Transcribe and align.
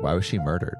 Why 0.00 0.14
was 0.14 0.24
she 0.24 0.38
murdered? 0.38 0.78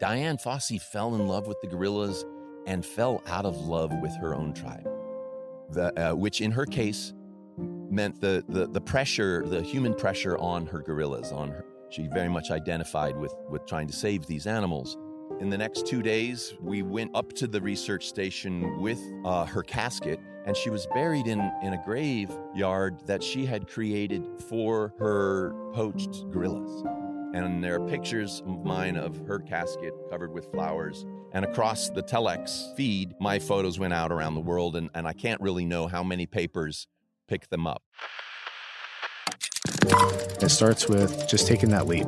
Dian 0.00 0.38
Fossey 0.38 0.80
fell 0.80 1.14
in 1.14 1.26
love 1.26 1.46
with 1.46 1.60
the 1.60 1.66
gorillas 1.66 2.24
and 2.66 2.84
fell 2.84 3.22
out 3.26 3.44
of 3.44 3.56
love 3.56 3.92
with 4.00 4.14
her 4.20 4.34
own 4.34 4.52
tribe, 4.54 4.88
the, 5.70 6.12
uh, 6.12 6.14
which 6.14 6.40
in 6.40 6.50
her 6.50 6.64
case 6.64 7.12
meant 7.90 8.20
the, 8.20 8.44
the, 8.48 8.66
the 8.66 8.80
pressure, 8.80 9.44
the 9.46 9.62
human 9.62 9.94
pressure 9.94 10.38
on 10.38 10.66
her 10.66 10.80
gorillas, 10.80 11.32
on 11.32 11.50
her. 11.50 11.64
She 11.90 12.06
very 12.06 12.28
much 12.28 12.50
identified 12.50 13.16
with, 13.16 13.34
with 13.48 13.66
trying 13.66 13.86
to 13.86 13.92
save 13.94 14.26
these 14.26 14.46
animals. 14.46 14.96
In 15.40 15.50
the 15.50 15.58
next 15.58 15.86
two 15.86 16.02
days, 16.02 16.54
we 16.60 16.82
went 16.82 17.10
up 17.14 17.32
to 17.34 17.46
the 17.46 17.60
research 17.60 18.08
station 18.08 18.80
with 18.80 19.00
uh, 19.24 19.44
her 19.46 19.62
casket, 19.62 20.20
and 20.46 20.56
she 20.56 20.70
was 20.70 20.86
buried 20.94 21.26
in, 21.26 21.40
in 21.62 21.74
a 21.74 21.82
graveyard 21.84 23.06
that 23.06 23.22
she 23.22 23.46
had 23.46 23.68
created 23.68 24.26
for 24.48 24.92
her 24.98 25.54
poached 25.72 26.30
gorillas. 26.30 26.82
And 27.38 27.62
there 27.62 27.76
are 27.76 27.88
pictures 27.88 28.42
of 28.46 28.64
mine 28.64 28.96
of 28.96 29.16
her 29.26 29.38
casket 29.38 29.94
covered 30.10 30.32
with 30.32 30.50
flowers. 30.50 31.06
And 31.32 31.44
across 31.44 31.88
the 31.88 32.02
telex 32.02 32.74
feed, 32.76 33.14
my 33.20 33.38
photos 33.38 33.78
went 33.78 33.92
out 33.92 34.10
around 34.10 34.34
the 34.34 34.40
world, 34.40 34.74
and, 34.74 34.90
and 34.94 35.06
I 35.06 35.12
can't 35.12 35.40
really 35.40 35.64
know 35.64 35.86
how 35.86 36.02
many 36.02 36.26
papers 36.26 36.88
pick 37.28 37.48
them 37.48 37.66
up. 37.66 37.82
It 40.40 40.50
starts 40.50 40.88
with 40.88 41.28
just 41.28 41.46
taking 41.46 41.68
that 41.70 41.86
leap. 41.86 42.06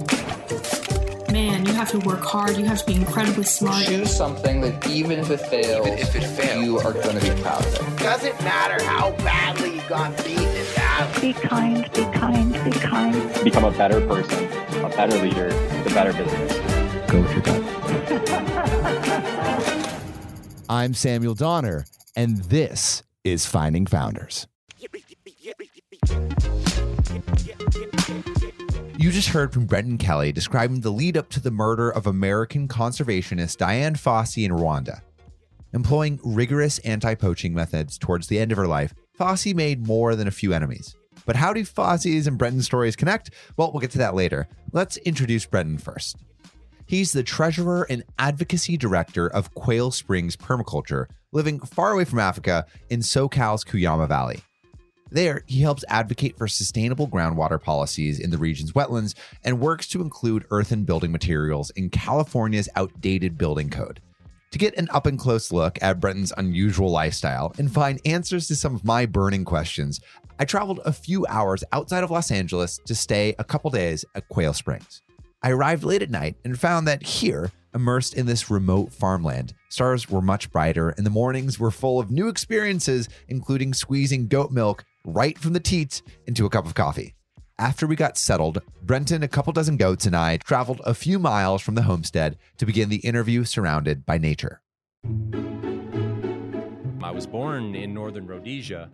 Man, 1.30 1.65
you 1.65 1.73
have 1.74 1.91
to 1.91 1.99
work 2.01 2.23
hard. 2.24 2.57
You 2.57 2.65
have 2.65 2.80
to 2.80 2.87
be 2.87 2.95
incredibly 2.95 3.45
smart. 3.45 3.85
Choose 3.87 4.15
something 4.15 4.60
that 4.62 4.85
even 4.88 5.21
if 5.21 5.30
it 5.30 5.38
fails, 5.41 5.87
Even 5.87 5.99
if 5.99 6.16
it 6.16 6.24
fails. 6.24 6.65
you 6.65 6.79
are 6.79 6.93
going 6.93 7.19
to 7.21 7.35
be 7.35 7.41
proud 7.41 7.65
of 7.65 7.74
it. 7.74 7.99
Doesn't 8.01 8.41
matter 8.43 8.83
how 8.85 9.12
badly 9.19 9.77
you 9.77 9.83
got 9.88 10.16
beaten 10.24 10.43
in 10.43 10.45
battle. 10.45 10.60
Be 11.01 11.33
kind, 11.33 11.91
be 11.95 12.05
kind, 12.13 12.53
be 12.63 12.71
kind. 12.73 13.45
become 13.45 13.65
a 13.65 13.71
better 13.71 14.07
person, 14.07 14.45
a 14.85 14.89
better 14.91 15.17
leader, 15.23 15.49
the 15.83 15.91
better 15.95 16.13
business. 16.13 16.53
Go 17.11 17.23
with 17.23 17.33
your 17.33 17.41
gut. 17.41 17.63
I'm 20.69 20.93
Samuel 20.93 21.35
Donner, 21.35 21.87
and 22.15 22.37
this 22.45 23.02
is 23.24 23.47
Finding 23.47 23.87
Founders. 23.87 24.47
You 28.99 29.11
just 29.11 29.29
heard 29.29 29.55
from 29.55 29.65
Brenton 29.65 29.96
Kelly 29.96 30.33
describing 30.33 30.83
the 30.83 30.91
lead 30.91 31.17
up 31.17 31.30
to 31.30 31.41
the 31.41 31.51
murder 31.51 31.89
of 31.91 32.07
American 32.07 32.69
conservationist 32.69 33.57
Dian 33.57 33.95
Fossey 33.95 34.45
in 34.45 34.52
Rwanda. 34.52 35.01
Employing 35.73 36.21
rigorous 36.23 36.79
anti 36.80 37.15
poaching 37.15 37.55
methods 37.55 37.96
towards 37.96 38.27
the 38.27 38.39
end 38.39 38.52
of 38.52 38.59
her 38.59 38.67
life, 38.67 38.93
Fossey 39.19 39.55
made 39.55 39.87
more 39.87 40.17
than 40.17 40.27
a 40.27 40.30
few 40.33 40.52
enemies. 40.52 40.96
But 41.26 41.37
how 41.37 41.52
do 41.52 41.65
Fossey's 41.65 42.26
and 42.26 42.38
Brenton's 42.38 42.66
stories 42.66 42.96
connect? 42.96 43.30
Well, 43.57 43.71
we'll 43.73 43.80
get 43.80 43.90
to 43.93 43.99
that 43.99 44.15
later. 44.15 44.49
Let's 44.73 44.96
introduce 44.99 45.46
Brenton 45.46 45.79
first. 45.79 46.16
He's 46.87 47.12
the 47.12 47.23
treasurer 47.23 47.87
and 47.88 48.02
advocacy 48.18 48.77
director 48.77 49.29
of 49.29 49.54
Quail 49.54 49.93
Springs 49.93 50.37
Permaculture, 50.37 51.07
living 51.32 51.60
far 51.60 51.93
away 51.93 52.04
from 52.04 52.18
Africa 52.18 52.66
in 52.88 53.01
SoCal's 53.01 53.65
Cuyama 53.65 54.09
Valley. 54.09 54.40
There, 55.12 55.43
he 55.46 55.60
helps 55.60 55.85
advocate 55.88 56.38
for 56.38 56.46
sustainable 56.46 57.09
groundwater 57.09 57.60
policies 57.60 58.21
in 58.21 58.30
the 58.30 58.38
region's 58.38 58.73
wetlands 58.73 59.15
and 59.45 59.60
works 59.60 59.88
to 59.88 60.01
include 60.01 60.46
earthen 60.51 60.84
building 60.84 61.10
materials 61.10 61.71
in 61.71 61.90
California's 61.90 62.68
outdated 62.77 63.37
building 63.37 63.71
code. 63.71 64.00
To 64.53 64.59
get 64.59 64.77
an 64.77 64.88
up 64.91 65.06
and 65.06 65.19
close 65.19 65.53
look 65.53 65.78
at 65.81 66.00
Brenton's 66.00 66.32
unusual 66.37 66.91
lifestyle 66.91 67.53
and 67.56 67.72
find 67.72 68.00
answers 68.05 68.49
to 68.49 68.56
some 68.56 68.75
of 68.75 68.84
my 68.84 69.06
burning 69.06 69.44
questions, 69.44 70.00
I 70.41 70.47
traveled 70.47 70.81
a 70.87 70.93
few 70.93 71.27
hours 71.27 71.62
outside 71.71 72.03
of 72.03 72.10
Los 72.10 72.31
Angeles 72.31 72.81
to 72.87 72.94
stay 72.94 73.34
a 73.38 73.44
couple 73.44 73.69
days 73.69 74.06
at 74.15 74.27
Quail 74.31 74.55
Springs. 74.55 75.03
I 75.43 75.50
arrived 75.50 75.84
late 75.84 76.00
at 76.00 76.09
night 76.09 76.37
and 76.47 76.59
found 76.59 76.88
that 76.88 77.03
here, 77.03 77.53
immersed 77.75 78.15
in 78.15 78.25
this 78.25 78.50
remote 78.50 78.91
farmland, 78.91 79.53
stars 79.69 80.09
were 80.09 80.22
much 80.22 80.50
brighter 80.50 80.94
and 80.97 81.05
the 81.05 81.11
mornings 81.11 81.61
were 81.61 81.71
full 81.71 82.00
of 82.00 82.11
new 82.11 82.28
experiences, 82.28 83.06
including 83.28 83.75
squeezing 83.75 84.28
goat 84.28 84.51
milk 84.51 84.87
right 85.05 85.37
from 85.37 85.53
the 85.53 85.61
teats 85.61 86.01
into 86.27 86.47
a 86.47 86.51
cup 86.51 86.65
of 86.65 86.72
coffee. 86.72 87.15
After 87.59 87.87
we 87.87 87.95
got 87.95 88.17
settled, 88.17 88.62
Brenton, 88.81 89.22
a 89.22 89.28
couple 89.28 89.53
dozen 89.53 89.77
goats, 89.77 90.07
and 90.07 90.17
I 90.17 90.39
traveled 90.39 90.81
a 90.87 90.95
few 90.95 91.19
miles 91.19 91.61
from 91.61 91.75
the 91.75 91.83
homestead 91.83 92.39
to 92.57 92.65
begin 92.65 92.89
the 92.89 92.97
interview 92.97 93.45
surrounded 93.45 94.07
by 94.07 94.17
nature. 94.17 94.62
I 97.03 97.11
was 97.11 97.27
born 97.27 97.75
in 97.75 97.93
northern 97.93 98.27
Rhodesia 98.27 98.89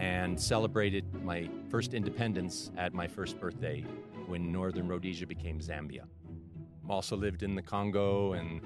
and 0.00 0.40
celebrated 0.40 1.04
my 1.22 1.46
first 1.68 1.92
independence 1.92 2.70
at 2.78 2.94
my 2.94 3.06
first 3.06 3.38
birthday 3.38 3.84
when 4.26 4.50
northern 4.50 4.88
Rhodesia 4.88 5.26
became 5.26 5.60
Zambia. 5.60 6.04
Also 6.90 7.16
lived 7.16 7.44
in 7.44 7.54
the 7.54 7.62
Congo 7.62 8.32
and 8.32 8.60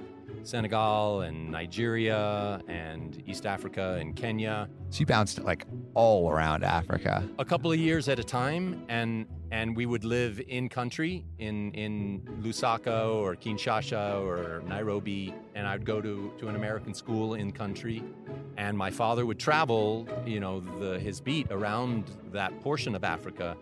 Senegal 0.44 1.20
and 1.20 1.50
Nigeria 1.50 2.58
and 2.68 3.22
East 3.26 3.44
Africa 3.44 3.98
and 4.00 4.16
Kenya. 4.16 4.66
So 4.88 5.00
you 5.00 5.06
bounced 5.06 5.40
like 5.40 5.66
all 5.92 6.30
around 6.30 6.64
Africa. 6.64 7.22
A 7.38 7.44
couple 7.44 7.70
of 7.70 7.78
years 7.78 8.08
at 8.08 8.18
a 8.18 8.24
time 8.24 8.82
and 8.88 9.26
and 9.50 9.76
we 9.76 9.84
would 9.84 10.04
live 10.04 10.40
in 10.48 10.70
country 10.70 11.26
in 11.38 11.70
in 11.72 12.22
Lusaka 12.40 13.14
or 13.14 13.36
Kinshasa 13.36 14.24
or 14.24 14.62
Nairobi 14.66 15.34
and 15.54 15.66
I'd 15.66 15.84
go 15.84 16.00
to 16.00 16.32
to 16.38 16.48
an 16.48 16.56
American 16.56 16.94
school 16.94 17.34
in 17.34 17.52
country 17.52 18.02
and 18.56 18.76
my 18.76 18.90
father 18.90 19.26
would 19.26 19.38
travel, 19.38 20.08
you 20.24 20.40
know, 20.40 20.60
the, 20.80 20.98
his 20.98 21.20
beat 21.20 21.48
around 21.50 22.10
that 22.32 22.58
portion 22.62 22.94
of 22.94 23.04
Africa 23.04 23.54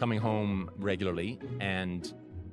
coming 0.00 0.18
home 0.18 0.70
regularly 0.78 1.38
and 1.60 2.12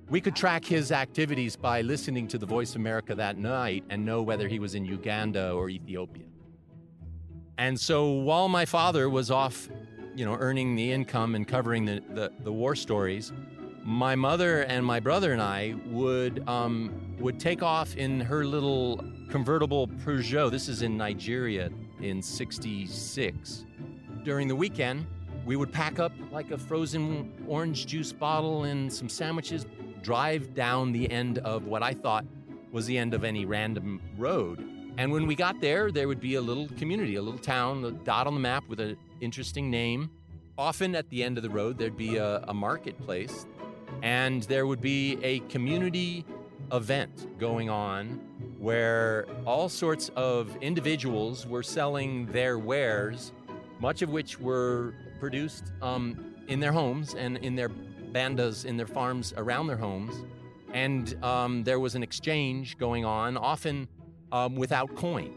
we 0.09 0.21
could 0.21 0.35
track 0.35 0.63
his 0.63 0.91
activities 0.91 1.55
by 1.55 1.81
listening 1.81 2.27
to 2.27 2.37
the 2.37 2.45
Voice 2.45 2.75
America 2.75 3.15
that 3.15 3.37
night 3.37 3.83
and 3.89 4.05
know 4.05 4.21
whether 4.21 4.47
he 4.47 4.59
was 4.59 4.75
in 4.75 4.85
Uganda 4.85 5.51
or 5.51 5.69
Ethiopia. 5.69 6.25
And 7.57 7.79
so 7.79 8.11
while 8.11 8.47
my 8.47 8.65
father 8.65 9.09
was 9.09 9.31
off, 9.31 9.67
you 10.15 10.25
know, 10.25 10.35
earning 10.35 10.75
the 10.75 10.91
income 10.91 11.35
and 11.35 11.47
covering 11.47 11.85
the, 11.85 12.03
the, 12.13 12.31
the 12.43 12.51
war 12.51 12.75
stories, 12.75 13.31
my 13.83 14.15
mother 14.15 14.61
and 14.63 14.85
my 14.85 14.99
brother 14.99 15.31
and 15.31 15.41
I 15.41 15.75
would 15.87 16.47
um, 16.47 17.15
would 17.19 17.39
take 17.39 17.61
off 17.63 17.95
in 17.95 18.19
her 18.19 18.43
little 18.43 19.03
convertible 19.29 19.87
Peugeot. 19.87 20.49
This 20.49 20.67
is 20.67 20.81
in 20.81 20.97
Nigeria 20.97 21.69
in 22.01 22.21
'66. 22.21 23.65
During 24.23 24.47
the 24.47 24.55
weekend, 24.55 25.05
we 25.45 25.55
would 25.55 25.71
pack 25.71 25.99
up 25.99 26.11
like 26.31 26.49
a 26.49 26.57
frozen 26.57 27.31
orange 27.47 27.85
juice 27.85 28.11
bottle 28.11 28.63
and 28.63 28.91
some 28.91 29.07
sandwiches, 29.07 29.67
drive 30.05 30.53
down 30.53 30.91
the 30.91 31.09
end 31.09 31.39
of 31.39 31.65
what 31.65 31.81
I 31.81 31.91
thought 31.91 32.25
was 32.71 32.85
the 32.85 32.95
end 32.95 33.15
of 33.15 33.23
any 33.23 33.43
random 33.43 33.99
road. 34.19 34.63
And 34.99 35.11
when 35.11 35.25
we 35.25 35.33
got 35.33 35.59
there, 35.59 35.91
there 35.91 36.07
would 36.07 36.19
be 36.19 36.35
a 36.35 36.41
little 36.41 36.67
community, 36.77 37.15
a 37.15 37.23
little 37.23 37.39
town, 37.39 37.83
a 37.83 37.89
dot 37.89 38.27
on 38.27 38.35
the 38.35 38.39
map 38.39 38.63
with 38.69 38.79
an 38.79 38.97
interesting 39.19 39.71
name. 39.71 40.11
Often 40.59 40.93
at 40.93 41.09
the 41.09 41.23
end 41.23 41.37
of 41.37 41.43
the 41.43 41.49
road, 41.49 41.79
there'd 41.79 41.97
be 41.97 42.17
a, 42.17 42.37
a 42.47 42.53
marketplace, 42.53 43.47
and 44.03 44.43
there 44.43 44.67
would 44.67 44.79
be 44.79 45.17
a 45.23 45.39
community 45.49 46.23
event 46.71 47.39
going 47.39 47.71
on 47.71 48.21
where 48.59 49.25
all 49.43 49.67
sorts 49.67 50.11
of 50.15 50.55
individuals 50.61 51.47
were 51.47 51.63
selling 51.63 52.27
their 52.27 52.59
wares, 52.59 53.31
much 53.79 54.03
of 54.03 54.11
which 54.11 54.39
were 54.39 54.93
produced 55.19 55.73
um, 55.81 56.35
in 56.47 56.59
their 56.59 56.71
homes 56.71 57.15
and 57.15 57.37
in 57.37 57.55
their 57.55 57.69
bandas 58.15 58.63
in 58.65 58.77
their 58.77 58.87
farms 58.87 59.33
around 59.35 59.67
their 59.67 59.77
homes. 59.77 60.23
And 60.73 61.21
um, 61.23 61.63
there 61.63 61.79
was 61.79 61.95
an 61.95 62.03
exchange 62.03 62.77
going 62.77 63.05
on, 63.05 63.37
often 63.37 63.87
um, 64.31 64.55
without 64.55 64.95
coin. 64.95 65.33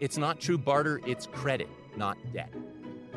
It's 0.00 0.18
not 0.18 0.40
true 0.40 0.58
barter, 0.58 1.00
it's 1.06 1.26
credit, 1.26 1.68
not 1.96 2.16
debt. 2.32 2.52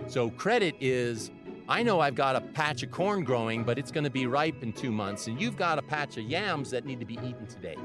So, 0.07 0.29
credit 0.31 0.75
is 0.81 1.31
I 1.69 1.81
know 1.81 2.01
I've 2.01 2.15
got 2.15 2.35
a 2.35 2.41
patch 2.41 2.83
of 2.83 2.91
corn 2.91 3.23
growing, 3.23 3.63
but 3.63 3.77
it's 3.77 3.91
going 3.91 4.03
to 4.03 4.09
be 4.09 4.27
ripe 4.27 4.63
in 4.63 4.73
two 4.73 4.91
months, 4.91 5.27
and 5.27 5.39
you've 5.39 5.55
got 5.55 5.79
a 5.79 5.81
patch 5.81 6.17
of 6.17 6.25
yams 6.25 6.69
that 6.71 6.85
need 6.85 6.99
to 6.99 7.05
be 7.05 7.15
eaten 7.15 7.47
today. 7.47 7.77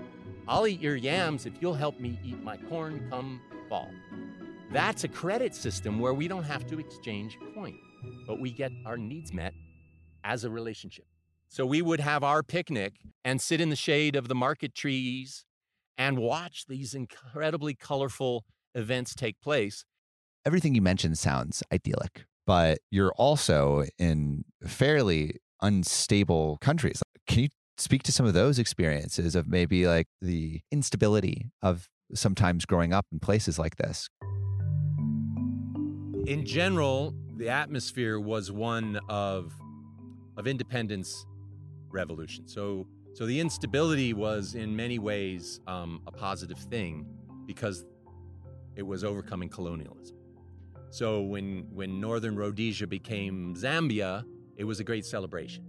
I'll 0.48 0.66
eat 0.66 0.80
your 0.80 0.96
yams 0.96 1.46
if 1.46 1.52
you'll 1.60 1.74
help 1.74 2.00
me 2.00 2.18
eat 2.24 2.42
my 2.42 2.56
corn 2.56 3.06
come 3.08 3.40
fall. 3.68 3.90
That's 4.72 5.04
a 5.04 5.08
credit 5.08 5.54
system 5.54 6.00
where 6.00 6.14
we 6.14 6.26
don't 6.26 6.42
have 6.42 6.66
to 6.68 6.80
exchange 6.80 7.38
coin, 7.54 7.78
but 8.26 8.40
we 8.40 8.50
get 8.50 8.72
our 8.84 8.96
needs 8.96 9.32
met 9.32 9.54
as 10.24 10.44
a 10.44 10.50
relationship. 10.50 11.06
So 11.48 11.64
we 11.64 11.80
would 11.80 12.00
have 12.00 12.22
our 12.22 12.42
picnic 12.42 12.94
and 13.24 13.40
sit 13.40 13.60
in 13.60 13.70
the 13.70 13.76
shade 13.76 14.16
of 14.16 14.28
the 14.28 14.34
market 14.34 14.74
trees 14.74 15.44
and 15.96 16.18
watch 16.18 16.66
these 16.68 16.94
incredibly 16.94 17.74
colorful 17.74 18.44
events 18.74 19.14
take 19.14 19.40
place. 19.40 19.84
Everything 20.44 20.74
you 20.74 20.82
mentioned 20.82 21.18
sounds 21.18 21.62
idyllic, 21.72 22.24
but 22.46 22.78
you're 22.90 23.12
also 23.12 23.84
in 23.98 24.44
fairly 24.66 25.36
unstable 25.60 26.58
countries. 26.60 27.02
Can 27.26 27.44
you 27.44 27.48
speak 27.76 28.02
to 28.04 28.12
some 28.12 28.26
of 28.26 28.34
those 28.34 28.58
experiences 28.58 29.34
of 29.34 29.48
maybe 29.48 29.86
like 29.86 30.06
the 30.20 30.60
instability 30.70 31.50
of 31.62 31.88
sometimes 32.14 32.64
growing 32.64 32.92
up 32.92 33.06
in 33.12 33.20
places 33.20 33.58
like 33.58 33.76
this? 33.76 34.08
In 36.26 36.44
general, 36.44 37.14
the 37.36 37.48
atmosphere 37.48 38.20
was 38.20 38.52
one 38.52 39.00
of 39.08 39.52
of 40.38 40.46
independence 40.46 41.26
revolution. 41.90 42.48
So 42.48 42.86
So 43.14 43.26
the 43.26 43.40
instability 43.40 44.12
was, 44.12 44.54
in 44.54 44.76
many 44.76 44.98
ways, 44.98 45.60
um, 45.66 46.00
a 46.06 46.12
positive 46.12 46.58
thing 46.58 47.06
because 47.46 47.84
it 48.76 48.86
was 48.86 49.02
overcoming 49.02 49.48
colonialism. 49.48 50.16
So 50.90 51.22
when 51.22 51.66
when 51.78 52.00
Northern 52.00 52.36
Rhodesia 52.36 52.86
became 52.86 53.54
Zambia, 53.56 54.24
it 54.56 54.64
was 54.64 54.78
a 54.80 54.84
great 54.84 55.04
celebration, 55.04 55.64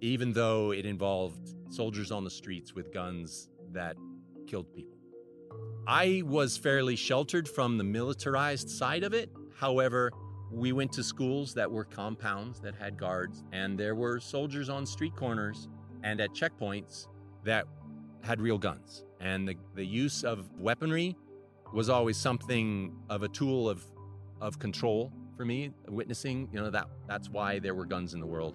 even 0.00 0.32
though 0.32 0.72
it 0.72 0.86
involved 0.86 1.44
soldiers 1.70 2.10
on 2.12 2.22
the 2.24 2.30
streets 2.30 2.74
with 2.74 2.92
guns 2.92 3.48
that 3.72 3.96
killed 4.46 4.72
people. 4.72 4.98
I 5.86 6.22
was 6.24 6.56
fairly 6.56 6.96
sheltered 6.96 7.48
from 7.48 7.78
the 7.78 7.84
militarized 7.84 8.70
side 8.70 9.02
of 9.02 9.12
it. 9.14 9.30
However, 9.56 10.12
we 10.50 10.72
went 10.72 10.92
to 10.92 11.02
schools 11.02 11.54
that 11.54 11.70
were 11.70 11.84
compounds 11.84 12.60
that 12.60 12.74
had 12.74 12.96
guards, 12.96 13.44
and 13.52 13.78
there 13.78 13.94
were 13.94 14.18
soldiers 14.18 14.68
on 14.68 14.86
street 14.86 15.14
corners 15.14 15.68
and 16.02 16.20
at 16.20 16.32
checkpoints 16.32 17.08
that 17.44 17.66
had 18.22 18.40
real 18.40 18.58
guns. 18.58 19.04
And 19.20 19.48
the, 19.48 19.56
the 19.74 19.84
use 19.84 20.24
of 20.24 20.48
weaponry 20.58 21.16
was 21.72 21.88
always 21.88 22.16
something 22.16 22.94
of 23.10 23.22
a 23.22 23.28
tool 23.28 23.68
of, 23.68 23.84
of 24.40 24.58
control 24.58 25.12
for 25.36 25.44
me, 25.44 25.70
witnessing, 25.86 26.48
you 26.52 26.60
know, 26.60 26.70
that 26.70 26.88
that's 27.06 27.28
why 27.28 27.58
there 27.58 27.74
were 27.74 27.84
guns 27.84 28.14
in 28.14 28.20
the 28.20 28.26
world. 28.26 28.54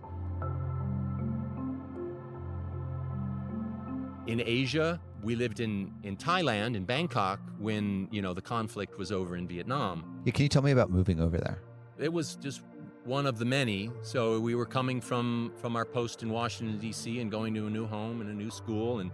In 4.26 4.42
Asia, 4.42 5.00
we 5.22 5.36
lived 5.36 5.60
in, 5.60 5.92
in 6.04 6.18
Thailand, 6.18 6.76
in 6.76 6.86
Bangkok, 6.86 7.40
when, 7.60 8.08
you 8.12 8.22
know, 8.22 8.34
the 8.34 8.42
conflict 8.42 8.98
was 8.98 9.12
over 9.12 9.36
in 9.38 9.48
Vietnam. 9.48 10.22
Yeah, 10.26 10.32
can 10.32 10.44
you 10.44 10.50
tell 10.50 10.62
me 10.62 10.72
about 10.72 10.90
moving 10.90 11.20
over 11.20 11.38
there? 11.38 11.62
It 11.98 12.12
was 12.12 12.36
just 12.36 12.62
one 13.06 13.26
of 13.26 13.38
the 13.38 13.46
many. 13.46 13.92
So 14.02 14.40
we 14.40 14.56
were 14.56 14.66
coming 14.66 15.02
from 15.02 15.54
from 15.58 15.76
our 15.76 15.86
post 15.86 16.24
in 16.24 16.30
Washington 16.30 16.80
D.C. 16.80 17.20
and 17.20 17.30
going 17.30 17.54
to 17.56 17.68
a 17.68 17.70
new 17.70 17.86
home 17.86 18.22
and 18.22 18.30
a 18.30 18.34
new 18.34 18.50
school, 18.50 19.00
and 19.00 19.12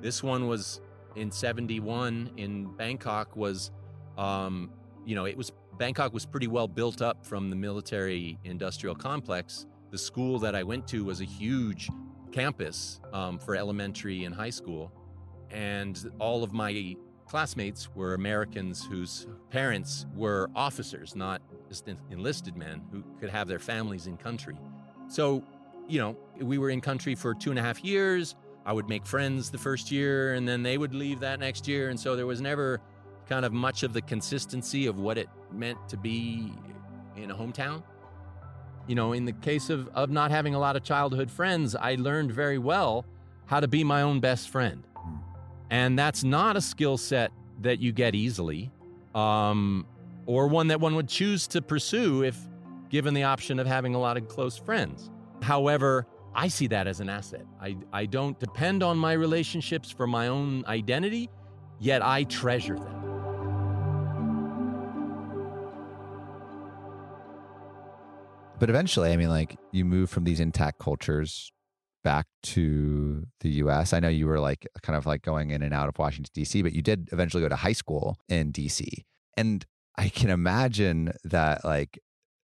this 0.00 0.22
one 0.22 0.48
was 0.48 0.80
in 1.16 1.30
'71 1.30 2.30
in 2.36 2.72
Bangkok. 2.76 3.36
Was 3.36 3.70
um, 4.16 4.70
you 5.04 5.14
know 5.14 5.26
it 5.26 5.36
was 5.36 5.52
Bangkok 5.78 6.12
was 6.12 6.24
pretty 6.24 6.46
well 6.46 6.68
built 6.68 7.02
up 7.02 7.26
from 7.26 7.50
the 7.50 7.56
military 7.56 8.38
industrial 8.44 8.94
complex. 8.94 9.66
The 9.90 9.98
school 9.98 10.38
that 10.40 10.54
I 10.54 10.62
went 10.62 10.88
to 10.88 11.04
was 11.04 11.20
a 11.20 11.24
huge 11.24 11.88
campus 12.32 13.00
um, 13.12 13.38
for 13.38 13.54
elementary 13.54 14.24
and 14.24 14.34
high 14.34 14.50
school, 14.50 14.92
and 15.50 16.10
all 16.18 16.42
of 16.42 16.52
my 16.52 16.96
classmates 17.26 17.94
were 17.94 18.14
Americans 18.14 18.84
whose 18.84 19.26
parents 19.50 20.06
were 20.14 20.50
officers, 20.54 21.16
not 21.16 21.42
just 21.68 21.88
enlisted 22.10 22.56
men 22.56 22.82
who 22.90 23.02
could 23.20 23.30
have 23.30 23.48
their 23.48 23.58
families 23.58 24.06
in 24.06 24.16
country. 24.16 24.56
So, 25.08 25.42
you 25.88 26.00
know, 26.00 26.16
we 26.40 26.58
were 26.58 26.70
in 26.70 26.80
country 26.80 27.14
for 27.14 27.34
two 27.34 27.50
and 27.50 27.58
a 27.58 27.62
half 27.62 27.84
years. 27.84 28.34
I 28.66 28.72
would 28.72 28.88
make 28.88 29.06
friends 29.06 29.50
the 29.50 29.58
first 29.58 29.90
year, 29.90 30.34
and 30.34 30.48
then 30.48 30.62
they 30.62 30.78
would 30.78 30.94
leave 30.94 31.20
that 31.20 31.38
next 31.38 31.68
year. 31.68 31.90
And 31.90 32.00
so 32.00 32.16
there 32.16 32.26
was 32.26 32.40
never 32.40 32.80
kind 33.28 33.44
of 33.44 33.52
much 33.52 33.82
of 33.82 33.92
the 33.92 34.02
consistency 34.02 34.86
of 34.86 34.98
what 34.98 35.18
it 35.18 35.28
meant 35.52 35.78
to 35.88 35.96
be 35.96 36.52
in 37.16 37.30
a 37.30 37.34
hometown. 37.34 37.82
You 38.86 38.94
know, 38.94 39.12
in 39.12 39.24
the 39.24 39.32
case 39.32 39.70
of, 39.70 39.88
of 39.88 40.10
not 40.10 40.30
having 40.30 40.54
a 40.54 40.58
lot 40.58 40.76
of 40.76 40.82
childhood 40.82 41.30
friends, 41.30 41.74
I 41.74 41.94
learned 41.94 42.32
very 42.32 42.58
well 42.58 43.04
how 43.46 43.60
to 43.60 43.68
be 43.68 43.84
my 43.84 44.02
own 44.02 44.20
best 44.20 44.50
friend. 44.50 44.86
And 45.70 45.98
that's 45.98 46.24
not 46.24 46.56
a 46.56 46.60
skill 46.60 46.96
set 46.96 47.32
that 47.62 47.80
you 47.80 47.92
get 47.92 48.14
easily, 48.14 48.70
um, 49.14 49.86
or 50.26 50.48
one 50.48 50.68
that 50.68 50.80
one 50.80 50.94
would 50.96 51.08
choose 51.08 51.46
to 51.48 51.62
pursue 51.62 52.22
if 52.22 52.36
given 52.88 53.14
the 53.14 53.24
option 53.24 53.58
of 53.58 53.66
having 53.66 53.94
a 53.94 53.98
lot 53.98 54.16
of 54.16 54.28
close 54.28 54.56
friends. 54.56 55.10
However, 55.42 56.06
I 56.34 56.48
see 56.48 56.66
that 56.68 56.86
as 56.86 57.00
an 57.00 57.08
asset. 57.08 57.46
I, 57.60 57.76
I 57.92 58.06
don't 58.06 58.38
depend 58.38 58.82
on 58.82 58.98
my 58.98 59.12
relationships 59.12 59.90
for 59.90 60.06
my 60.06 60.28
own 60.28 60.64
identity, 60.66 61.30
yet 61.78 62.04
I 62.04 62.24
treasure 62.24 62.76
them. 62.76 63.00
But 68.58 68.70
eventually, 68.70 69.12
I 69.12 69.16
mean, 69.16 69.28
like 69.28 69.56
you 69.72 69.84
move 69.84 70.10
from 70.10 70.24
these 70.24 70.40
intact 70.40 70.78
cultures 70.78 71.52
back 72.04 72.26
to 72.42 73.26
the 73.40 73.48
US. 73.50 73.92
I 73.92 74.00
know 74.00 74.08
you 74.08 74.26
were 74.26 74.38
like 74.38 74.66
kind 74.82 74.96
of 74.96 75.06
like 75.06 75.22
going 75.22 75.50
in 75.50 75.62
and 75.62 75.74
out 75.74 75.88
of 75.88 75.98
Washington, 75.98 76.30
D.C., 76.34 76.62
but 76.62 76.72
you 76.72 76.82
did 76.82 77.08
eventually 77.12 77.42
go 77.42 77.48
to 77.48 77.56
high 77.56 77.72
school 77.72 78.16
in 78.28 78.52
D.C. 78.52 79.04
And 79.36 79.66
I 79.96 80.08
can 80.08 80.30
imagine 80.30 81.12
that 81.22 81.64
like 81.64 81.98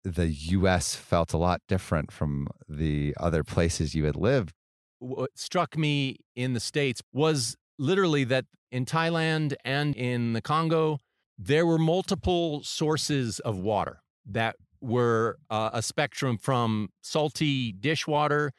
the 0.03 0.27
US 0.27 0.95
felt 0.95 1.33
a 1.33 1.38
lot 1.38 1.62
different 1.68 2.12
from 2.12 2.47
the 2.68 3.15
other 3.19 3.44
places 3.44 3.95
you 3.95 4.06
had 4.06 4.15
lived. 4.15 4.53
What 5.00 5.31
struck 5.36 5.77
me 5.77 6.18
in 6.36 6.53
the 6.53 6.59
States 6.59 7.01
was 7.12 7.56
literally 7.77 8.24
that 8.25 8.45
in 8.71 8.86
Thailand 8.86 9.56
and 9.63 9.95
in 9.95 10.33
the 10.33 10.42
Congo, 10.42 11.00
there 11.38 11.65
were 11.65 11.77
multiple 11.77 12.63
sources 12.63 13.39
of 13.39 13.59
water 13.59 14.01
that 14.25 14.56
were 14.81 15.38
uh, 15.50 15.71
a 15.74 15.81
spectrum 15.81 16.38
from 16.38 16.89
salty 17.01 17.71
dishwater 17.71 18.51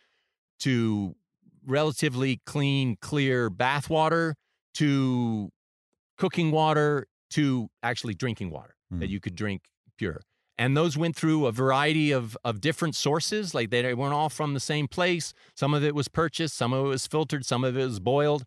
to 0.61 1.15
relatively 1.67 2.41
clean, 2.47 2.97
clear 3.01 3.51
bath 3.51 3.91
water 3.91 4.35
to 4.75 5.51
cooking 6.19 6.51
water 6.51 7.07
to 7.31 7.69
actually 7.83 8.15
drinking 8.15 8.51
water 8.51 8.76
mm. 8.93 9.01
that 9.01 9.09
you 9.09 9.21
could 9.21 9.35
drink 9.35 9.63
pure. 9.97 10.21
And 10.59 10.77
those 10.77 10.97
went 10.97 11.17
through 11.17 11.47
a 11.47 11.53
variety 11.53 12.13
of, 12.13 12.37
of 12.45 12.61
different 12.61 12.95
sources. 12.95 13.55
Like 13.55 13.71
they 13.71 13.93
weren't 13.95 14.15
all 14.15 14.31
from 14.31 14.55
the 14.55 14.61
same 14.61 14.89
place. 14.89 15.35
Some 15.55 15.75
of 15.75 15.85
it 15.85 15.95
was 15.95 16.09
purchased, 16.09 16.57
some 16.57 16.73
of 16.73 16.87
it 16.87 16.89
was 16.89 17.07
filtered, 17.07 17.45
some 17.45 17.63
of 17.63 17.77
it 17.77 17.85
was 17.85 18.01
boiled. 18.01 18.45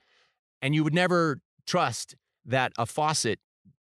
And 0.61 0.73
you 0.73 0.83
would 0.83 0.93
never 0.93 1.39
trust 1.67 2.15
that 2.45 2.73
a 2.77 2.85
faucet 2.85 3.39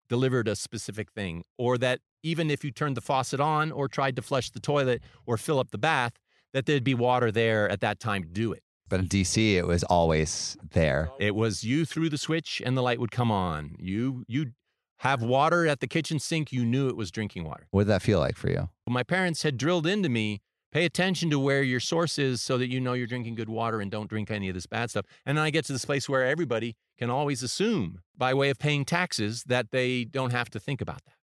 delivered 0.08 0.48
a 0.48 0.56
specific 0.56 1.12
thing, 1.12 1.44
or 1.58 1.76
that 1.78 2.00
even 2.22 2.50
if 2.50 2.64
you 2.64 2.70
turned 2.70 2.96
the 2.96 3.00
faucet 3.00 3.40
on 3.40 3.70
or 3.70 3.88
tried 3.88 4.16
to 4.16 4.22
flush 4.22 4.50
the 4.50 4.60
toilet 4.60 5.02
or 5.26 5.36
fill 5.36 5.58
up 5.58 5.70
the 5.70 5.78
bath, 5.78 6.14
that 6.52 6.66
there'd 6.66 6.84
be 6.84 6.94
water 6.94 7.30
there 7.30 7.68
at 7.68 7.80
that 7.80 8.00
time 8.00 8.22
to 8.22 8.28
do 8.28 8.52
it. 8.52 8.62
But 8.88 9.00
in 9.00 9.06
DC, 9.08 9.54
it 9.54 9.66
was 9.66 9.82
always 9.84 10.56
there. 10.72 11.10
It 11.18 11.34
was 11.34 11.64
you 11.64 11.84
threw 11.84 12.08
the 12.08 12.18
switch 12.18 12.62
and 12.64 12.76
the 12.76 12.82
light 12.82 13.00
would 13.00 13.10
come 13.10 13.30
on. 13.30 13.76
You 13.78 14.24
you 14.28 14.52
have 14.98 15.22
water 15.22 15.66
at 15.66 15.80
the 15.80 15.86
kitchen 15.86 16.18
sink. 16.18 16.52
You 16.52 16.64
knew 16.64 16.88
it 16.88 16.96
was 16.96 17.10
drinking 17.10 17.44
water. 17.44 17.66
What 17.70 17.82
did 17.82 17.88
that 17.88 18.02
feel 18.02 18.20
like 18.20 18.36
for 18.36 18.50
you? 18.50 18.68
My 18.88 19.02
parents 19.02 19.42
had 19.42 19.56
drilled 19.56 19.86
into 19.86 20.08
me. 20.08 20.42
Pay 20.72 20.84
attention 20.84 21.30
to 21.30 21.38
where 21.38 21.62
your 21.62 21.78
source 21.78 22.18
is 22.18 22.42
so 22.42 22.58
that 22.58 22.68
you 22.68 22.80
know 22.80 22.94
you're 22.94 23.06
drinking 23.06 23.36
good 23.36 23.48
water 23.48 23.80
and 23.80 23.92
don't 23.92 24.08
drink 24.08 24.28
any 24.28 24.48
of 24.48 24.54
this 24.54 24.66
bad 24.66 24.90
stuff. 24.90 25.06
And 25.24 25.38
then 25.38 25.44
I 25.44 25.50
get 25.50 25.64
to 25.66 25.72
this 25.72 25.84
place 25.84 26.08
where 26.08 26.26
everybody 26.26 26.74
can 26.98 27.10
always 27.10 27.44
assume, 27.44 28.00
by 28.16 28.34
way 28.34 28.50
of 28.50 28.58
paying 28.58 28.84
taxes, 28.84 29.44
that 29.44 29.70
they 29.70 30.04
don't 30.04 30.32
have 30.32 30.50
to 30.50 30.58
think 30.58 30.80
about 30.80 31.04
that. 31.04 31.14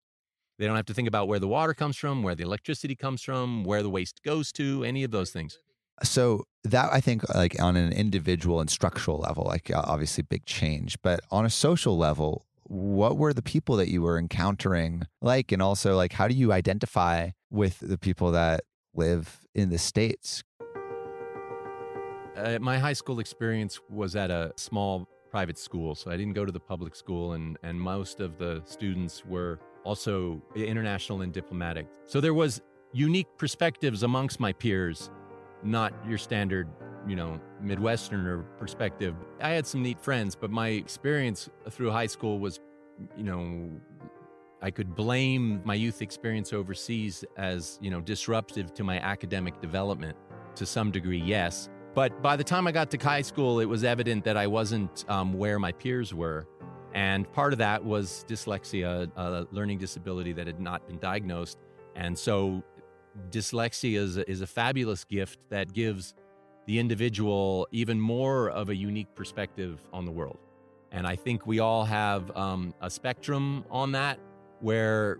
They 0.57 0.67
don't 0.67 0.77
have 0.77 0.85
to 0.85 0.93
think 0.93 1.07
about 1.07 1.27
where 1.27 1.39
the 1.39 1.49
water 1.49 1.73
comes 1.73 1.97
from, 1.97 2.23
where 2.23 2.35
the 2.35 2.43
electricity 2.43 2.95
comes 2.95 3.23
from, 3.23 3.65
where 3.65 3.83
the 3.83 3.89
waste 3.89 4.21
goes 4.23 4.53
to, 4.53 4.85
any 4.85 5.03
of 5.03 5.11
those 5.11 5.31
things. 5.31 5.59
So 6.03 6.45
that 6.63 6.89
I 6.93 7.01
think 7.01 7.27
like 7.33 7.59
on 7.61 7.75
an 7.75 7.91
individual 7.91 8.61
and 8.61 8.69
structural 8.69 9.17
level, 9.17 9.43
like 9.43 9.69
obviously 9.73 10.23
big 10.23 10.45
change, 10.45 10.97
but 11.01 11.19
on 11.29 11.45
a 11.45 11.49
social 11.49 11.97
level, 11.97 12.45
what 12.71 13.17
were 13.17 13.33
the 13.33 13.41
people 13.41 13.75
that 13.75 13.89
you 13.89 14.01
were 14.01 14.17
encountering 14.17 15.03
like 15.21 15.51
and 15.51 15.61
also 15.61 15.97
like 15.97 16.13
how 16.13 16.25
do 16.25 16.33
you 16.33 16.53
identify 16.53 17.29
with 17.49 17.79
the 17.81 17.97
people 17.97 18.31
that 18.31 18.61
live 18.95 19.41
in 19.53 19.69
the 19.69 19.77
states? 19.77 20.41
Uh, 22.37 22.57
my 22.61 22.79
high 22.79 22.93
school 22.93 23.19
experience 23.19 23.81
was 23.89 24.15
at 24.15 24.31
a 24.31 24.53
small 24.55 25.05
private 25.29 25.57
school, 25.57 25.95
so 25.95 26.09
I 26.09 26.15
didn't 26.15 26.31
go 26.31 26.45
to 26.45 26.51
the 26.51 26.61
public 26.61 26.95
school 26.95 27.33
and 27.33 27.57
and 27.61 27.79
most 27.79 28.21
of 28.21 28.37
the 28.37 28.61
students 28.63 29.25
were 29.25 29.59
also 29.83 30.41
international 30.55 31.23
and 31.23 31.33
diplomatic. 31.33 31.87
So 32.05 32.21
there 32.21 32.33
was 32.33 32.61
unique 32.93 33.27
perspectives 33.37 34.03
amongst 34.03 34.39
my 34.39 34.53
peers, 34.53 35.11
not 35.61 35.93
your 36.07 36.17
standard, 36.17 36.69
you 37.07 37.15
know, 37.15 37.39
Midwesterner 37.63 38.45
perspective. 38.57 39.15
I 39.41 39.49
had 39.49 39.65
some 39.65 39.81
neat 39.81 39.99
friends, 39.99 40.35
but 40.35 40.51
my 40.51 40.69
experience 40.69 41.49
through 41.69 41.91
high 41.91 42.07
school 42.07 42.39
was, 42.39 42.59
you 43.17 43.23
know, 43.23 43.69
I 44.61 44.69
could 44.69 44.95
blame 44.95 45.61
my 45.65 45.73
youth 45.73 46.01
experience 46.01 46.53
overseas 46.53 47.25
as, 47.37 47.79
you 47.81 47.89
know, 47.89 47.99
disruptive 47.99 48.73
to 48.75 48.83
my 48.83 48.99
academic 48.99 49.59
development 49.59 50.15
to 50.55 50.65
some 50.65 50.91
degree, 50.91 51.21
yes. 51.21 51.69
But 51.95 52.21
by 52.21 52.35
the 52.35 52.43
time 52.43 52.67
I 52.67 52.71
got 52.71 52.91
to 52.91 52.97
high 52.97 53.23
school, 53.23 53.59
it 53.59 53.65
was 53.65 53.83
evident 53.83 54.23
that 54.25 54.37
I 54.37 54.47
wasn't 54.47 55.03
um, 55.09 55.33
where 55.33 55.59
my 55.59 55.71
peers 55.71 56.13
were. 56.13 56.47
And 56.93 57.31
part 57.33 57.53
of 57.53 57.59
that 57.59 57.83
was 57.83 58.25
dyslexia, 58.27 59.11
a 59.15 59.47
learning 59.51 59.79
disability 59.79 60.33
that 60.33 60.45
had 60.45 60.59
not 60.59 60.87
been 60.87 60.99
diagnosed. 60.99 61.57
And 61.95 62.17
so 62.17 62.63
dyslexia 63.29 63.95
is 63.97 64.17
is 64.17 64.41
a 64.41 64.47
fabulous 64.47 65.03
gift 65.03 65.39
that 65.49 65.73
gives 65.73 66.13
the 66.65 66.79
individual 66.79 67.67
even 67.71 67.99
more 67.99 68.49
of 68.49 68.69
a 68.69 68.75
unique 68.75 69.13
perspective 69.15 69.79
on 69.91 70.05
the 70.05 70.11
world. 70.11 70.39
And 70.91 71.07
I 71.07 71.15
think 71.15 71.47
we 71.47 71.59
all 71.59 71.85
have 71.85 72.35
um, 72.35 72.73
a 72.81 72.89
spectrum 72.89 73.65
on 73.69 73.93
that 73.93 74.19
where 74.59 75.19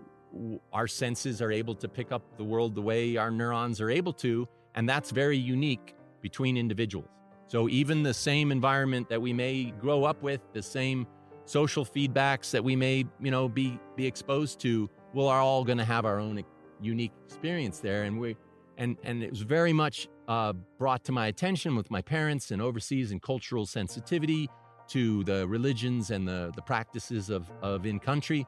our 0.72 0.86
senses 0.86 1.42
are 1.42 1.50
able 1.50 1.74
to 1.76 1.88
pick 1.88 2.12
up 2.12 2.22
the 2.36 2.44
world 2.44 2.74
the 2.74 2.82
way 2.82 3.16
our 3.16 3.30
neurons 3.30 3.80
are 3.80 3.90
able 3.90 4.12
to. 4.14 4.48
And 4.74 4.88
that's 4.88 5.10
very 5.10 5.36
unique 5.36 5.94
between 6.20 6.56
individuals. 6.56 7.08
So 7.48 7.68
even 7.68 8.02
the 8.02 8.14
same 8.14 8.50
environment 8.50 9.08
that 9.10 9.20
we 9.20 9.32
may 9.32 9.72
grow 9.80 10.04
up 10.04 10.22
with, 10.22 10.40
the 10.52 10.62
same 10.62 11.06
social 11.44 11.84
feedbacks 11.84 12.50
that 12.52 12.64
we 12.64 12.76
may, 12.76 13.04
you 13.20 13.30
know, 13.30 13.48
be 13.48 13.78
be 13.96 14.06
exposed 14.06 14.58
to, 14.60 14.88
we're 15.12 15.30
all 15.30 15.64
going 15.64 15.78
to 15.78 15.84
have 15.84 16.06
our 16.06 16.18
own 16.18 16.42
unique 16.80 17.12
experience 17.26 17.78
there. 17.78 18.04
And 18.04 18.18
we, 18.18 18.36
and 18.82 18.96
and 19.04 19.22
it 19.22 19.30
was 19.30 19.42
very 19.42 19.72
much 19.72 20.08
uh, 20.28 20.52
brought 20.78 21.04
to 21.04 21.12
my 21.12 21.28
attention 21.28 21.76
with 21.76 21.90
my 21.90 22.02
parents 22.02 22.50
and 22.50 22.60
overseas 22.60 23.12
and 23.12 23.22
cultural 23.22 23.64
sensitivity 23.64 24.48
to 24.88 25.22
the 25.24 25.46
religions 25.46 26.10
and 26.10 26.26
the 26.26 26.52
the 26.56 26.62
practices 26.62 27.30
of 27.30 27.50
of 27.62 27.86
in 27.86 27.98
country 27.98 28.46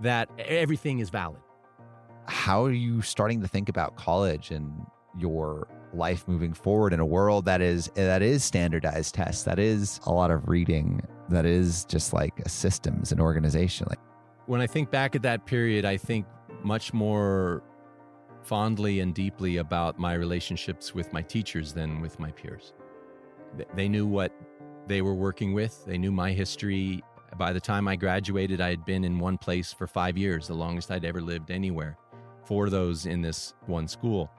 that 0.00 0.28
everything 0.38 1.00
is 1.00 1.10
valid. 1.10 1.40
How 2.26 2.64
are 2.64 2.72
you 2.72 3.02
starting 3.02 3.40
to 3.40 3.48
think 3.48 3.68
about 3.68 3.96
college 3.96 4.52
and 4.52 4.86
your 5.18 5.66
life 5.92 6.26
moving 6.26 6.54
forward 6.54 6.92
in 6.92 7.00
a 7.00 7.04
world 7.04 7.44
that 7.44 7.60
is 7.60 7.90
that 7.94 8.22
is 8.22 8.44
standardized 8.44 9.14
tests, 9.14 9.42
that 9.42 9.58
is 9.58 10.00
a 10.06 10.12
lot 10.12 10.30
of 10.30 10.48
reading, 10.48 11.02
that 11.28 11.44
is 11.44 11.84
just 11.86 12.12
like 12.12 12.38
a 12.40 12.48
systems 12.48 13.10
and 13.10 13.20
organization. 13.20 13.86
Like 13.90 13.98
when 14.46 14.60
I 14.60 14.68
think 14.68 14.92
back 14.92 15.16
at 15.16 15.22
that 15.22 15.44
period, 15.44 15.84
I 15.84 15.96
think 15.96 16.24
much 16.62 16.94
more 16.94 17.64
fondly 18.42 19.00
and 19.00 19.14
deeply 19.14 19.58
about 19.58 19.98
my 19.98 20.14
relationships 20.14 20.94
with 20.94 21.12
my 21.12 21.22
teachers 21.22 21.72
than 21.72 22.00
with 22.00 22.18
my 22.18 22.30
peers. 22.30 22.72
They 23.74 23.88
knew 23.88 24.06
what 24.06 24.32
they 24.86 25.02
were 25.02 25.14
working 25.14 25.52
with. 25.52 25.84
They 25.84 25.98
knew 25.98 26.12
my 26.12 26.32
history. 26.32 27.02
By 27.38 27.52
the 27.52 27.60
time 27.60 27.88
I 27.88 27.96
graduated, 27.96 28.60
I 28.60 28.70
had 28.70 28.84
been 28.84 29.04
in 29.04 29.18
one 29.18 29.38
place 29.38 29.72
for 29.72 29.86
five 29.86 30.16
years, 30.18 30.48
the 30.48 30.54
longest 30.54 30.90
I'd 30.90 31.04
ever 31.04 31.20
lived 31.20 31.50
anywhere, 31.50 31.96
four 32.44 32.66
of 32.66 32.70
those 32.72 33.06
in 33.06 33.22
this 33.22 33.54
one 33.66 33.88
school. 33.88 34.30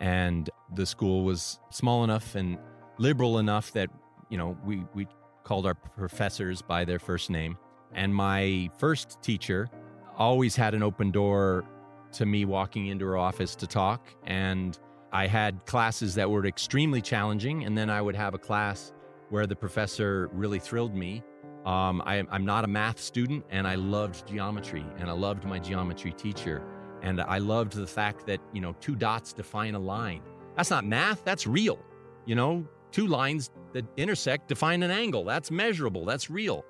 And 0.00 0.48
the 0.74 0.86
school 0.86 1.24
was 1.24 1.60
small 1.70 2.04
enough 2.04 2.34
and 2.34 2.58
liberal 2.98 3.38
enough 3.38 3.72
that, 3.72 3.90
you 4.30 4.38
know, 4.38 4.56
we, 4.64 4.84
we 4.94 5.06
called 5.44 5.66
our 5.66 5.74
professors 5.74 6.62
by 6.62 6.84
their 6.84 6.98
first 6.98 7.30
name. 7.30 7.58
And 7.94 8.14
my 8.14 8.70
first 8.78 9.20
teacher 9.22 9.68
always 10.16 10.56
had 10.56 10.74
an 10.74 10.82
open 10.82 11.10
door 11.10 11.64
to 12.12 12.26
me 12.26 12.44
walking 12.44 12.86
into 12.86 13.06
her 13.06 13.16
office 13.16 13.54
to 13.56 13.66
talk. 13.66 14.08
And 14.24 14.78
I 15.12 15.26
had 15.26 15.64
classes 15.66 16.14
that 16.14 16.30
were 16.30 16.46
extremely 16.46 17.00
challenging. 17.00 17.64
And 17.64 17.76
then 17.76 17.90
I 17.90 18.00
would 18.00 18.16
have 18.16 18.34
a 18.34 18.38
class 18.38 18.92
where 19.30 19.46
the 19.46 19.56
professor 19.56 20.28
really 20.32 20.58
thrilled 20.58 20.94
me. 20.94 21.22
Um, 21.64 22.02
I, 22.04 22.24
I'm 22.30 22.44
not 22.44 22.64
a 22.64 22.66
math 22.66 23.00
student, 23.00 23.44
and 23.48 23.68
I 23.68 23.76
loved 23.76 24.26
geometry, 24.26 24.84
and 24.98 25.08
I 25.08 25.12
loved 25.12 25.44
my 25.44 25.60
geometry 25.60 26.12
teacher. 26.12 26.60
And 27.02 27.20
I 27.20 27.38
loved 27.38 27.74
the 27.74 27.86
fact 27.86 28.26
that, 28.26 28.40
you 28.52 28.60
know, 28.60 28.74
two 28.80 28.96
dots 28.96 29.32
define 29.32 29.76
a 29.76 29.78
line. 29.78 30.22
That's 30.56 30.70
not 30.70 30.84
math, 30.84 31.24
that's 31.24 31.46
real. 31.46 31.78
You 32.26 32.34
know, 32.34 32.66
two 32.90 33.06
lines 33.06 33.50
that 33.74 33.84
intersect 33.96 34.48
define 34.48 34.82
an 34.82 34.90
angle. 34.90 35.24
That's 35.24 35.52
measurable, 35.52 36.04
that's 36.04 36.28
real. 36.28 36.64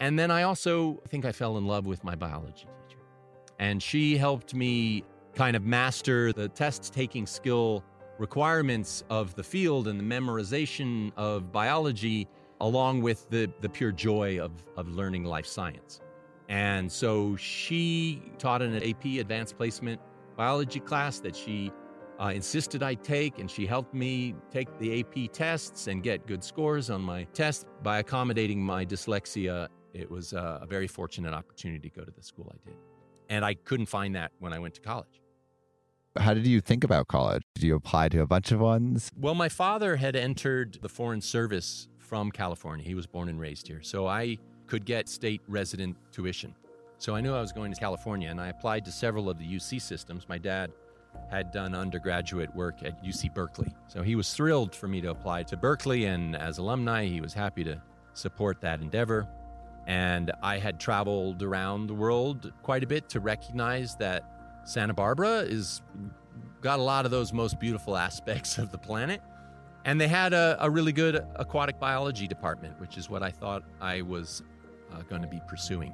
And 0.00 0.18
then 0.18 0.30
I 0.30 0.44
also 0.44 1.02
think 1.08 1.26
I 1.26 1.32
fell 1.32 1.58
in 1.58 1.66
love 1.66 1.84
with 1.84 2.02
my 2.02 2.14
biology. 2.14 2.66
And 3.60 3.82
she 3.82 4.16
helped 4.16 4.54
me 4.54 5.04
kind 5.34 5.54
of 5.54 5.64
master 5.64 6.32
the 6.32 6.48
test 6.48 6.92
taking 6.94 7.26
skill 7.26 7.84
requirements 8.18 9.04
of 9.10 9.34
the 9.34 9.44
field 9.44 9.86
and 9.86 10.00
the 10.00 10.04
memorization 10.04 11.12
of 11.16 11.52
biology, 11.52 12.26
along 12.62 13.02
with 13.02 13.28
the, 13.28 13.52
the 13.60 13.68
pure 13.68 13.92
joy 13.92 14.40
of, 14.40 14.52
of 14.78 14.88
learning 14.88 15.24
life 15.24 15.46
science. 15.46 16.00
And 16.48 16.90
so 16.90 17.36
she 17.36 18.22
taught 18.38 18.62
an 18.62 18.76
AP 18.76 19.04
advanced 19.20 19.56
placement 19.58 20.00
biology 20.36 20.80
class 20.80 21.20
that 21.20 21.36
she 21.36 21.70
uh, 22.18 22.32
insisted 22.34 22.82
I 22.82 22.94
take, 22.94 23.38
and 23.38 23.50
she 23.50 23.66
helped 23.66 23.94
me 23.94 24.34
take 24.50 24.68
the 24.78 25.00
AP 25.00 25.32
tests 25.32 25.86
and 25.86 26.02
get 26.02 26.26
good 26.26 26.42
scores 26.42 26.90
on 26.90 27.02
my 27.02 27.24
test 27.34 27.66
by 27.82 27.98
accommodating 27.98 28.62
my 28.62 28.84
dyslexia. 28.86 29.68
It 29.92 30.10
was 30.10 30.32
a 30.32 30.66
very 30.68 30.86
fortunate 30.86 31.34
opportunity 31.34 31.90
to 31.90 32.00
go 32.00 32.04
to 32.04 32.10
the 32.10 32.22
school 32.22 32.50
I 32.50 32.68
did. 32.68 32.76
And 33.30 33.44
I 33.44 33.54
couldn't 33.54 33.86
find 33.86 34.14
that 34.16 34.32
when 34.40 34.52
I 34.52 34.58
went 34.58 34.74
to 34.74 34.80
college. 34.82 35.22
How 36.18 36.34
did 36.34 36.46
you 36.46 36.60
think 36.60 36.84
about 36.84 37.06
college? 37.06 37.42
Did 37.54 37.64
you 37.64 37.76
apply 37.76 38.08
to 38.10 38.20
a 38.20 38.26
bunch 38.26 38.50
of 38.50 38.60
ones? 38.60 39.10
Well, 39.16 39.36
my 39.36 39.48
father 39.48 39.96
had 39.96 40.16
entered 40.16 40.78
the 40.82 40.88
Foreign 40.88 41.20
Service 41.20 41.88
from 41.98 42.32
California. 42.32 42.84
He 42.84 42.96
was 42.96 43.06
born 43.06 43.28
and 43.28 43.40
raised 43.40 43.68
here. 43.68 43.80
So 43.82 44.08
I 44.08 44.36
could 44.66 44.84
get 44.84 45.08
state 45.08 45.40
resident 45.46 45.96
tuition. 46.10 46.54
So 46.98 47.14
I 47.14 47.20
knew 47.20 47.32
I 47.32 47.40
was 47.40 47.52
going 47.52 47.72
to 47.72 47.80
California 47.80 48.28
and 48.28 48.40
I 48.40 48.48
applied 48.48 48.84
to 48.84 48.92
several 48.92 49.30
of 49.30 49.38
the 49.38 49.44
UC 49.44 49.80
systems. 49.80 50.28
My 50.28 50.36
dad 50.36 50.72
had 51.30 51.52
done 51.52 51.74
undergraduate 51.74 52.54
work 52.54 52.82
at 52.84 53.02
UC 53.04 53.32
Berkeley. 53.34 53.72
So 53.86 54.02
he 54.02 54.16
was 54.16 54.32
thrilled 54.34 54.74
for 54.74 54.88
me 54.88 55.00
to 55.00 55.10
apply 55.10 55.44
to 55.44 55.56
Berkeley, 55.56 56.06
and 56.06 56.36
as 56.36 56.58
alumni, 56.58 57.06
he 57.06 57.20
was 57.20 57.32
happy 57.32 57.64
to 57.64 57.80
support 58.14 58.60
that 58.60 58.80
endeavor. 58.80 59.28
And 59.90 60.30
I 60.40 60.58
had 60.58 60.78
traveled 60.78 61.42
around 61.42 61.88
the 61.88 61.94
world 61.94 62.52
quite 62.62 62.84
a 62.84 62.86
bit 62.86 63.08
to 63.08 63.18
recognize 63.18 63.96
that 63.96 64.22
Santa 64.64 64.94
Barbara 64.94 65.38
is 65.40 65.82
got 66.60 66.78
a 66.78 66.82
lot 66.82 67.06
of 67.06 67.10
those 67.10 67.32
most 67.32 67.58
beautiful 67.58 67.96
aspects 68.08 68.56
of 68.56 68.70
the 68.70 68.78
planet. 68.78 69.20
And 69.84 70.00
they 70.00 70.06
had 70.06 70.32
a, 70.32 70.56
a 70.60 70.70
really 70.70 70.92
good 70.92 71.26
aquatic 71.34 71.80
biology 71.80 72.28
department, 72.28 72.78
which 72.78 72.96
is 72.96 73.10
what 73.10 73.24
I 73.24 73.32
thought 73.32 73.64
I 73.80 74.02
was 74.02 74.44
uh, 74.92 75.02
going 75.02 75.22
to 75.22 75.28
be 75.28 75.40
pursuing. 75.48 75.92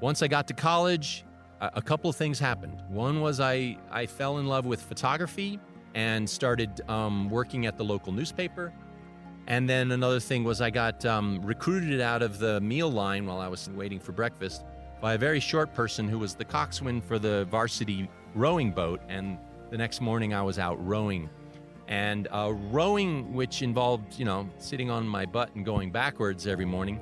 Once 0.00 0.22
I 0.22 0.28
got 0.28 0.46
to 0.46 0.54
college, 0.54 1.24
a, 1.60 1.72
a 1.74 1.82
couple 1.82 2.08
of 2.08 2.14
things 2.14 2.38
happened. 2.38 2.80
One 2.88 3.20
was 3.20 3.40
I, 3.40 3.76
I 3.90 4.06
fell 4.06 4.38
in 4.38 4.46
love 4.46 4.66
with 4.66 4.80
photography 4.80 5.58
and 5.96 6.30
started 6.30 6.80
um, 6.88 7.28
working 7.28 7.66
at 7.66 7.76
the 7.76 7.84
local 7.84 8.12
newspaper. 8.12 8.72
And 9.48 9.68
then 9.68 9.92
another 9.92 10.18
thing 10.18 10.42
was 10.42 10.60
I 10.60 10.70
got 10.70 11.04
um, 11.06 11.40
recruited 11.44 12.00
out 12.00 12.22
of 12.22 12.38
the 12.38 12.60
meal 12.60 12.90
line 12.90 13.26
while 13.26 13.40
I 13.40 13.48
was 13.48 13.70
waiting 13.70 14.00
for 14.00 14.12
breakfast 14.12 14.64
by 15.00 15.14
a 15.14 15.18
very 15.18 15.40
short 15.40 15.72
person 15.72 16.08
who 16.08 16.18
was 16.18 16.34
the 16.34 16.44
coxswain 16.44 17.00
for 17.00 17.18
the 17.18 17.44
varsity 17.44 18.08
rowing 18.34 18.72
boat. 18.72 19.00
And 19.08 19.38
the 19.70 19.78
next 19.78 20.00
morning 20.00 20.34
I 20.34 20.42
was 20.42 20.58
out 20.58 20.84
rowing. 20.84 21.30
And 21.86 22.26
uh, 22.32 22.52
rowing, 22.72 23.32
which 23.32 23.62
involved, 23.62 24.18
you 24.18 24.24
know, 24.24 24.48
sitting 24.58 24.90
on 24.90 25.06
my 25.06 25.24
butt 25.26 25.54
and 25.54 25.64
going 25.64 25.92
backwards 25.92 26.48
every 26.48 26.64
morning, 26.64 27.00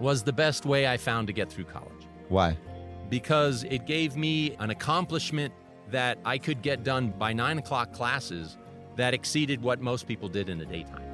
was 0.00 0.24
the 0.24 0.32
best 0.32 0.66
way 0.66 0.88
I 0.88 0.96
found 0.96 1.28
to 1.28 1.32
get 1.32 1.48
through 1.48 1.64
college. 1.64 2.08
Why? 2.28 2.56
Because 3.08 3.62
it 3.64 3.86
gave 3.86 4.16
me 4.16 4.56
an 4.58 4.70
accomplishment 4.70 5.54
that 5.90 6.18
I 6.24 6.38
could 6.38 6.62
get 6.62 6.82
done 6.82 7.10
by 7.10 7.32
nine 7.32 7.58
o'clock 7.58 7.92
classes 7.92 8.56
that 8.96 9.14
exceeded 9.14 9.62
what 9.62 9.80
most 9.80 10.08
people 10.08 10.28
did 10.28 10.48
in 10.48 10.58
the 10.58 10.66
daytime. 10.66 11.11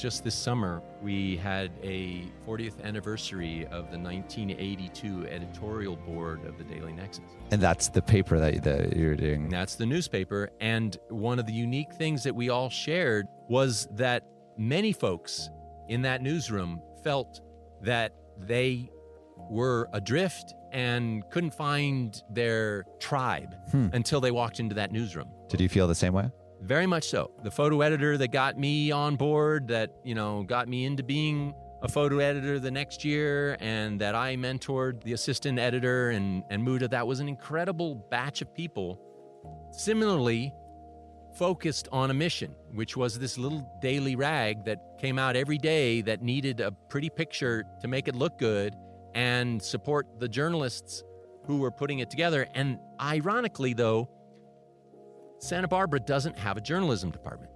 Just 0.00 0.24
this 0.24 0.34
summer, 0.34 0.82
we 1.02 1.36
had 1.36 1.70
a 1.82 2.26
40th 2.46 2.82
anniversary 2.82 3.64
of 3.66 3.90
the 3.90 3.98
1982 3.98 5.26
editorial 5.28 5.96
board 5.96 6.44
of 6.46 6.58
the 6.58 6.64
Daily 6.64 6.92
Nexus. 6.92 7.24
And 7.50 7.60
that's 7.60 7.88
the 7.88 8.02
paper 8.02 8.38
that, 8.38 8.62
that 8.64 8.96
you're 8.96 9.16
doing. 9.16 9.44
And 9.44 9.52
that's 9.52 9.76
the 9.76 9.86
newspaper. 9.86 10.50
And 10.60 10.96
one 11.08 11.38
of 11.38 11.46
the 11.46 11.52
unique 11.52 11.92
things 11.94 12.22
that 12.24 12.34
we 12.34 12.50
all 12.50 12.68
shared 12.70 13.26
was 13.48 13.88
that 13.92 14.24
many 14.58 14.92
folks 14.92 15.48
in 15.88 16.02
that 16.02 16.22
newsroom 16.22 16.80
felt 17.02 17.40
that 17.82 18.14
they 18.38 18.90
were 19.50 19.88
adrift 19.92 20.54
and 20.72 21.22
couldn't 21.30 21.54
find 21.54 22.20
their 22.30 22.84
tribe 22.98 23.54
Hmm. 23.70 23.88
until 23.92 24.20
they 24.20 24.30
walked 24.30 24.58
into 24.60 24.74
that 24.76 24.90
newsroom. 24.92 25.28
Did 25.48 25.60
you 25.60 25.68
feel 25.68 25.86
the 25.86 25.94
same 25.94 26.12
way? 26.14 26.30
Very 26.64 26.86
much 26.86 27.08
so. 27.08 27.30
The 27.42 27.50
photo 27.50 27.82
editor 27.82 28.16
that 28.16 28.28
got 28.28 28.58
me 28.58 28.90
on 28.90 29.16
board, 29.16 29.68
that, 29.68 29.90
you 30.02 30.14
know, 30.14 30.44
got 30.44 30.66
me 30.66 30.86
into 30.86 31.02
being 31.02 31.52
a 31.82 31.88
photo 31.88 32.20
editor 32.20 32.58
the 32.58 32.70
next 32.70 33.04
year, 33.04 33.58
and 33.60 34.00
that 34.00 34.14
I 34.14 34.36
mentored 34.36 35.02
the 35.02 35.12
assistant 35.12 35.58
editor 35.58 36.08
and, 36.08 36.42
and 36.48 36.64
Muda, 36.64 36.88
that 36.88 37.06
was 37.06 37.20
an 37.20 37.28
incredible 37.28 37.96
batch 38.10 38.40
of 38.40 38.54
people. 38.54 38.98
Similarly, 39.72 40.54
focused 41.36 41.86
on 41.92 42.10
a 42.10 42.14
mission, 42.14 42.54
which 42.72 42.96
was 42.96 43.18
this 43.18 43.36
little 43.36 43.70
daily 43.82 44.16
rag 44.16 44.64
that 44.64 44.78
came 44.98 45.18
out 45.18 45.36
every 45.36 45.58
day 45.58 46.00
that 46.00 46.22
needed 46.22 46.60
a 46.60 46.72
pretty 46.72 47.10
picture 47.10 47.64
to 47.82 47.88
make 47.88 48.08
it 48.08 48.14
look 48.14 48.38
good 48.38 48.74
and 49.14 49.60
support 49.60 50.06
the 50.18 50.28
journalists 50.28 51.04
who 51.44 51.58
were 51.58 51.70
putting 51.70 51.98
it 51.98 52.08
together. 52.08 52.46
And 52.54 52.78
ironically, 52.98 53.74
though, 53.74 54.08
Santa 55.44 55.68
Barbara 55.68 56.00
doesn't 56.00 56.38
have 56.38 56.56
a 56.56 56.60
journalism 56.60 57.10
department. 57.10 57.50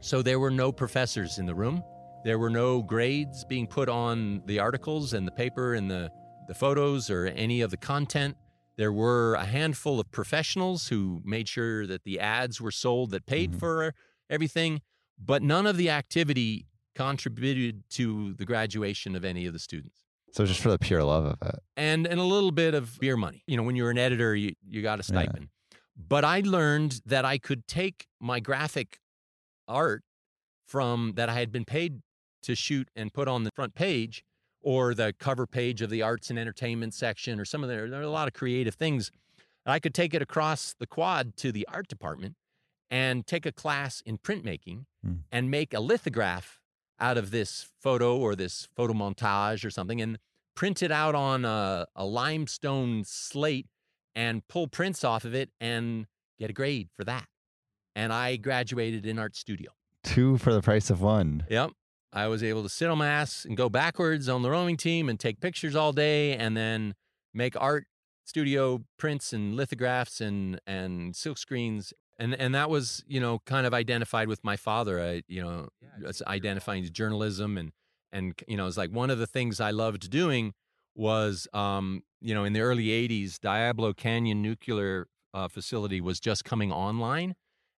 So 0.00 0.20
there 0.20 0.38
were 0.38 0.50
no 0.50 0.70
professors 0.70 1.38
in 1.38 1.46
the 1.46 1.54
room. 1.54 1.82
There 2.24 2.38
were 2.38 2.50
no 2.50 2.82
grades 2.82 3.42
being 3.44 3.66
put 3.66 3.88
on 3.88 4.42
the 4.44 4.58
articles 4.58 5.14
and 5.14 5.26
the 5.26 5.30
paper 5.32 5.74
and 5.74 5.90
the, 5.90 6.10
the 6.46 6.54
photos 6.54 7.08
or 7.08 7.26
any 7.26 7.62
of 7.62 7.70
the 7.70 7.76
content. 7.78 8.36
There 8.76 8.92
were 8.92 9.34
a 9.34 9.46
handful 9.46 9.98
of 9.98 10.10
professionals 10.12 10.88
who 10.88 11.22
made 11.24 11.48
sure 11.48 11.86
that 11.86 12.04
the 12.04 12.20
ads 12.20 12.60
were 12.60 12.70
sold 12.70 13.12
that 13.12 13.24
paid 13.24 13.52
Mhm. 13.52 13.58
for 13.60 13.94
everything, 14.28 14.82
but 15.18 15.42
none 15.42 15.66
of 15.66 15.78
the 15.78 15.88
activity 15.88 16.66
contributed 16.94 17.84
to 17.90 18.34
the 18.34 18.44
graduation 18.44 19.16
of 19.16 19.24
any 19.24 19.46
of 19.46 19.54
the 19.54 19.58
students. 19.58 20.00
So 20.32 20.44
just 20.44 20.60
for 20.60 20.68
the 20.70 20.78
pure 20.78 21.02
love 21.02 21.24
of 21.24 21.48
it. 21.48 21.60
And 21.78 22.06
and 22.06 22.20
a 22.20 22.24
little 22.24 22.50
bit 22.52 22.74
of 22.74 22.98
beer 23.00 23.16
money. 23.16 23.42
You 23.46 23.56
know, 23.56 23.62
when 23.62 23.76
you're 23.76 23.90
an 23.90 23.96
editor, 23.98 24.34
you, 24.36 24.52
you 24.68 24.82
got 24.82 25.00
a 25.00 25.12
Yeah. 25.12 25.20
But 25.96 26.24
I 26.24 26.40
learned 26.40 27.00
that 27.06 27.24
I 27.24 27.38
could 27.38 27.66
take 27.66 28.06
my 28.20 28.40
graphic 28.40 28.98
art 29.66 30.02
from 30.66 31.12
that 31.16 31.28
I 31.28 31.34
had 31.34 31.50
been 31.50 31.64
paid 31.64 32.02
to 32.42 32.54
shoot 32.54 32.88
and 32.94 33.12
put 33.12 33.28
on 33.28 33.44
the 33.44 33.50
front 33.54 33.74
page 33.74 34.24
or 34.60 34.94
the 34.94 35.14
cover 35.18 35.46
page 35.46 35.80
of 35.80 35.90
the 35.90 36.02
arts 36.02 36.28
and 36.30 36.38
entertainment 36.38 36.92
section 36.94 37.40
or 37.40 37.44
some 37.44 37.62
of 37.62 37.68
the, 37.68 37.76
there 37.88 38.00
are 38.00 38.02
a 38.02 38.10
lot 38.10 38.28
of 38.28 38.34
creative 38.34 38.74
things. 38.74 39.10
I 39.64 39.78
could 39.78 39.94
take 39.94 40.14
it 40.14 40.22
across 40.22 40.74
the 40.78 40.86
quad 40.86 41.36
to 41.38 41.50
the 41.50 41.66
art 41.72 41.88
department 41.88 42.36
and 42.90 43.26
take 43.26 43.46
a 43.46 43.52
class 43.52 44.00
in 44.04 44.18
printmaking 44.18 44.84
Hmm. 45.02 45.14
and 45.30 45.50
make 45.50 45.74
a 45.74 45.80
lithograph 45.80 46.60
out 46.98 47.18
of 47.18 47.30
this 47.30 47.68
photo 47.80 48.16
or 48.16 48.34
this 48.34 48.68
photo 48.74 48.92
montage 48.94 49.64
or 49.64 49.70
something 49.70 50.00
and 50.00 50.18
print 50.54 50.82
it 50.82 50.90
out 50.90 51.14
on 51.14 51.44
a, 51.44 51.86
a 51.94 52.04
limestone 52.04 53.04
slate 53.04 53.66
and 54.16 54.48
pull 54.48 54.66
prints 54.66 55.04
off 55.04 55.24
of 55.24 55.34
it 55.34 55.50
and 55.60 56.06
get 56.40 56.50
a 56.50 56.52
grade 56.52 56.88
for 56.96 57.04
that. 57.04 57.26
And 57.94 58.12
I 58.12 58.36
graduated 58.36 59.06
in 59.06 59.18
art 59.18 59.36
studio. 59.36 59.70
Two 60.02 60.38
for 60.38 60.52
the 60.52 60.62
price 60.62 60.90
of 60.90 61.00
one. 61.00 61.44
Yep. 61.48 61.70
I 62.12 62.28
was 62.28 62.42
able 62.42 62.62
to 62.62 62.68
sit 62.68 62.88
on 62.88 62.98
my 62.98 63.08
ass 63.08 63.44
and 63.44 63.56
go 63.56 63.68
backwards 63.68 64.28
on 64.28 64.42
the 64.42 64.50
rowing 64.50 64.76
team 64.76 65.08
and 65.08 65.20
take 65.20 65.40
pictures 65.40 65.76
all 65.76 65.92
day 65.92 66.34
and 66.34 66.56
then 66.56 66.94
make 67.34 67.60
art 67.60 67.86
studio 68.24 68.82
prints 68.98 69.32
and 69.32 69.54
lithographs 69.54 70.20
and 70.20 70.60
and 70.66 71.14
silk 71.14 71.38
screens 71.38 71.92
and 72.18 72.34
and 72.34 72.54
that 72.54 72.68
was 72.68 73.04
you 73.06 73.20
know 73.20 73.40
kind 73.46 73.66
of 73.66 73.74
identified 73.74 74.26
with 74.26 74.42
my 74.42 74.56
father 74.56 75.00
I 75.00 75.22
you 75.28 75.42
know 75.42 75.68
it's 76.02 76.22
identifying 76.26 76.84
journalism 76.92 77.56
and 77.56 77.70
and 78.10 78.34
you 78.48 78.56
know 78.56 78.66
it's 78.66 78.76
like 78.76 78.90
one 78.90 79.10
of 79.10 79.18
the 79.18 79.26
things 79.28 79.60
I 79.60 79.70
loved 79.70 80.10
doing 80.10 80.54
was 80.96 81.46
um 81.52 82.02
you 82.20 82.34
know 82.34 82.44
in 82.44 82.52
the 82.52 82.60
early 82.60 82.86
80s 82.86 83.38
Diablo 83.38 83.92
Canyon 83.92 84.42
nuclear 84.42 85.08
uh, 85.34 85.48
facility 85.48 86.00
was 86.00 86.18
just 86.18 86.44
coming 86.44 86.72
online 86.72 87.34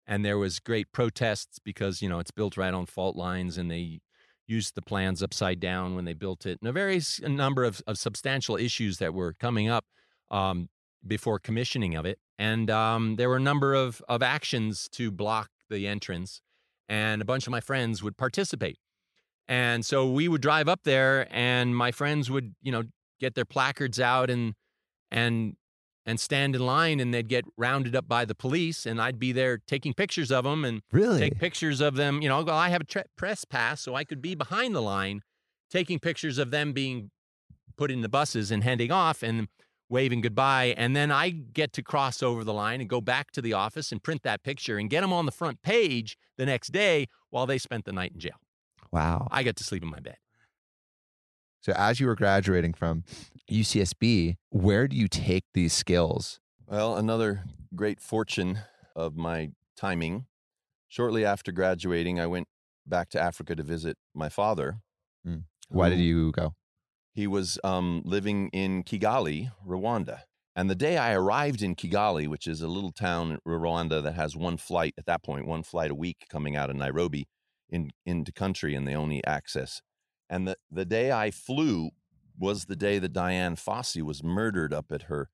and 0.06 0.24
there 0.24 0.38
was 0.38 0.58
great 0.58 0.90
protests 0.92 1.58
because 1.58 2.00
you 2.00 2.08
know 2.08 2.18
it's 2.18 2.30
built 2.30 2.56
right 2.56 2.74
on 2.74 2.86
fault 2.86 3.16
lines 3.16 3.58
and 3.58 3.70
they 3.70 4.00
used 4.46 4.74
the 4.74 4.82
plans 4.82 5.22
upside 5.22 5.60
down 5.60 5.94
when 5.94 6.06
they 6.06 6.14
built 6.14 6.46
it 6.46 6.58
and 6.60 6.68
a 6.68 6.72
very 6.72 7.00
a 7.22 7.28
number 7.28 7.64
of, 7.64 7.82
of 7.86 7.98
substantial 7.98 8.56
issues 8.56 8.98
that 8.98 9.12
were 9.12 9.34
coming 9.34 9.68
up 9.68 9.84
um, 10.30 10.68
before 11.06 11.38
commissioning 11.38 11.94
of 11.94 12.06
it 12.06 12.18
and 12.38 12.70
um, 12.70 13.16
there 13.16 13.28
were 13.28 13.36
a 13.36 13.40
number 13.40 13.74
of, 13.74 14.02
of 14.08 14.22
actions 14.22 14.88
to 14.90 15.10
block 15.10 15.50
the 15.68 15.86
entrance 15.86 16.40
and 16.88 17.20
a 17.20 17.24
bunch 17.24 17.46
of 17.46 17.50
my 17.50 17.60
friends 17.60 18.02
would 18.02 18.16
participate 18.16 18.78
and 19.46 19.84
so 19.84 20.10
we 20.10 20.28
would 20.28 20.40
drive 20.40 20.68
up 20.68 20.80
there 20.84 21.26
and 21.30 21.76
my 21.76 21.92
friends 21.92 22.30
would 22.30 22.54
you 22.62 22.72
know 22.72 22.84
get 23.20 23.34
their 23.34 23.44
placards 23.44 23.98
out 24.00 24.30
and 24.30 24.54
and 25.10 25.56
and 26.06 26.18
stand 26.18 26.54
in 26.54 26.64
line 26.64 27.00
and 27.00 27.12
they'd 27.12 27.28
get 27.28 27.44
rounded 27.58 27.94
up 27.94 28.08
by 28.08 28.24
the 28.24 28.34
police 28.34 28.86
and 28.86 29.00
I'd 29.00 29.18
be 29.18 29.30
there 29.32 29.58
taking 29.58 29.92
pictures 29.92 30.30
of 30.30 30.44
them 30.44 30.64
and 30.64 30.80
Really? 30.90 31.18
take 31.20 31.38
pictures 31.38 31.80
of 31.82 31.96
them. 31.96 32.22
You 32.22 32.28
know, 32.30 32.42
well, 32.42 32.56
I 32.56 32.70
have 32.70 32.80
a 32.80 32.84
tre- 32.84 33.02
press 33.16 33.44
pass, 33.44 33.82
so 33.82 33.94
I 33.94 34.04
could 34.04 34.22
be 34.22 34.34
behind 34.34 34.74
the 34.74 34.80
line 34.80 35.20
taking 35.70 35.98
pictures 35.98 36.38
of 36.38 36.50
them 36.50 36.72
being 36.72 37.10
put 37.76 37.90
in 37.90 38.00
the 38.00 38.08
buses 38.08 38.50
and 38.50 38.64
heading 38.64 38.90
off 38.90 39.22
and 39.22 39.48
waving 39.90 40.22
goodbye. 40.22 40.72
And 40.78 40.96
then 40.96 41.10
I 41.10 41.28
get 41.28 41.74
to 41.74 41.82
cross 41.82 42.22
over 42.22 42.42
the 42.42 42.54
line 42.54 42.80
and 42.80 42.88
go 42.88 43.00
back 43.02 43.30
to 43.32 43.42
the 43.42 43.52
office 43.52 43.92
and 43.92 44.02
print 44.02 44.22
that 44.22 44.42
picture 44.42 44.78
and 44.78 44.88
get 44.88 45.02
them 45.02 45.12
on 45.12 45.26
the 45.26 45.32
front 45.32 45.60
page 45.62 46.16
the 46.38 46.46
next 46.46 46.68
day 46.72 47.06
while 47.28 47.44
they 47.46 47.58
spent 47.58 47.84
the 47.84 47.92
night 47.92 48.12
in 48.14 48.20
jail. 48.20 48.36
wow. 48.90 49.28
I 49.30 49.42
get 49.42 49.56
to 49.56 49.64
sleep 49.64 49.82
in 49.82 49.90
my 49.90 50.00
bed. 50.00 50.16
So 51.60 51.72
as 51.72 52.00
you 52.00 52.06
were 52.06 52.14
graduating 52.14 52.74
from 52.74 53.04
UCSB, 53.50 54.36
where 54.50 54.86
do 54.88 54.96
you 54.96 55.08
take 55.08 55.44
these 55.54 55.72
skills? 55.72 56.40
Well, 56.66 56.96
another 56.96 57.44
great 57.74 58.00
fortune 58.00 58.60
of 58.94 59.16
my 59.16 59.50
timing. 59.76 60.26
Shortly 60.88 61.24
after 61.24 61.52
graduating, 61.52 62.20
I 62.20 62.26
went 62.26 62.46
back 62.86 63.10
to 63.10 63.20
Africa 63.20 63.54
to 63.56 63.62
visit 63.62 63.96
my 64.14 64.28
father. 64.28 64.78
Why 65.68 65.90
did 65.90 65.98
you 65.98 66.32
go? 66.32 66.54
He 67.12 67.26
was 67.26 67.58
um, 67.64 68.02
living 68.04 68.48
in 68.52 68.84
Kigali, 68.84 69.50
Rwanda. 69.66 70.20
And 70.56 70.68
the 70.70 70.74
day 70.74 70.96
I 70.96 71.12
arrived 71.12 71.62
in 71.62 71.74
Kigali, 71.76 72.26
which 72.26 72.46
is 72.46 72.62
a 72.62 72.68
little 72.68 72.92
town 72.92 73.32
in 73.32 73.38
Rwanda 73.46 74.02
that 74.02 74.14
has 74.14 74.36
one 74.36 74.56
flight 74.56 74.94
at 74.98 75.06
that 75.06 75.22
point, 75.22 75.46
one 75.46 75.62
flight 75.62 75.90
a 75.90 75.94
week 75.94 76.26
coming 76.30 76.56
out 76.56 76.70
of 76.70 76.76
Nairobi 76.76 77.28
in, 77.68 77.90
into 78.06 78.32
country, 78.32 78.74
and 78.74 78.86
the 78.86 78.94
only 78.94 79.24
access. 79.24 79.82
And 80.30 80.48
the, 80.48 80.56
the 80.70 80.84
day 80.84 81.12
I 81.12 81.30
flew 81.30 81.90
was 82.38 82.66
the 82.66 82.76
day 82.76 82.98
that 82.98 83.12
Dian 83.12 83.56
Fossey 83.56 84.02
was 84.02 84.22
murdered 84.22 84.72
up 84.72 84.92
at 84.92 85.02
her 85.02 85.30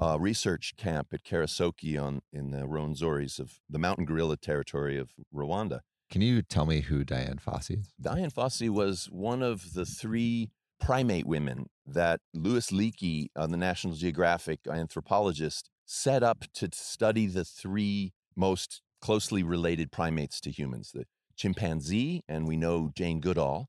uh, 0.00 0.18
research 0.18 0.74
camp 0.76 1.08
at 1.12 1.24
Karisoke 1.24 2.00
on 2.00 2.22
in 2.32 2.50
the 2.50 2.62
Rwenzori 2.62 3.38
of 3.38 3.60
the 3.68 3.78
mountain 3.78 4.04
gorilla 4.04 4.36
territory 4.36 4.98
of 4.98 5.10
Rwanda. 5.34 5.80
Can 6.10 6.22
you 6.22 6.42
tell 6.42 6.66
me 6.66 6.80
who 6.80 7.04
Dian 7.04 7.38
Fossey 7.38 7.80
is? 7.80 7.92
Dian 8.00 8.30
Fossey 8.30 8.68
was 8.68 9.08
one 9.12 9.42
of 9.42 9.74
the 9.74 9.84
three 9.84 10.50
primate 10.80 11.26
women 11.26 11.68
that 11.86 12.20
Louis 12.34 12.70
Leakey, 12.70 13.28
uh, 13.36 13.46
the 13.46 13.56
National 13.56 13.94
Geographic 13.94 14.60
anthropologist, 14.66 15.68
set 15.84 16.22
up 16.22 16.44
to 16.54 16.68
study 16.72 17.26
the 17.26 17.44
three 17.44 18.12
most 18.34 18.80
closely 19.00 19.42
related 19.42 19.92
primates 19.92 20.40
to 20.40 20.50
humans 20.50 20.90
the 20.92 21.04
chimpanzee, 21.36 22.22
and 22.28 22.46
we 22.46 22.56
know 22.56 22.90
Jane 22.94 23.20
Goodall. 23.20 23.68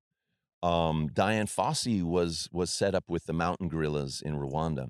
Um, 0.64 1.10
Dian 1.12 1.48
Fossey 1.48 2.04
was, 2.04 2.48
was 2.52 2.72
set 2.72 2.94
up 2.94 3.06
with 3.08 3.26
the 3.26 3.34
mountain 3.34 3.68
gorillas 3.68 4.22
in 4.24 4.36
Rwanda. 4.36 4.90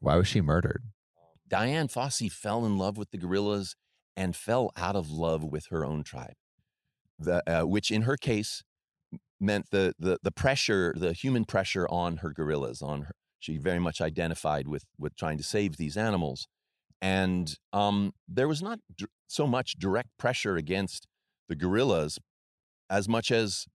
Why 0.00 0.16
was 0.16 0.28
she 0.28 0.40
murdered? 0.40 0.84
Dian 1.48 1.88
Fossey 1.88 2.30
fell 2.30 2.64
in 2.64 2.78
love 2.78 2.96
with 2.96 3.10
the 3.10 3.18
gorillas 3.18 3.76
and 4.16 4.36
fell 4.36 4.70
out 4.76 4.96
of 4.96 5.10
love 5.10 5.44
with 5.44 5.66
her 5.70 5.84
own 5.84 6.02
tribe, 6.04 6.34
the, 7.18 7.42
uh, 7.48 7.66
which 7.66 7.90
in 7.90 8.02
her 8.02 8.16
case 8.16 8.62
meant 9.40 9.70
the, 9.70 9.94
the 9.98 10.18
the 10.22 10.30
pressure, 10.30 10.94
the 10.96 11.12
human 11.12 11.44
pressure 11.44 11.88
on 11.88 12.18
her 12.18 12.30
gorillas. 12.30 12.82
On 12.82 13.02
her, 13.02 13.14
she 13.38 13.56
very 13.56 13.78
much 13.78 14.00
identified 14.00 14.68
with 14.68 14.84
with 14.98 15.16
trying 15.16 15.38
to 15.38 15.44
save 15.44 15.76
these 15.76 15.96
animals, 15.96 16.46
and 17.00 17.56
um, 17.72 18.12
there 18.28 18.48
was 18.48 18.62
not 18.62 18.78
so 19.26 19.46
much 19.46 19.74
direct 19.78 20.10
pressure 20.18 20.56
against 20.56 21.06
the 21.48 21.56
gorillas 21.56 22.18
as 22.88 23.08
much 23.08 23.30
as 23.30 23.66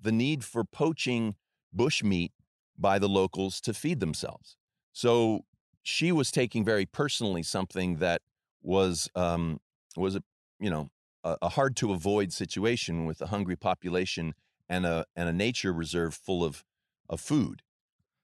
the 0.00 0.12
need 0.12 0.44
for 0.44 0.64
poaching 0.64 1.34
bush 1.72 2.02
meat 2.02 2.32
by 2.78 2.98
the 2.98 3.08
locals 3.08 3.60
to 3.62 3.74
feed 3.74 4.00
themselves. 4.00 4.56
So 4.92 5.44
she 5.82 6.12
was 6.12 6.30
taking 6.30 6.64
very 6.64 6.86
personally 6.86 7.42
something 7.42 7.96
that 7.96 8.22
was 8.62 9.08
um, 9.14 9.60
was 9.96 10.16
a 10.16 10.22
you 10.58 10.70
know 10.70 10.90
a, 11.24 11.36
a 11.42 11.48
hard 11.50 11.76
to 11.76 11.92
avoid 11.92 12.32
situation 12.32 13.06
with 13.06 13.20
a 13.20 13.26
hungry 13.26 13.56
population 13.56 14.34
and 14.68 14.86
a 14.86 15.04
and 15.14 15.28
a 15.28 15.32
nature 15.32 15.72
reserve 15.72 16.14
full 16.14 16.44
of 16.44 16.64
of 17.08 17.20
food. 17.20 17.62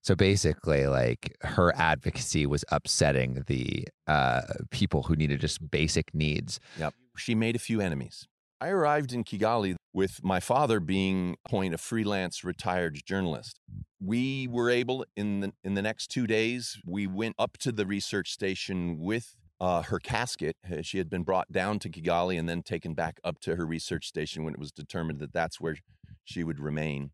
So 0.03 0.17
basically, 0.17 0.89
like 0.89 1.37
her 1.43 1.73
advocacy 1.77 2.45
was 2.45 2.65
upsetting 2.73 3.45
the 3.47 3.87
uh, 4.09 4.43
people 4.71 5.05
who 5.05 5.15
needed 5.15 5.41
just 5.41 5.71
basic 5.71 6.13
needs. 6.13 6.59
Yep. 6.79 6.95
She 7.17 7.37
made 7.37 7.55
a 7.55 7.61
few 7.61 7.81
enemies. 7.81 8.27
I 8.63 8.69
arrived 8.69 9.13
in 9.13 9.25
Kigali 9.25 9.75
with 9.93 10.21
my 10.23 10.39
father 10.39 10.79
being 10.79 11.35
point 11.49 11.75
a 11.75 11.79
freelance 11.79 12.45
retired 12.45 12.97
journalist. 13.05 13.59
We 14.01 14.47
were 14.47 14.71
able 14.71 15.05
in 15.17 15.41
the 15.41 15.53
in 15.65 15.75
the 15.75 15.83
next 15.83 16.13
2 16.13 16.29
days 16.29 16.79
we 16.87 17.09
went 17.09 17.35
up 17.41 17.59
to 17.59 17.73
the 17.73 17.87
research 17.87 18.31
station 18.31 19.01
with 19.01 19.35
uh, 19.61 19.83
her 19.83 19.99
casket. 19.99 20.55
She 20.83 20.99
had 20.99 21.11
been 21.11 21.25
brought 21.25 21.51
down 21.51 21.81
to 21.81 21.89
Kigali 21.89 22.39
and 22.39 22.49
then 22.49 22.63
taken 22.63 22.95
back 22.95 23.19
up 23.25 23.41
to 23.41 23.57
her 23.57 23.67
research 23.67 24.07
station 24.07 24.45
when 24.45 24.55
it 24.55 24.61
was 24.61 24.71
determined 24.71 25.19
that 25.19 25.33
that's 25.33 25.61
where 25.61 25.79
she 26.23 26.45
would 26.45 26.61
remain. 26.61 27.11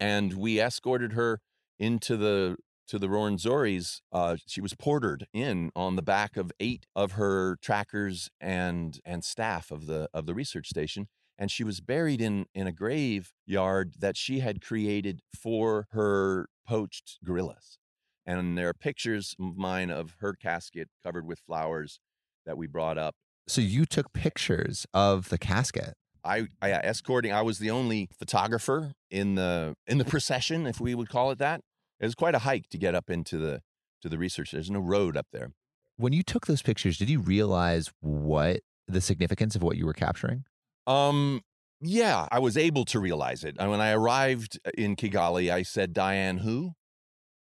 And 0.00 0.32
we 0.32 0.58
escorted 0.58 1.12
her 1.12 1.40
into 1.78 2.16
the 2.16 2.56
to 2.92 2.98
the 2.98 3.06
Rwenzori's. 3.08 4.02
Uh, 4.12 4.36
she 4.46 4.60
was 4.60 4.74
portered 4.74 5.26
in 5.32 5.70
on 5.74 5.96
the 5.96 6.02
back 6.02 6.36
of 6.36 6.52
eight 6.60 6.84
of 6.94 7.12
her 7.12 7.56
trackers 7.62 8.28
and 8.38 9.00
and 9.02 9.24
staff 9.24 9.70
of 9.70 9.86
the 9.86 10.10
of 10.12 10.26
the 10.26 10.34
research 10.34 10.68
station, 10.68 11.08
and 11.38 11.50
she 11.50 11.64
was 11.64 11.80
buried 11.80 12.20
in 12.20 12.44
in 12.54 12.66
a 12.66 12.72
graveyard 12.72 13.94
that 13.98 14.18
she 14.18 14.40
had 14.40 14.60
created 14.60 15.22
for 15.34 15.86
her 15.92 16.50
poached 16.68 17.18
gorillas. 17.24 17.78
And 18.26 18.58
there 18.58 18.68
are 18.68 18.74
pictures 18.74 19.34
of 19.40 19.56
mine 19.56 19.88
of 19.88 20.16
her 20.20 20.34
casket 20.34 20.88
covered 21.02 21.26
with 21.26 21.40
flowers 21.46 21.98
that 22.44 22.58
we 22.58 22.66
brought 22.66 22.98
up. 22.98 23.14
So 23.48 23.62
you 23.62 23.86
took 23.86 24.12
pictures 24.12 24.86
of 24.92 25.30
the 25.30 25.38
casket. 25.38 25.94
I, 26.24 26.48
I 26.60 26.70
escorting. 26.72 27.32
I 27.32 27.40
was 27.40 27.58
the 27.58 27.70
only 27.70 28.10
photographer 28.18 28.92
in 29.10 29.34
the 29.34 29.74
in 29.86 29.96
the 29.96 30.04
procession, 30.14 30.66
if 30.66 30.78
we 30.78 30.94
would 30.94 31.08
call 31.08 31.30
it 31.30 31.38
that. 31.38 31.62
It 32.02 32.06
was 32.06 32.14
quite 32.16 32.34
a 32.34 32.40
hike 32.40 32.68
to 32.70 32.78
get 32.78 32.94
up 32.94 33.08
into 33.08 33.38
the 33.38 33.62
to 34.02 34.08
the 34.08 34.18
research. 34.18 34.50
There's 34.50 34.70
no 34.70 34.80
road 34.80 35.16
up 35.16 35.28
there. 35.32 35.52
When 35.96 36.12
you 36.12 36.24
took 36.24 36.46
those 36.46 36.60
pictures, 36.60 36.98
did 36.98 37.08
you 37.08 37.20
realize 37.20 37.90
what 38.00 38.60
the 38.88 39.00
significance 39.00 39.54
of 39.54 39.62
what 39.62 39.76
you 39.76 39.86
were 39.86 39.92
capturing? 39.92 40.44
Um, 40.88 41.42
yeah, 41.80 42.26
I 42.32 42.40
was 42.40 42.56
able 42.56 42.84
to 42.86 42.98
realize 42.98 43.44
it. 43.44 43.56
And 43.58 43.70
when 43.70 43.80
I 43.80 43.92
arrived 43.92 44.58
in 44.76 44.96
Kigali, 44.96 45.52
I 45.52 45.62
said, 45.62 45.92
Dian, 45.92 46.38
who? 46.38 46.72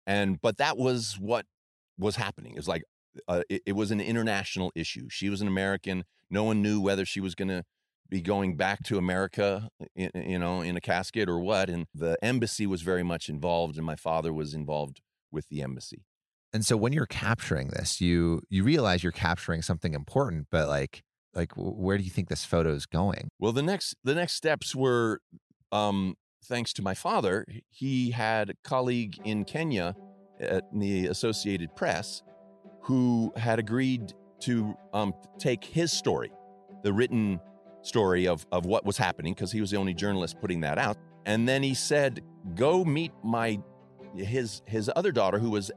And 0.05 0.41
but 0.41 0.57
that 0.57 0.77
was 0.77 1.17
what 1.19 1.45
was 1.97 2.17
happening. 2.17 2.53
It 2.53 2.57
was 2.57 2.67
like 2.67 2.83
uh, 3.29 3.43
it, 3.49 3.61
it 3.67 3.73
was 3.73 3.91
an 3.91 4.01
international 4.01 4.73
issue. 4.75 5.07
She 5.09 5.29
was 5.29 5.41
an 5.41 5.47
American. 5.47 6.03
No 6.29 6.43
one 6.43 6.61
knew 6.61 6.81
whether 6.81 7.05
she 7.05 7.21
was 7.21 7.33
going 7.33 7.47
to 7.47 7.63
be 8.09 8.21
going 8.21 8.55
back 8.55 8.83
to 8.83 8.97
America, 8.97 9.69
you 9.95 10.39
know, 10.39 10.61
in 10.61 10.75
a 10.75 10.81
casket 10.81 11.29
or 11.29 11.39
what. 11.39 11.69
And 11.69 11.85
the 11.93 12.17
embassy 12.23 12.65
was 12.65 12.81
very 12.81 13.03
much 13.03 13.29
involved, 13.29 13.77
and 13.77 13.85
my 13.85 13.95
father 13.95 14.33
was 14.33 14.53
involved 14.53 15.01
with 15.31 15.47
the 15.49 15.61
embassy. 15.61 16.03
And 16.51 16.65
so 16.65 16.75
when 16.75 16.93
you're 16.93 17.05
capturing 17.05 17.67
this, 17.69 18.01
you 18.01 18.41
you 18.49 18.63
realize 18.63 19.03
you're 19.03 19.11
capturing 19.11 19.61
something 19.61 19.93
important, 19.93 20.47
but 20.49 20.67
like 20.67 21.03
like 21.35 21.51
where 21.55 21.97
do 21.97 22.03
you 22.03 22.09
think 22.09 22.27
this 22.29 22.45
photo 22.45 22.71
is 22.71 22.85
going? 22.85 23.29
Well, 23.39 23.51
the 23.51 23.61
next 23.61 23.95
the 24.03 24.15
next 24.15 24.33
steps 24.33 24.75
were, 24.75 25.21
um, 25.71 26.15
thanks 26.43 26.73
to 26.73 26.81
my 26.81 26.95
father, 26.95 27.45
he 27.69 28.11
had 28.11 28.49
a 28.49 28.53
colleague 28.63 29.19
in 29.23 29.45
Kenya 29.45 29.95
at 30.39 30.63
the 30.73 31.07
Associated 31.07 31.75
Press 31.75 32.23
who 32.83 33.31
had 33.35 33.59
agreed 33.59 34.13
to 34.39 34.73
um, 34.93 35.13
take 35.37 35.63
his 35.63 35.91
story, 35.91 36.31
the 36.83 36.93
written 36.93 37.39
story 37.81 38.27
of 38.27 38.45
of 38.51 38.65
what 38.65 38.85
was 38.85 38.97
happening, 38.97 39.33
because 39.33 39.51
he 39.51 39.61
was 39.61 39.71
the 39.71 39.77
only 39.77 39.93
journalist 39.93 40.39
putting 40.39 40.61
that 40.61 40.77
out. 40.77 40.97
And 41.25 41.47
then 41.47 41.63
he 41.63 41.73
said, 41.73 42.21
"Go 42.55 42.83
meet 42.85 43.11
my 43.23 43.59
his 44.15 44.61
his 44.65 44.91
other 44.95 45.11
daughter, 45.11 45.39
who 45.39 45.49
was, 45.49 45.71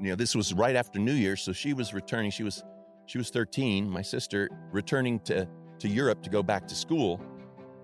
you 0.00 0.08
know, 0.08 0.16
this 0.16 0.34
was 0.34 0.52
right 0.52 0.76
after 0.76 0.98
New 0.98 1.12
Year's, 1.12 1.42
so 1.42 1.52
she 1.52 1.72
was 1.72 1.94
returning. 1.94 2.30
She 2.30 2.42
was 2.42 2.62
she 3.06 3.18
was 3.18 3.30
13, 3.30 3.88
my 3.88 4.02
sister, 4.02 4.48
returning 4.72 5.20
to 5.20 5.48
to 5.78 5.88
Europe 5.88 6.22
to 6.22 6.30
go 6.30 6.42
back 6.42 6.66
to 6.68 6.74
school, 6.74 7.20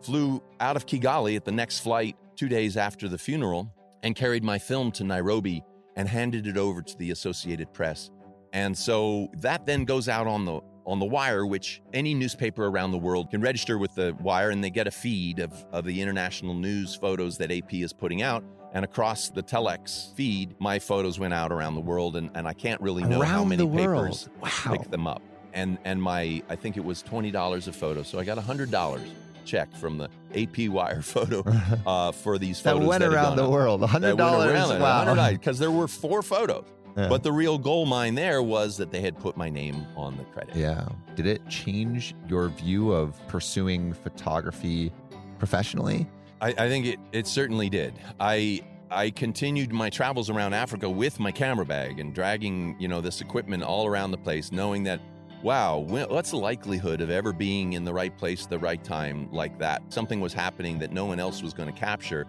flew 0.01 0.43
out 0.61 0.77
of 0.77 0.87
Kigali 0.87 1.37
at 1.37 1.45
the 1.45 1.53
next 1.53 1.81
flight 1.81 2.17
two 2.37 2.49
days 2.49 2.77
after 2.77 3.09
the 3.09 3.19
funeral, 3.19 3.73
and 4.03 4.17
carried 4.17 4.43
my 4.43 4.59
film 4.59 4.91
to 4.93 5.05
Nairobi 5.05 5.63
and 5.97 6.09
handed 6.09 6.47
it 6.47 6.57
over 6.57 6.81
to 6.83 6.97
the 6.97 7.11
Associated 7.11 7.73
Press. 7.73 8.11
And 8.53 8.77
so 8.77 9.29
that 9.39 9.67
then 9.67 9.85
goes 9.85 10.09
out 10.09 10.27
on 10.27 10.45
the 10.45 10.61
on 10.87 10.99
the 10.99 11.07
wire, 11.07 11.47
which 11.47 11.81
any 11.93 12.13
newspaper 12.15 12.67
around 12.67 12.91
the 12.93 12.99
world 12.99 13.31
can 13.31 13.41
register 13.41 13.79
with 13.79 13.95
the 13.95 14.17
wire, 14.21 14.51
and 14.51 14.63
they 14.65 14.71
get 14.71 14.87
a 14.87 14.91
feed 14.91 15.39
of, 15.39 15.53
of 15.73 15.85
the 15.85 16.01
international 16.01 16.55
news 16.55 16.95
photos 16.95 17.39
that 17.39 17.51
AP 17.53 17.75
is 17.75 17.93
putting 17.93 18.23
out. 18.23 18.43
And 18.75 18.85
across 18.85 19.29
the 19.29 19.43
telex 19.43 20.15
feed, 20.15 20.55
my 20.59 20.79
photos 20.79 21.19
went 21.19 21.35
out 21.35 21.53
around 21.53 21.75
the 21.75 21.81
world, 21.83 22.17
and, 22.17 22.31
and 22.35 22.49
I 22.49 22.53
can't 22.55 22.81
really 22.81 23.03
know 23.05 23.21
how 23.23 23.37
Around 23.41 23.49
many 23.51 23.57
the 23.59 23.67
world. 23.67 24.07
papers 24.07 24.29
Wow. 24.41 24.73
picked 24.73 24.91
them 24.91 25.07
up. 25.07 25.23
And 25.55 25.77
and 25.85 26.03
my 26.03 26.43
I 26.49 26.57
think 26.57 26.79
it 26.79 26.85
was 26.85 27.03
twenty 27.03 27.31
dollars 27.31 27.69
a 27.69 27.73
photo, 27.75 28.03
so 28.03 28.19
I 28.19 28.25
got 28.25 28.39
a 28.39 28.41
hundred 28.41 28.71
dollars 28.71 29.07
check 29.45 29.71
from 29.77 29.99
the 29.99 30.09
AP 30.35 30.71
Wire 30.71 31.03
photo 31.17 31.45
uh, 31.87 32.13
for 32.13 32.39
these 32.39 32.63
that 32.63 32.73
photos 32.73 32.89
went 32.89 33.03
that 33.03 33.13
around 33.13 33.37
the 33.37 33.45
up. 33.45 33.51
world. 33.51 33.85
hundred 33.85 34.17
dollars. 34.17 34.55
Wow. 34.81 35.31
because 35.31 35.59
there 35.59 35.71
were 35.71 35.87
four 35.87 36.23
photos. 36.23 36.65
Yeah. 36.97 37.09
But 37.09 37.23
the 37.23 37.33
real 37.33 37.59
gold 37.59 37.89
mine 37.89 38.15
there 38.15 38.43
was 38.43 38.77
that 38.77 38.91
they 38.91 39.01
had 39.01 39.19
put 39.19 39.37
my 39.37 39.49
name 39.49 39.87
on 39.97 40.17
the 40.17 40.25
credit. 40.25 40.55
Yeah. 40.55 40.87
Did 41.15 41.27
it 41.27 41.47
change 41.49 42.15
your 42.29 42.49
view 42.49 42.93
of 42.93 43.17
pursuing 43.29 43.93
photography 43.95 44.93
professionally? 45.39 46.07
I, 46.41 46.49
I 46.49 46.69
think 46.69 46.87
it, 46.87 46.99
it 47.13 47.27
certainly 47.27 47.71
did. 47.71 47.95
I 48.21 48.63
I 48.91 49.09
continued 49.11 49.73
my 49.73 49.89
travels 49.89 50.29
around 50.29 50.53
Africa 50.53 50.91
with 50.91 51.19
my 51.19 51.33
camera 51.33 51.65
bag 51.65 51.99
and 51.99 52.15
dragging 52.15 52.77
you 52.79 52.89
know 52.89 53.01
this 53.01 53.21
equipment 53.21 53.63
all 53.63 53.87
around 53.87 54.11
the 54.11 54.19
place, 54.19 54.53
knowing 54.53 54.83
that 54.85 55.01
wow, 55.43 55.79
what's 55.79 56.31
the 56.31 56.37
likelihood 56.37 57.01
of 57.01 57.11
ever 57.11 57.33
being 57.33 57.73
in 57.73 57.85
the 57.85 57.93
right 57.93 58.17
place, 58.17 58.45
at 58.45 58.51
the 58.51 58.59
right 58.59 58.83
time 58.85 59.29
like 59.33 59.59
that? 59.59 59.83
Something 59.93 60.21
was 60.21 60.33
happening 60.33 60.79
that 60.79 60.93
no 60.93 61.05
one 61.05 61.19
else 61.19 61.43
was 61.43 61.53
going 61.53 61.73
to 61.73 61.79
capture. 61.79 62.27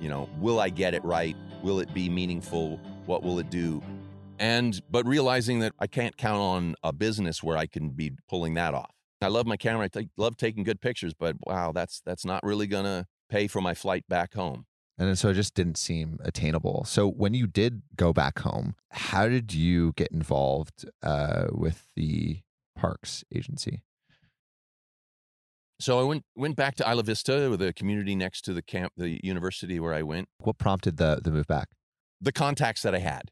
You 0.00 0.08
know, 0.08 0.28
will 0.40 0.58
I 0.58 0.68
get 0.68 0.92
it 0.92 1.04
right? 1.04 1.36
Will 1.62 1.78
it 1.80 1.92
be 1.94 2.08
meaningful? 2.08 2.80
What 3.06 3.22
will 3.22 3.38
it 3.38 3.50
do? 3.50 3.82
And 4.38 4.80
but 4.90 5.06
realizing 5.06 5.60
that 5.60 5.72
I 5.78 5.86
can't 5.86 6.16
count 6.16 6.40
on 6.40 6.74
a 6.82 6.92
business 6.92 7.42
where 7.42 7.56
I 7.56 7.66
can 7.66 7.90
be 7.90 8.12
pulling 8.28 8.54
that 8.54 8.74
off. 8.74 8.92
I 9.20 9.28
love 9.28 9.46
my 9.46 9.56
camera. 9.56 9.88
I 9.94 10.08
love 10.16 10.36
taking 10.36 10.62
good 10.62 10.80
pictures, 10.80 11.12
but 11.14 11.36
wow, 11.44 11.72
that's 11.72 12.00
that's 12.06 12.24
not 12.24 12.42
really 12.44 12.66
gonna 12.66 13.06
pay 13.28 13.48
for 13.48 13.60
my 13.60 13.74
flight 13.74 14.04
back 14.08 14.34
home. 14.34 14.66
And 14.98 15.16
so 15.16 15.28
it 15.28 15.34
just 15.34 15.54
didn't 15.54 15.78
seem 15.78 16.18
attainable. 16.24 16.84
So 16.84 17.08
when 17.08 17.32
you 17.32 17.46
did 17.46 17.82
go 17.94 18.12
back 18.12 18.40
home, 18.40 18.74
how 18.90 19.28
did 19.28 19.54
you 19.54 19.92
get 19.96 20.10
involved 20.10 20.86
uh, 21.04 21.46
with 21.52 21.84
the 21.94 22.40
parks 22.74 23.24
agency? 23.32 23.82
So 25.80 26.00
I 26.00 26.02
went 26.02 26.24
went 26.34 26.56
back 26.56 26.74
to 26.76 26.90
Isla 26.90 27.04
Vista, 27.04 27.56
the 27.56 27.72
community 27.72 28.16
next 28.16 28.42
to 28.42 28.52
the 28.52 28.62
camp, 28.62 28.92
the 28.96 29.20
university 29.24 29.78
where 29.78 29.94
I 29.94 30.02
went. 30.02 30.28
What 30.38 30.58
prompted 30.58 30.96
the 30.96 31.20
the 31.22 31.30
move 31.30 31.46
back? 31.46 31.68
The 32.20 32.32
contacts 32.32 32.82
that 32.82 32.96
I 32.96 32.98
had. 32.98 33.30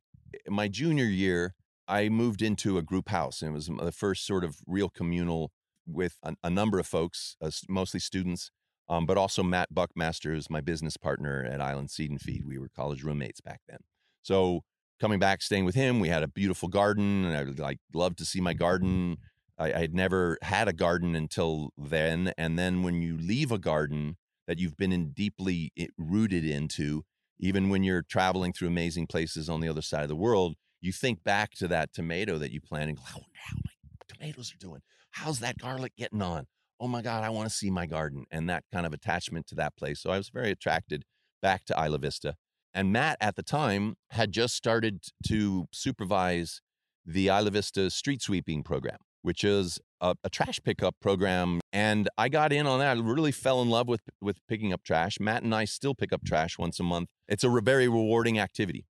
My 0.49 0.69
junior 0.69 1.05
year, 1.05 1.55
I 1.89 2.09
moved 2.09 2.43
into 2.43 2.79
a 2.79 2.83
group 2.83 3.09
house, 3.09 3.43
and 3.43 3.51
it 3.51 3.55
was 3.55 3.67
the 3.67 3.93
first 3.93 4.27
sort 4.27 4.45
of 4.45 4.59
real 4.67 4.89
communal 4.89 5.53
with 5.87 6.17
a, 6.23 6.35
a 6.43 6.51
number 6.51 6.79
of 6.79 6.87
folks, 6.87 7.37
uh, 7.41 7.51
mostly 7.69 8.01
students, 8.01 8.51
um, 8.89 9.07
but 9.07 9.17
also 9.17 9.43
Matt 9.43 9.73
Buckmaster, 9.73 10.33
who's 10.33 10.51
my 10.51 10.61
business 10.61 10.97
partner 10.97 11.45
at 11.45 11.61
Island 11.61 11.91
Seed 11.91 12.11
and 12.11 12.21
Feed. 12.21 12.45
We 12.45 12.59
were 12.59 12.69
college 12.69 13.03
roommates 13.03 13.41
back 13.41 13.61
then. 13.69 13.79
So 14.23 14.63
coming 15.01 15.19
back, 15.19 15.43
staying 15.43 15.65
with 15.65 15.75
him, 15.75 16.01
we 16.01 16.09
had 16.09 16.23
a 16.23 16.29
beautiful 16.29 16.69
garden, 16.69 17.25
and 17.25 17.37
I 17.37 17.43
like 17.63 17.79
loved 17.95 18.19
to 18.19 18.25
see 18.25 18.41
my 18.41 18.55
garden. 18.55 19.19
I, 19.59 19.73
I 19.73 19.79
had 19.79 19.95
never 19.95 20.39
had 20.43 20.69
a 20.69 20.73
garden 20.73 21.15
until 21.15 21.71
then, 21.79 22.33
and 22.37 22.59
then 22.59 22.83
when 22.83 23.03
you 23.03 23.17
leave 23.17 23.53
a 23.53 23.59
garden 23.59 24.17
that 24.47 24.59
you've 24.59 24.77
been 24.77 24.93
in 24.93 25.11
deeply 25.11 25.73
rooted 25.97 26.45
into, 26.45 27.05
even 27.39 27.69
when 27.69 27.83
you're 27.83 28.03
traveling 28.03 28.53
through 28.53 28.69
amazing 28.69 29.07
places 29.07 29.49
on 29.49 29.61
the 29.61 29.69
other 29.69 29.83
side 29.83 30.03
of 30.03 30.09
the 30.09 30.17
world, 30.17 30.55
you 30.81 30.93
think 30.93 31.23
back 31.25 31.53
to 31.55 31.69
that 31.69 31.93
tomato 31.93 32.39
that 32.39 32.53
you 32.53 32.61
planted. 32.61 32.99
wonder 32.99 33.29
how 33.45 33.57
my 33.65 33.73
tomatoes 34.09 34.53
are 34.53 34.59
doing. 34.59 34.81
How's 35.11 35.41
that 35.41 35.59
garlic 35.59 35.93
getting 35.97 36.23
on? 36.23 36.47
Oh 36.79 36.89
my 36.89 37.03
God, 37.03 37.25
I 37.25 37.31
want 37.31 37.49
to 37.49 37.55
see 37.55 37.71
my 37.71 37.87
garden. 37.87 38.25
And 38.31 38.49
that 38.51 38.65
kind 38.73 38.87
of 38.87 38.93
attachment 38.93 39.47
to 39.49 39.55
that 39.57 39.77
place. 39.77 40.01
So 40.01 40.11
I 40.11 40.19
was 40.19 40.29
very 40.29 40.51
attracted 40.51 41.05
back 41.41 41.65
to 41.67 41.75
Isla 41.75 41.99
Vista. 41.99 42.35
And 42.75 42.93
Matt 42.93 43.17
at 43.21 43.37
the 43.37 43.43
time 43.43 43.97
had 44.11 44.33
just 44.33 44.55
started 44.55 45.01
to 45.29 45.67
supervise 45.73 46.61
the 47.07 47.29
Isla 47.29 47.51
Vista 47.51 47.91
street 47.91 48.21
sweeping 48.21 48.63
program, 48.63 48.99
which 49.27 49.43
is 49.43 49.81
a, 50.01 50.15
a 50.23 50.31
trash 50.31 50.61
pickup 50.63 50.95
program. 51.01 51.61
And 51.73 52.09
I 52.17 52.29
got 52.29 52.53
in 52.53 52.65
on 52.65 52.79
that. 52.79 52.97
I 52.97 53.01
really 53.01 53.33
fell 53.33 53.61
in 53.61 53.69
love 53.69 53.89
with, 53.89 54.03
with 54.21 54.39
picking 54.47 54.73
up 54.73 54.85
trash. 54.85 55.19
Matt 55.19 55.43
and 55.43 55.53
I 55.53 55.65
still 55.65 55.97
pick 55.97 56.13
up 56.13 56.25
trash 56.25 56.57
once 56.59 56.79
a 56.79 56.85
month. 56.85 57.09
It's 57.27 57.43
a 57.43 57.49
very 57.49 57.89
rewarding 57.89 58.39
activity. 58.39 58.87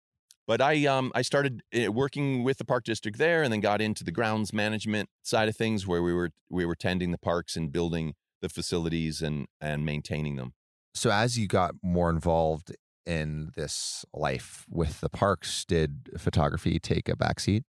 But 0.49 0.61
I 0.61 0.87
um 0.87 1.13
I 1.15 1.23
started 1.23 1.63
uh, 1.73 1.93
working 1.93 2.43
with 2.43 2.59
the 2.59 2.65
park 2.65 2.85
district 2.85 3.17
there, 3.17 3.43
and 3.43 3.53
then 3.53 3.61
got 3.61 3.81
into 3.81 4.05
the 4.05 4.11
grounds 4.11 4.53
management 4.53 5.09
side 5.23 5.49
of 5.49 5.57
things, 5.57 5.87
where 5.87 6.03
we 6.03 6.13
were 6.13 6.31
we 6.51 6.67
were 6.67 6.75
tending 6.75 7.13
the 7.13 7.19
parks 7.19 7.57
and 7.57 7.73
building 7.73 8.15
the 8.43 8.51
facilities 8.51 9.23
and 9.23 9.47
and 9.61 9.87
maintaining 9.87 10.37
them. 10.37 10.53
So 10.95 11.11
as 11.11 11.39
you 11.39 11.47
got 11.47 11.77
more 11.83 12.11
involved 12.11 12.75
in 13.07 13.53
this 13.57 14.05
life 14.13 14.67
with 14.69 15.01
the 15.01 15.09
parks, 15.09 15.65
did 15.65 16.11
photography 16.19 16.79
take 16.79 17.09
a 17.09 17.17
backseat? 17.17 17.63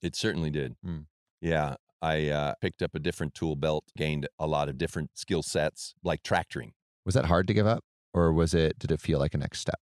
It 0.00 0.16
certainly 0.16 0.50
did. 0.50 0.76
Hmm. 0.82 1.00
Yeah, 1.42 1.74
I 2.00 2.28
uh, 2.28 2.54
picked 2.60 2.82
up 2.82 2.94
a 2.94 2.98
different 2.98 3.34
tool 3.34 3.56
belt, 3.56 3.84
gained 3.96 4.28
a 4.38 4.46
lot 4.46 4.68
of 4.68 4.78
different 4.78 5.10
skill 5.14 5.42
sets, 5.42 5.94
like 6.02 6.22
tractoring. 6.22 6.72
Was 7.04 7.14
that 7.14 7.26
hard 7.26 7.46
to 7.48 7.54
give 7.54 7.66
up, 7.66 7.84
or 8.12 8.32
was 8.32 8.54
it? 8.54 8.78
Did 8.78 8.90
it 8.90 9.00
feel 9.00 9.18
like 9.18 9.34
a 9.34 9.38
next 9.38 9.60
step? 9.60 9.80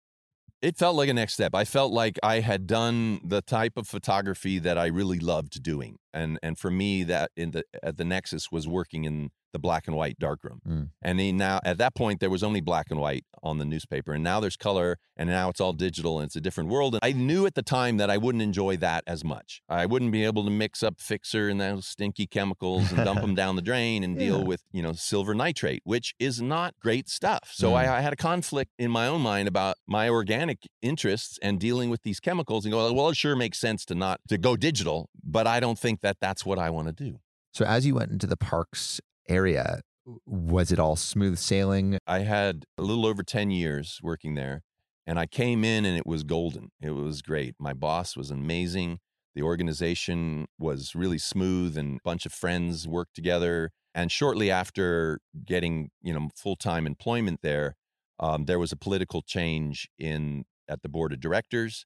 It 0.62 0.76
felt 0.76 0.96
like 0.96 1.08
a 1.08 1.14
next 1.14 1.34
step. 1.34 1.54
I 1.54 1.64
felt 1.64 1.92
like 1.92 2.18
I 2.22 2.40
had 2.40 2.66
done 2.66 3.20
the 3.22 3.42
type 3.42 3.76
of 3.76 3.86
photography 3.86 4.58
that 4.60 4.78
I 4.78 4.86
really 4.86 5.18
loved 5.18 5.62
doing, 5.62 5.98
and 6.16 6.38
and 6.42 6.58
for 6.58 6.70
me, 6.70 7.04
that 7.04 7.30
in 7.36 7.50
the 7.52 7.62
at 7.82 7.96
the 7.96 8.04
Nexus 8.04 8.50
was 8.50 8.66
working 8.66 9.04
in 9.04 9.30
the 9.52 9.58
black 9.60 9.86
and 9.86 9.96
white 9.96 10.18
darkroom. 10.18 10.60
Mm. 10.68 10.88
And 11.00 11.18
then 11.18 11.36
now 11.38 11.60
at 11.64 11.78
that 11.78 11.94
point 11.94 12.20
there 12.20 12.28
was 12.28 12.42
only 12.42 12.60
black 12.60 12.86
and 12.90 13.00
white 13.00 13.24
on 13.42 13.56
the 13.58 13.64
newspaper, 13.64 14.12
and 14.12 14.22
now 14.22 14.38
there's 14.40 14.56
color, 14.56 14.98
and 15.16 15.30
now 15.30 15.48
it's 15.48 15.60
all 15.62 15.72
digital, 15.72 16.18
and 16.18 16.26
it's 16.26 16.36
a 16.36 16.40
different 16.42 16.68
world. 16.68 16.94
And 16.94 17.00
I 17.02 17.12
knew 17.12 17.46
at 17.46 17.54
the 17.54 17.62
time 17.62 17.96
that 17.96 18.10
I 18.10 18.18
wouldn't 18.18 18.42
enjoy 18.42 18.76
that 18.78 19.02
as 19.06 19.24
much. 19.24 19.62
I 19.68 19.86
wouldn't 19.86 20.12
be 20.12 20.24
able 20.24 20.44
to 20.44 20.50
mix 20.50 20.82
up 20.82 21.00
fixer 21.00 21.48
and 21.48 21.58
those 21.60 21.86
stinky 21.86 22.26
chemicals 22.26 22.92
and 22.92 23.02
dump 23.04 23.20
them 23.22 23.34
down 23.42 23.56
the 23.56 23.62
drain 23.62 24.04
and 24.04 24.20
Yeah. 24.20 24.26
deal 24.26 24.44
with 24.44 24.62
you 24.72 24.82
know 24.82 24.92
silver 24.92 25.34
nitrate, 25.34 25.80
which 25.84 26.14
is 26.18 26.42
not 26.42 26.74
great 26.80 27.08
stuff. 27.08 27.50
So 27.54 27.70
Mm. 27.70 27.76
I, 27.76 27.96
I 27.98 28.00
had 28.00 28.12
a 28.12 28.16
conflict 28.16 28.72
in 28.78 28.90
my 28.90 29.06
own 29.06 29.22
mind 29.22 29.48
about 29.48 29.76
my 29.86 30.08
organic 30.10 30.58
interests 30.82 31.38
and 31.40 31.58
dealing 31.58 31.88
with 31.88 32.02
these 32.02 32.20
chemicals, 32.20 32.64
and 32.66 32.72
go 32.72 32.92
well, 32.92 33.08
it 33.08 33.16
sure 33.16 33.36
makes 33.36 33.58
sense 33.58 33.84
to 33.86 33.94
not 33.94 34.20
to 34.28 34.36
go 34.36 34.54
digital, 34.56 35.08
but 35.24 35.46
I 35.46 35.60
don't 35.60 35.78
think 35.78 36.00
that 36.06 36.18
that's 36.20 36.46
what 36.46 36.58
I 36.58 36.70
want 36.70 36.86
to 36.86 36.92
do. 36.92 37.18
So 37.52 37.64
as 37.64 37.84
you 37.84 37.96
went 37.96 38.12
into 38.12 38.28
the 38.28 38.36
parks 38.36 39.00
area, 39.28 39.80
was 40.24 40.70
it 40.70 40.78
all 40.78 40.94
smooth 40.94 41.36
sailing? 41.36 41.98
I 42.06 42.20
had 42.20 42.64
a 42.78 42.82
little 42.82 43.06
over 43.06 43.24
10 43.24 43.50
years 43.50 43.98
working 44.02 44.34
there, 44.34 44.62
and 45.04 45.18
I 45.18 45.26
came 45.26 45.64
in 45.64 45.84
and 45.84 45.98
it 45.98 46.06
was 46.06 46.22
golden. 46.22 46.70
It 46.80 46.92
was 46.92 47.22
great. 47.22 47.56
My 47.58 47.72
boss 47.72 48.16
was 48.16 48.30
amazing. 48.30 49.00
The 49.34 49.42
organization 49.42 50.46
was 50.58 50.94
really 50.94 51.18
smooth, 51.18 51.76
and 51.76 51.96
a 51.96 52.00
bunch 52.04 52.24
of 52.24 52.32
friends 52.32 52.86
worked 52.86 53.14
together. 53.16 53.72
And 53.94 54.12
shortly 54.12 54.48
after 54.48 55.18
getting, 55.44 55.90
you 56.02 56.14
know, 56.14 56.28
full-time 56.36 56.86
employment 56.86 57.40
there, 57.42 57.74
um, 58.20 58.44
there 58.44 58.60
was 58.60 58.70
a 58.70 58.76
political 58.76 59.22
change 59.22 59.88
in 59.98 60.44
at 60.68 60.82
the 60.82 60.88
board 60.88 61.12
of 61.12 61.20
directors. 61.20 61.84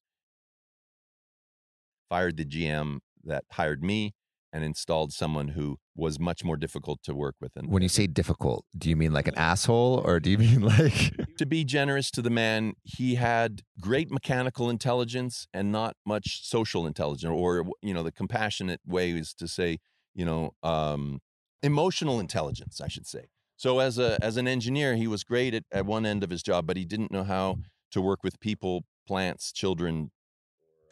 Fired 2.11 2.37
the 2.37 2.45
GM. 2.45 2.99
That 3.25 3.45
hired 3.53 3.83
me 3.83 4.15
and 4.53 4.65
installed 4.65 5.13
someone 5.13 5.49
who 5.49 5.79
was 5.95 6.19
much 6.19 6.43
more 6.45 6.57
difficult 6.57 7.03
to 7.05 7.15
work 7.15 7.37
with. 7.41 7.53
And 7.55 7.71
When 7.71 7.83
you 7.83 7.89
say 7.89 8.07
difficult, 8.07 8.65
do 8.77 8.89
you 8.89 8.97
mean 8.97 9.13
like 9.13 9.29
an 9.29 9.37
asshole 9.37 10.03
or 10.05 10.19
do 10.19 10.31
you 10.31 10.39
mean 10.47 10.61
like 10.61 11.15
to 11.39 11.47
be 11.47 11.65
generous 11.65 12.11
to 12.13 12.23
the 12.23 12.31
man, 12.31 12.75
he 12.83 13.15
had 13.15 13.63
great 13.81 14.11
mechanical 14.11 14.69
intelligence 14.69 15.47
and 15.55 15.71
not 15.71 15.97
much 16.05 16.47
social 16.47 16.87
intelligence, 16.87 17.31
or 17.31 17.65
you 17.83 17.95
know, 17.95 18.03
the 18.03 18.13
compassionate 18.13 18.81
way 18.87 19.11
is 19.11 19.35
to 19.35 19.47
say, 19.47 19.79
you 20.15 20.25
know, 20.25 20.51
um, 20.63 21.21
emotional 21.63 22.19
intelligence, 22.19 22.81
I 22.81 22.89
should 22.89 23.07
say. 23.07 23.27
So 23.57 23.79
as 23.79 23.99
a 23.99 24.19
as 24.25 24.37
an 24.37 24.49
engineer, 24.49 24.97
he 24.97 25.07
was 25.07 25.23
great 25.23 25.55
at, 25.55 25.65
at 25.71 25.85
one 25.87 26.07
end 26.07 26.25
of 26.25 26.31
his 26.31 26.43
job, 26.43 26.67
but 26.67 26.77
he 26.77 26.85
didn't 26.85 27.13
know 27.13 27.25
how 27.25 27.59
to 27.93 28.01
work 28.01 28.25
with 28.25 28.41
people, 28.41 28.85
plants, 29.07 29.53
children. 29.53 30.11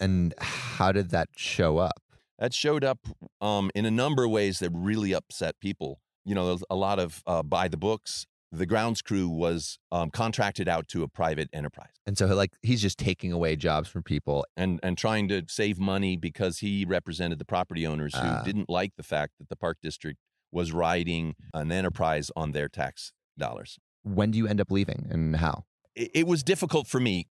and 0.01 0.35
how 0.38 0.93
did 0.93 1.11
that 1.11 1.29
show 1.37 1.79
up? 1.79 2.03
That 2.38 2.55
showed 2.55 2.85
up 2.85 3.01
um, 3.40 3.70
in 3.74 3.85
a 3.85 3.90
number 3.90 4.24
of 4.24 4.31
ways 4.31 4.61
that 4.61 4.70
really 4.72 5.12
upset 5.12 5.59
people. 5.61 6.01
You 6.24 6.35
know, 6.35 6.59
a 6.70 6.77
lot 6.77 6.98
of 6.98 7.22
uh, 7.27 7.42
by 7.42 7.68
the 7.68 7.77
books. 7.77 8.27
The 8.51 8.64
grounds 8.64 9.03
crew 9.03 9.29
was 9.29 9.79
um, 9.92 10.11
contracted 10.11 10.68
out 10.68 10.88
to 10.88 11.03
a 11.03 11.09
private 11.09 11.51
enterprise. 11.53 11.90
And 12.07 12.16
so 12.16 12.24
like 12.29 12.53
he's 12.62 12.81
just 12.81 12.98
taking 12.98 13.31
away 13.31 13.57
jobs 13.57 13.88
from 13.90 14.03
people. 14.03 14.46
and 14.57 14.81
and 14.83 14.96
trying 14.96 15.29
to 15.29 15.42
save 15.48 15.79
money 15.79 16.16
because 16.16 16.61
he 16.61 16.87
represented 16.87 17.38
the 17.38 17.44
property 17.44 17.87
owners 17.87 18.14
who 18.14 18.20
Ah. 18.22 18.42
didn't 18.44 18.70
like 18.70 18.92
the 18.96 19.03
fact 19.03 19.35
that 19.38 19.51
the 19.51 19.57
park 19.57 19.77
district 19.83 20.18
was 20.51 20.72
riding 20.72 21.35
an 21.53 21.70
enterprise 21.70 22.31
on 22.37 22.53
their 22.53 22.70
tax 22.70 23.12
dollars. 23.37 23.79
When 24.03 24.31
do 24.31 24.38
you 24.38 24.46
end 24.48 24.62
up 24.62 24.70
leaving 24.70 25.07
and 25.11 25.37
how? 25.37 25.64
It, 25.94 26.11
it 26.14 26.27
was 26.27 26.42
difficult 26.42 26.87
for 26.87 27.01
me 27.01 27.27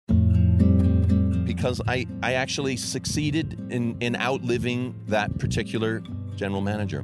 because 1.65 1.81
I 1.87 2.05
I 2.21 2.33
actually 2.33 2.77
succeeded 2.77 3.71
in 3.71 3.97
in 3.99 4.15
outliving 4.15 4.93
that 5.07 5.39
particular 5.39 6.03
general 6.35 6.61
manager. 6.61 7.03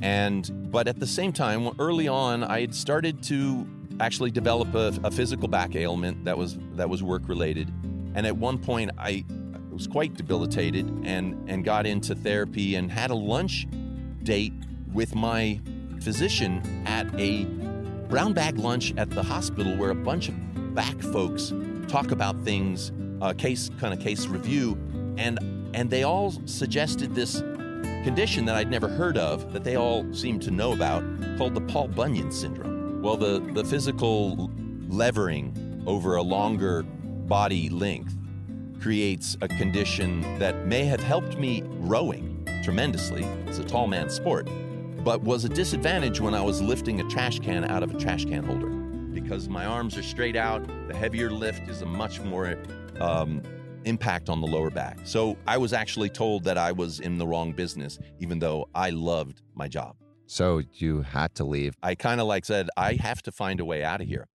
And 0.00 0.70
but 0.72 0.88
at 0.88 0.98
the 0.98 1.06
same 1.06 1.30
time, 1.30 1.68
early 1.78 2.08
on, 2.08 2.42
I 2.42 2.62
had 2.62 2.74
started 2.74 3.22
to 3.24 3.68
actually 4.00 4.30
develop 4.30 4.74
a, 4.74 4.98
a 5.04 5.10
physical 5.10 5.46
back 5.46 5.76
ailment 5.76 6.24
that 6.24 6.38
was 6.38 6.58
that 6.76 6.88
was 6.88 7.02
work 7.02 7.28
related. 7.28 7.68
And 8.14 8.26
at 8.26 8.34
one 8.34 8.56
point, 8.56 8.92
I 8.96 9.26
was 9.70 9.86
quite 9.86 10.14
debilitated 10.14 10.86
and 11.04 11.36
and 11.46 11.62
got 11.62 11.84
into 11.84 12.14
therapy 12.14 12.76
and 12.76 12.90
had 12.90 13.10
a 13.10 13.14
lunch 13.14 13.66
date 14.22 14.54
with 14.90 15.14
my 15.14 15.60
physician 16.00 16.62
at 16.86 17.06
a 17.20 17.44
brown 18.08 18.32
bag 18.32 18.56
lunch 18.56 18.94
at 18.96 19.10
the 19.10 19.22
hospital 19.22 19.76
where 19.76 19.90
a 19.90 19.94
bunch 19.94 20.30
of 20.30 20.74
back 20.74 20.98
folks 21.02 21.52
talk 21.88 22.10
about 22.10 22.42
things, 22.44 22.92
uh, 23.20 23.32
case 23.32 23.70
kind 23.78 23.92
of 23.92 24.00
case 24.00 24.26
review, 24.26 24.78
and 25.16 25.38
and 25.74 25.90
they 25.90 26.02
all 26.02 26.32
suggested 26.46 27.14
this 27.14 27.40
condition 28.04 28.44
that 28.46 28.54
I'd 28.54 28.70
never 28.70 28.88
heard 28.88 29.18
of 29.18 29.52
that 29.52 29.64
they 29.64 29.76
all 29.76 30.06
seemed 30.14 30.42
to 30.42 30.50
know 30.50 30.72
about 30.72 31.02
called 31.36 31.54
the 31.54 31.60
Paul 31.62 31.88
Bunyan 31.88 32.32
syndrome. 32.32 33.02
Well, 33.02 33.16
the 33.16 33.40
the 33.52 33.64
physical 33.64 34.50
levering 34.88 35.82
over 35.86 36.16
a 36.16 36.22
longer 36.22 36.82
body 36.82 37.68
length 37.68 38.16
creates 38.80 39.36
a 39.40 39.48
condition 39.48 40.38
that 40.38 40.66
may 40.66 40.84
have 40.84 41.00
helped 41.00 41.38
me 41.38 41.62
rowing 41.66 42.46
tremendously. 42.62 43.24
It's 43.46 43.58
a 43.58 43.64
tall 43.64 43.86
man's 43.86 44.14
sport, 44.14 44.48
but 45.04 45.22
was 45.22 45.44
a 45.44 45.48
disadvantage 45.48 46.20
when 46.20 46.34
I 46.34 46.40
was 46.40 46.62
lifting 46.62 47.00
a 47.00 47.04
trash 47.08 47.38
can 47.40 47.64
out 47.64 47.82
of 47.82 47.94
a 47.94 47.98
trash 47.98 48.24
can 48.24 48.44
holder 48.44 48.68
because 48.68 49.48
my 49.48 49.64
arms 49.64 49.96
are 49.96 50.02
straight 50.02 50.36
out. 50.36 50.66
The 50.88 50.96
heavier 50.96 51.30
lift 51.30 51.68
is 51.68 51.82
a 51.82 51.86
much 51.86 52.20
more 52.20 52.56
um, 53.00 53.42
impact 53.84 54.28
on 54.28 54.40
the 54.40 54.46
lower 54.46 54.70
back. 54.70 54.98
So 55.04 55.36
I 55.46 55.56
was 55.56 55.72
actually 55.72 56.10
told 56.10 56.44
that 56.44 56.58
I 56.58 56.72
was 56.72 57.00
in 57.00 57.18
the 57.18 57.26
wrong 57.26 57.52
business, 57.52 57.98
even 58.20 58.38
though 58.38 58.68
I 58.74 58.90
loved 58.90 59.42
my 59.54 59.68
job. 59.68 59.96
So 60.26 60.62
you 60.74 61.02
had 61.02 61.34
to 61.36 61.44
leave. 61.44 61.74
I 61.82 61.94
kind 61.94 62.20
of 62.20 62.26
like 62.26 62.44
said, 62.44 62.68
I 62.76 62.94
have 62.94 63.22
to 63.22 63.32
find 63.32 63.60
a 63.60 63.64
way 63.64 63.82
out 63.82 64.00
of 64.00 64.06
here. 64.06 64.26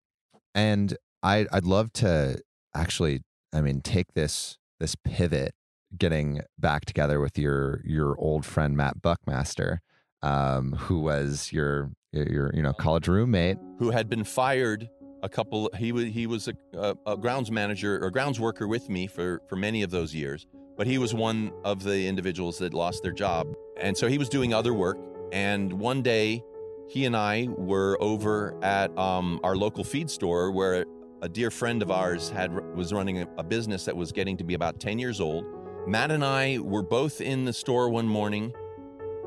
And 0.54 0.96
I 1.22 1.46
I'd 1.52 1.64
love 1.64 1.92
to 1.94 2.40
actually 2.74 3.22
I 3.52 3.60
mean 3.60 3.80
take 3.80 4.14
this 4.14 4.58
this 4.80 4.94
pivot 4.94 5.52
getting 5.96 6.40
back 6.58 6.84
together 6.84 7.20
with 7.20 7.38
your 7.38 7.80
your 7.84 8.16
old 8.18 8.44
friend 8.44 8.76
Matt 8.76 9.02
Buckmaster 9.02 9.80
um 10.22 10.72
who 10.72 11.00
was 11.00 11.52
your 11.52 11.90
your 12.12 12.50
you 12.54 12.62
know 12.62 12.72
college 12.72 13.08
roommate 13.08 13.58
Who 13.78 13.90
had 13.90 14.08
been 14.08 14.24
fired 14.24 14.88
a 15.22 15.28
couple? 15.28 15.70
He 15.76 15.92
was 15.92 16.06
he 16.06 16.26
was 16.26 16.48
a, 16.48 16.54
a, 16.74 16.96
a 17.06 17.16
grounds 17.16 17.50
manager 17.50 18.02
or 18.04 18.10
grounds 18.10 18.40
worker 18.40 18.66
with 18.66 18.88
me 18.88 19.06
for 19.06 19.40
for 19.48 19.56
many 19.56 19.82
of 19.82 19.90
those 19.90 20.14
years, 20.14 20.46
but 20.76 20.86
he 20.86 20.98
was 20.98 21.14
one 21.14 21.52
of 21.64 21.82
the 21.82 22.06
individuals 22.06 22.58
that 22.58 22.74
lost 22.74 23.02
their 23.02 23.12
job, 23.12 23.54
and 23.80 23.96
so 23.96 24.08
he 24.08 24.18
was 24.18 24.28
doing 24.28 24.52
other 24.52 24.74
work. 24.74 24.98
And 25.32 25.72
one 25.72 26.02
day, 26.02 26.42
he 26.88 27.06
and 27.06 27.16
I 27.16 27.48
were 27.56 27.96
over 28.00 28.62
at 28.62 28.96
um, 28.98 29.40
our 29.42 29.56
local 29.56 29.84
feed 29.84 30.10
store 30.10 30.50
where 30.50 30.84
a 31.22 31.28
dear 31.28 31.50
friend 31.50 31.82
of 31.82 31.90
ours 31.90 32.28
had 32.30 32.52
was 32.74 32.92
running 32.92 33.22
a, 33.22 33.28
a 33.38 33.42
business 33.42 33.84
that 33.86 33.96
was 33.96 34.12
getting 34.12 34.36
to 34.36 34.44
be 34.44 34.54
about 34.54 34.80
ten 34.80 34.98
years 34.98 35.20
old. 35.20 35.44
Matt 35.86 36.10
and 36.10 36.24
I 36.24 36.58
were 36.58 36.82
both 36.82 37.20
in 37.20 37.44
the 37.44 37.52
store 37.52 37.88
one 37.88 38.06
morning, 38.06 38.52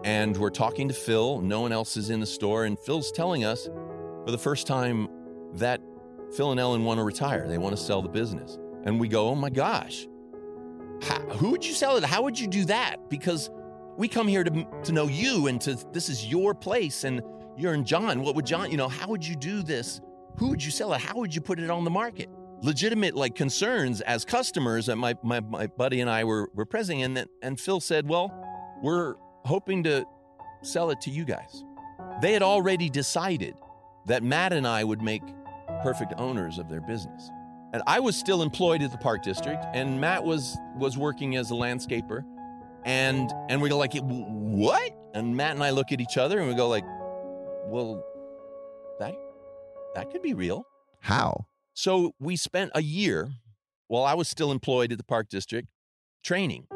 and 0.03 0.37
we're 0.37 0.49
talking 0.51 0.87
to 0.87 0.93
Phil. 0.93 1.41
No 1.41 1.61
one 1.61 1.71
else 1.71 1.97
is 1.97 2.09
in 2.09 2.19
the 2.19 2.25
store, 2.25 2.65
and 2.65 2.77
Phil's 2.77 3.11
telling 3.11 3.43
us 3.43 3.65
for 4.25 4.31
the 4.31 4.37
first 4.37 4.67
time 4.67 5.09
that 5.53 5.81
Phil 6.35 6.51
and 6.51 6.59
Ellen 6.59 6.83
want 6.83 6.99
to 6.99 7.03
retire. 7.03 7.47
They 7.47 7.57
want 7.57 7.75
to 7.75 7.81
sell 7.81 8.01
the 8.01 8.09
business. 8.09 8.57
And 8.83 8.99
we 8.99 9.07
go, 9.07 9.29
oh 9.29 9.35
my 9.35 9.49
gosh, 9.49 10.07
how, 11.01 11.19
who 11.21 11.51
would 11.51 11.65
you 11.65 11.73
sell 11.73 11.97
it? 11.97 12.03
How 12.03 12.23
would 12.23 12.39
you 12.39 12.47
do 12.47 12.65
that? 12.65 13.09
Because 13.09 13.49
we 13.97 14.07
come 14.07 14.27
here 14.27 14.43
to, 14.43 14.67
to 14.83 14.91
know 14.91 15.07
you 15.07 15.47
and 15.47 15.59
to 15.61 15.75
this 15.91 16.09
is 16.09 16.25
your 16.25 16.53
place 16.53 17.03
and 17.03 17.21
you're 17.57 17.73
in 17.73 17.85
John. 17.85 18.21
What 18.21 18.35
would 18.35 18.45
John, 18.45 18.69
you 18.71 18.77
know, 18.77 18.89
how 18.89 19.07
would 19.07 19.25
you 19.25 19.35
do 19.35 19.63
this? 19.63 20.01
Who 20.37 20.49
would 20.49 20.63
you 20.63 20.71
sell 20.71 20.93
it? 20.93 21.01
How 21.01 21.15
would 21.15 21.33
you 21.33 21.41
put 21.41 21.59
it 21.59 21.69
on 21.69 21.83
the 21.83 21.89
market? 21.89 22.29
Legitimate 22.61 23.15
like 23.15 23.35
concerns 23.35 24.01
as 24.01 24.25
customers 24.25 24.87
that 24.87 24.97
my, 24.97 25.15
my, 25.23 25.39
my 25.39 25.67
buddy 25.67 26.01
and 26.01 26.09
I 26.09 26.23
were, 26.23 26.49
were 26.53 26.65
pressing. 26.65 27.03
And, 27.03 27.25
and 27.41 27.59
Phil 27.59 27.79
said, 27.79 28.07
well, 28.07 28.33
we're 28.81 29.15
hoping 29.45 29.83
to 29.83 30.05
sell 30.61 30.89
it 30.89 30.99
to 31.01 31.09
you 31.09 31.25
guys. 31.25 31.63
They 32.21 32.33
had 32.33 32.43
already 32.43 32.89
decided 32.89 33.55
that 34.05 34.23
Matt 34.23 34.53
and 34.53 34.67
I 34.67 34.83
would 34.83 35.01
make 35.01 35.23
perfect 35.83 36.13
owners 36.17 36.57
of 36.57 36.69
their 36.69 36.81
business. 36.81 37.29
And 37.73 37.83
I 37.87 37.99
was 37.99 38.15
still 38.15 38.41
employed 38.41 38.81
at 38.81 38.91
the 38.91 38.97
park 38.97 39.23
district, 39.23 39.65
and 39.73 39.99
Matt 39.99 40.23
was 40.23 40.57
was 40.77 40.97
working 40.97 41.35
as 41.35 41.51
a 41.51 41.55
landscaper. 41.55 42.23
And 42.85 43.31
and 43.49 43.61
we 43.61 43.69
go 43.69 43.77
like, 43.77 43.93
what? 43.95 44.91
And 45.13 45.35
Matt 45.35 45.55
and 45.55 45.63
I 45.63 45.71
look 45.71 45.91
at 45.91 45.99
each 45.99 46.17
other 46.17 46.39
and 46.39 46.47
we 46.47 46.55
go 46.55 46.69
like, 46.69 46.85
well, 47.65 48.03
that 48.99 49.15
that 49.95 50.11
could 50.11 50.21
be 50.21 50.33
real. 50.33 50.65
how 51.01 51.47
So 51.73 52.13
we 52.19 52.35
spent 52.35 52.71
a 52.75 52.81
year 52.81 53.29
while 53.87 54.03
I 54.03 54.13
was 54.13 54.27
still 54.27 54.51
employed 54.51 54.91
at 54.91 54.97
the 54.97 55.03
park 55.03 55.29
district 55.29 55.67
training 56.23 56.67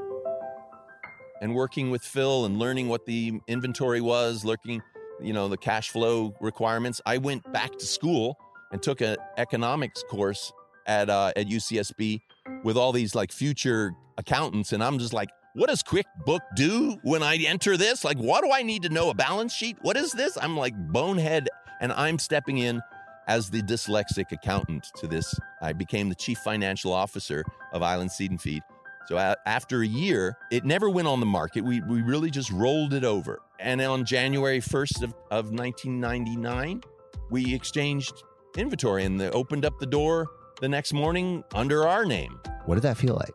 and 1.41 1.55
working 1.55 1.89
with 1.91 2.01
Phil 2.03 2.45
and 2.45 2.59
learning 2.59 2.89
what 2.89 3.05
the 3.05 3.39
inventory 3.47 4.01
was, 4.01 4.43
looking, 4.43 4.81
you 5.21 5.33
know, 5.33 5.47
the 5.47 5.57
cash 5.57 5.89
flow 5.89 6.33
requirements. 6.39 7.01
I 7.05 7.17
went 7.17 7.51
back 7.51 7.77
to 7.77 7.85
school 7.85 8.37
and 8.71 8.81
took 8.81 9.01
an 9.01 9.17
economics 9.37 10.03
course 10.09 10.51
at 10.85 11.09
uh, 11.09 11.31
at 11.35 11.47
UCSB 11.47 12.21
with 12.63 12.77
all 12.77 12.91
these 12.91 13.15
like 13.15 13.31
future 13.31 13.93
accountants, 14.17 14.73
and 14.73 14.83
I'm 14.83 14.99
just 14.99 15.13
like, 15.13 15.29
what 15.53 15.69
does 15.69 15.83
QuickBook 15.83 16.41
do 16.55 16.97
when 17.03 17.23
I 17.23 17.37
enter 17.37 17.77
this? 17.77 18.03
Like, 18.03 18.17
what 18.17 18.43
do 18.43 18.51
I 18.51 18.63
need 18.63 18.83
to 18.83 18.89
know? 18.89 19.09
A 19.09 19.13
balance 19.13 19.53
sheet? 19.53 19.77
What 19.81 19.97
is 19.97 20.11
this? 20.11 20.37
I'm 20.39 20.57
like 20.57 20.73
bonehead, 20.91 21.49
and 21.81 21.91
I'm 21.93 22.19
stepping 22.19 22.59
in 22.59 22.81
as 23.27 23.49
the 23.49 23.61
dyslexic 23.61 24.31
accountant 24.31 24.87
to 24.95 25.07
this. 25.07 25.33
I 25.61 25.73
became 25.73 26.09
the 26.09 26.15
chief 26.15 26.39
financial 26.39 26.91
officer 26.91 27.43
of 27.71 27.83
Island 27.83 28.11
Seed 28.11 28.31
and 28.31 28.41
Feed. 28.41 28.63
So 29.09 29.17
a- 29.17 29.35
after 29.47 29.81
a 29.81 29.87
year, 29.87 30.37
it 30.51 30.65
never 30.65 30.87
went 30.87 31.07
on 31.07 31.19
the 31.19 31.25
market. 31.25 31.63
We, 31.63 31.81
we 31.81 32.03
really 32.03 32.29
just 32.29 32.51
rolled 32.51 32.93
it 32.93 33.03
over. 33.03 33.41
And 33.59 33.81
on 33.81 34.05
January 34.05 34.59
1st 34.59 35.01
of, 35.01 35.15
of 35.31 35.51
1999, 35.51 36.83
we 37.31 37.55
exchanged 37.55 38.23
inventory 38.55 39.05
and 39.05 39.19
they 39.19 39.31
opened 39.31 39.65
up 39.65 39.79
the 39.79 39.87
door 39.87 40.27
the 40.61 40.69
next 40.69 40.93
morning 40.93 41.43
under 41.55 41.87
our 41.87 42.05
name. 42.05 42.39
what 42.65 42.75
did 42.75 42.83
that 42.83 42.97
feel 42.97 43.15
like 43.15 43.33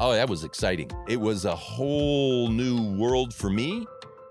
Oh, 0.00 0.12
that 0.12 0.28
was 0.28 0.42
exciting. 0.42 0.90
It 1.06 1.20
was 1.20 1.44
a 1.44 1.54
whole 1.54 2.48
new 2.48 2.96
world 2.96 3.32
for 3.34 3.50
me. 3.50 3.86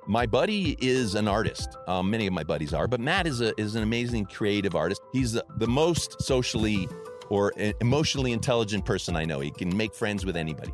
My 0.07 0.25
buddy 0.25 0.75
is 0.81 1.13
an 1.15 1.27
artist. 1.27 1.77
Um, 1.87 2.09
many 2.09 2.25
of 2.27 2.33
my 2.33 2.43
buddies 2.43 2.73
are, 2.73 2.87
but 2.87 2.99
Matt 2.99 3.27
is 3.27 3.39
a 3.41 3.53
is 3.61 3.75
an 3.75 3.83
amazing 3.83 4.25
creative 4.25 4.75
artist. 4.75 5.01
He's 5.13 5.31
the, 5.33 5.45
the 5.59 5.67
most 5.67 6.21
socially 6.21 6.89
or 7.33 7.51
emotionally 7.81 8.31
intelligent 8.31 8.85
person 8.85 9.15
I 9.15 9.25
know. 9.25 9.39
He 9.39 9.49
can 9.49 9.75
make 9.75 9.95
friends 9.95 10.23
with 10.23 10.37
anybody. 10.37 10.71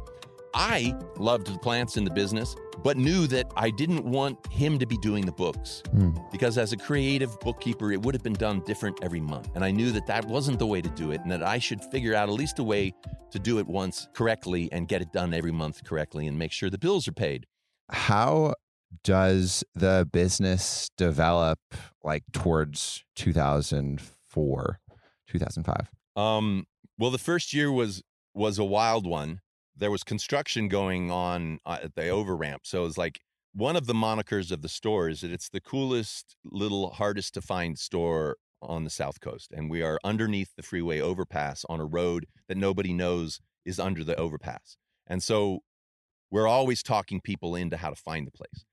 I 0.54 0.94
loved 1.18 1.48
the 1.48 1.58
plants 1.60 1.96
in 1.96 2.04
the 2.04 2.12
business, 2.12 2.56
but 2.84 2.98
knew 2.98 3.28
that 3.28 3.46
I 3.56 3.70
didn't 3.70 4.04
want 4.04 4.36
him 4.52 4.78
to 4.80 4.86
be 4.86 4.98
doing 4.98 5.26
the 5.26 5.32
books 5.32 5.82
Hmm. 5.92 6.12
because 6.32 6.58
as 6.58 6.74
a 6.74 6.78
creative 6.78 7.40
bookkeeper, 7.40 7.92
it 7.94 8.02
would 8.02 8.14
have 8.16 8.24
been 8.24 8.34
done 8.48 8.62
different 8.66 8.98
every 9.04 9.22
month. 9.22 9.50
And 9.56 9.64
I 9.64 9.72
knew 9.72 9.92
that 9.92 10.06
that 10.08 10.26
wasn't 10.26 10.60
the 10.60 10.66
way 10.66 10.82
to 10.82 10.90
do 10.90 11.12
it 11.12 11.22
and 11.22 11.32
that 11.32 11.44
I 11.44 11.60
should 11.60 11.82
figure 11.94 12.14
out 12.16 12.28
at 12.30 12.36
least 12.36 12.60
a 12.60 12.64
way 12.64 12.94
to 13.32 13.40
do 13.40 13.60
it 13.60 13.68
once 13.68 14.08
correctly 14.14 14.70
and 14.74 14.88
get 14.88 15.02
it 15.02 15.14
done 15.14 15.34
every 15.34 15.52
month 15.52 15.84
correctly 15.86 16.28
and 16.28 16.38
make 16.38 16.52
sure 16.52 16.70
the 16.70 16.78
bills 16.80 17.08
are 17.08 17.14
paid. 17.14 17.46
How 17.92 18.56
does 19.04 19.64
the 19.76 20.10
business 20.12 20.90
develop 20.98 21.60
like 22.04 22.24
towards 22.34 23.04
2004, 23.16 24.80
2005? 25.28 25.90
Um, 26.20 26.66
well, 26.98 27.12
the 27.12 27.18
first 27.18 27.54
year 27.54 27.72
was 27.72 28.04
was 28.34 28.60
a 28.60 28.66
wild 28.66 29.08
one. 29.08 29.40
There 29.76 29.92
was 29.92 30.04
construction 30.04 30.68
going 30.68 31.10
on 31.10 31.60
uh, 31.66 31.80
at 31.84 31.96
the 31.96 32.10
over 32.10 32.36
ramp, 32.36 32.64
so 32.66 32.82
it 32.82 32.88
was 32.88 32.98
like 32.98 33.22
one 33.54 33.78
of 33.78 33.88
the 33.88 33.94
monikers 33.94 34.52
of 34.52 34.62
the 34.62 34.70
store 34.70 35.08
is 35.08 35.22
that 35.22 35.32
it's 35.32 35.50
the 35.50 35.62
coolest, 35.62 36.36
little, 36.44 36.92
hardest 36.92 37.34
to 37.36 37.42
find 37.42 37.80
store 37.80 38.36
on 38.62 38.84
the 38.84 38.90
South 38.90 39.22
Coast, 39.22 39.54
and 39.56 39.70
we 39.70 39.82
are 39.82 39.98
underneath 40.04 40.50
the 40.58 40.64
freeway 40.64 41.00
overpass 41.00 41.66
on 41.70 41.80
a 41.80 41.86
road 41.86 42.26
that 42.50 42.58
nobody 42.58 42.92
knows 42.92 43.40
is 43.66 43.80
under 43.80 44.04
the 44.04 44.18
overpass, 44.18 44.76
and 45.08 45.24
so 45.24 45.60
we're 46.30 46.48
always 46.48 46.84
talking 46.84 47.22
people 47.22 47.56
into 47.56 47.78
how 47.78 47.90
to 47.90 47.96
find 47.96 48.28
the 48.28 48.32
place. 48.32 48.66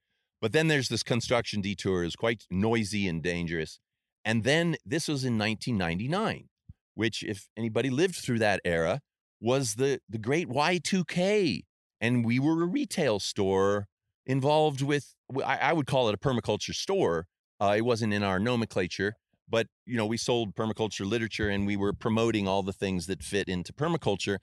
But 0.42 0.52
then 0.52 0.66
there's 0.66 0.88
this 0.88 1.04
construction 1.04 1.60
detour 1.60 2.02
is 2.02 2.16
quite 2.16 2.44
noisy 2.50 3.08
and 3.08 3.22
dangerous. 3.22 3.78
And 4.24 4.44
then 4.44 4.76
this 4.84 5.08
was 5.08 5.24
in 5.24 5.38
1999, 5.38 6.48
which 6.96 7.22
if 7.22 7.46
anybody 7.56 7.90
lived 7.90 8.16
through 8.16 8.40
that 8.40 8.60
era 8.64 9.00
was 9.40 9.74
the 9.74 10.00
the 10.08 10.18
great 10.18 10.48
Y2K 10.48 11.62
and 12.00 12.24
we 12.24 12.40
were 12.40 12.62
a 12.62 12.66
retail 12.66 13.20
store 13.20 13.86
involved 14.24 14.82
with 14.82 15.14
I, 15.44 15.58
I 15.58 15.72
would 15.72 15.86
call 15.86 16.08
it 16.08 16.14
a 16.14 16.18
permaculture 16.18 16.74
store. 16.74 17.26
Uh, 17.60 17.74
it 17.76 17.82
wasn't 17.82 18.12
in 18.12 18.22
our 18.22 18.38
nomenclature, 18.38 19.14
but 19.48 19.68
you 19.84 19.96
know 19.96 20.06
we 20.06 20.16
sold 20.16 20.54
permaculture 20.54 21.08
literature 21.08 21.48
and 21.48 21.66
we 21.66 21.76
were 21.76 21.92
promoting 21.92 22.48
all 22.48 22.62
the 22.62 22.72
things 22.72 23.06
that 23.06 23.22
fit 23.22 23.48
into 23.48 23.72
permaculture. 23.72 24.38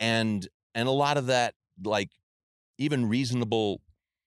And 0.00 0.48
and 0.74 0.88
a 0.88 0.92
lot 0.92 1.16
of 1.16 1.26
that 1.26 1.54
like 1.84 2.10
even 2.78 3.08
reasonable 3.08 3.82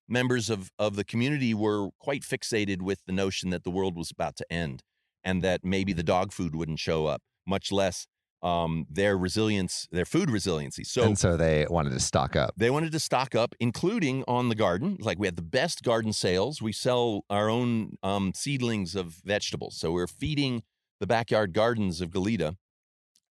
members 0.08 0.50
of 0.50 0.70
of 0.78 0.96
the 0.96 1.04
community 1.04 1.54
were 1.54 1.90
quite 2.00 2.22
fixated 2.22 2.82
with 2.82 3.00
the 3.06 3.14
notion 3.14 3.50
that 3.50 3.64
the 3.64 3.72
world 3.72 3.98
was 3.98 4.12
about 4.12 4.36
to 4.36 4.54
end 4.54 4.84
and 5.24 5.42
that 5.44 5.64
maybe 5.64 5.94
the 5.94 6.04
dog 6.04 6.32
food 6.32 6.56
wouldn't 6.56 6.80
show 6.80 7.06
up 7.06 7.22
much 7.46 7.72
less 7.72 8.08
um, 8.44 8.88
their 8.90 9.18
resilience 9.18 9.88
their 9.92 10.06
food 10.06 10.30
resiliency. 10.30 10.84
So 10.84 11.04
and 11.04 11.18
so 11.18 11.38
they 11.38 11.66
wanted 11.70 11.92
to 11.92 12.00
stock 12.00 12.36
up. 12.36 12.54
they 12.58 12.70
wanted 12.70 12.92
to 12.94 13.00
stock 13.00 13.36
up 13.36 13.54
including 13.60 14.24
on 14.28 14.50
the 14.50 14.56
garden. 14.56 14.98
Like 15.00 15.20
we 15.20 15.28
had 15.28 15.36
the 15.36 15.42
best 15.44 15.84
garden 15.84 16.14
sales. 16.14 16.62
We 16.62 16.72
sell 16.72 17.24
our 17.30 17.50
own 17.50 17.98
um, 18.02 18.34
seedlings 18.36 18.96
of 18.96 19.22
vegetables. 19.24 19.78
So 19.78 19.92
we're 19.92 20.08
feeding 20.08 20.64
the 21.00 21.08
backyard 21.08 21.54
gardens 21.54 22.02
of 22.02 22.10
Goleta 22.10 22.56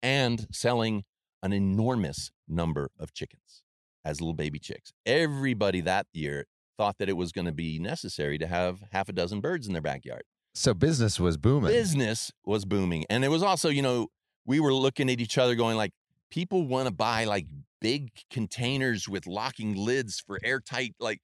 and 0.02 0.46
selling 0.52 1.04
an 1.42 1.52
enormous 1.52 2.30
number 2.46 2.90
of 2.98 3.12
chickens 3.12 3.62
as 4.04 4.20
little 4.20 4.34
baby 4.34 4.58
chicks. 4.58 4.92
Everybody 5.06 5.80
that 5.82 6.06
year 6.12 6.46
thought 6.76 6.98
that 6.98 7.08
it 7.08 7.16
was 7.16 7.32
going 7.32 7.44
to 7.46 7.52
be 7.52 7.78
necessary 7.78 8.38
to 8.38 8.46
have 8.46 8.82
half 8.92 9.08
a 9.08 9.12
dozen 9.12 9.40
birds 9.40 9.66
in 9.66 9.72
their 9.72 9.82
backyard. 9.82 10.22
So 10.58 10.74
business 10.74 11.20
was 11.20 11.36
booming. 11.36 11.70
Business 11.70 12.32
was 12.44 12.64
booming. 12.64 13.04
And 13.08 13.24
it 13.24 13.28
was 13.28 13.44
also, 13.44 13.68
you 13.68 13.80
know, 13.80 14.08
we 14.44 14.58
were 14.58 14.74
looking 14.74 15.08
at 15.08 15.20
each 15.20 15.38
other 15.38 15.54
going 15.54 15.76
like 15.76 15.92
people 16.32 16.66
want 16.66 16.88
to 16.88 16.92
buy 16.92 17.24
like 17.24 17.46
big 17.80 18.10
containers 18.28 19.08
with 19.08 19.28
locking 19.28 19.76
lids 19.76 20.20
for 20.20 20.40
airtight 20.42 20.96
like 20.98 21.20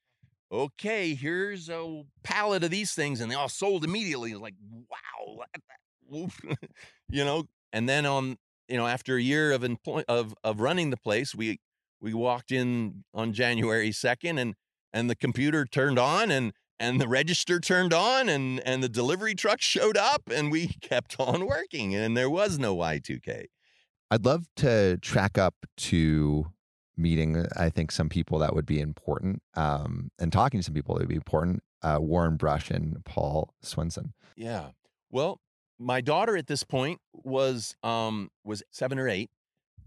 okay, 0.53 1.15
here's 1.15 1.69
a 1.69 2.03
pallet 2.23 2.63
of 2.63 2.71
these 2.71 2.93
things 2.93 3.21
and 3.21 3.29
they 3.29 3.35
all 3.35 3.49
sold 3.49 3.83
immediately. 3.83 4.31
It 4.31 4.35
was 4.35 4.43
like, 4.43 4.55
wow. 4.89 5.45
you 7.09 7.25
know, 7.25 7.47
and 7.73 7.89
then 7.89 8.07
on, 8.07 8.37
you 8.69 8.77
know, 8.77 8.87
after 8.87 9.17
a 9.17 9.21
year 9.21 9.51
of 9.51 9.65
employ- 9.65 10.05
of 10.07 10.33
of 10.45 10.61
running 10.61 10.91
the 10.91 10.97
place, 10.97 11.35
we 11.35 11.59
we 12.01 12.15
walked 12.15 12.53
in 12.53 13.03
on 13.13 13.33
January 13.33 13.91
2nd 13.91 14.39
and 14.39 14.55
and 14.93 15.11
the 15.11 15.17
computer 15.17 15.65
turned 15.65 15.99
on 15.99 16.31
and 16.31 16.53
and 16.79 17.01
the 17.01 17.09
register 17.09 17.61
turned 17.61 17.93
on 17.93 18.29
and 18.29 18.61
and 18.67 18.83
the 18.83 18.89
delivery 18.89 19.35
truck 19.35 19.61
showed 19.61 19.97
up 19.97 20.23
and 20.31 20.51
we 20.51 20.69
kept 20.81 21.17
on 21.19 21.47
working 21.47 21.95
and 21.95 22.17
there 22.17 22.31
was 22.31 22.59
no 22.59 22.77
Y2K. 22.77 23.47
I'd 24.11 24.25
love 24.25 24.47
to 24.57 24.99
track 24.99 25.39
up 25.39 25.55
to 25.77 26.47
meeting 26.97 27.47
I 27.57 27.71
think 27.71 27.91
some 27.91 28.09
people 28.09 28.39
that 28.39 28.55
would 28.55 28.67
be 28.67 28.81
important 28.81 29.43
um, 29.55 30.11
and 30.19 30.33
talking 30.33 30.61
to 30.61 30.65
some 30.65 30.75
people 30.75 30.95
that 30.95 31.01
would 31.01 31.09
be 31.09 31.17
important 31.17 31.63
uh, 31.83 31.99
Warren 32.01 32.37
Brush 32.37 32.71
and 32.71 33.05
Paul 33.05 33.53
Swenson. 33.63 34.15
Yeah. 34.37 34.69
Well, 35.11 35.41
my 35.79 36.01
daughter 36.01 36.37
at 36.37 36.47
this 36.47 36.65
point 36.65 37.01
was 37.13 37.77
um 37.83 38.31
was 38.45 38.63
7 38.71 38.99
or 38.99 39.09
8 39.09 39.31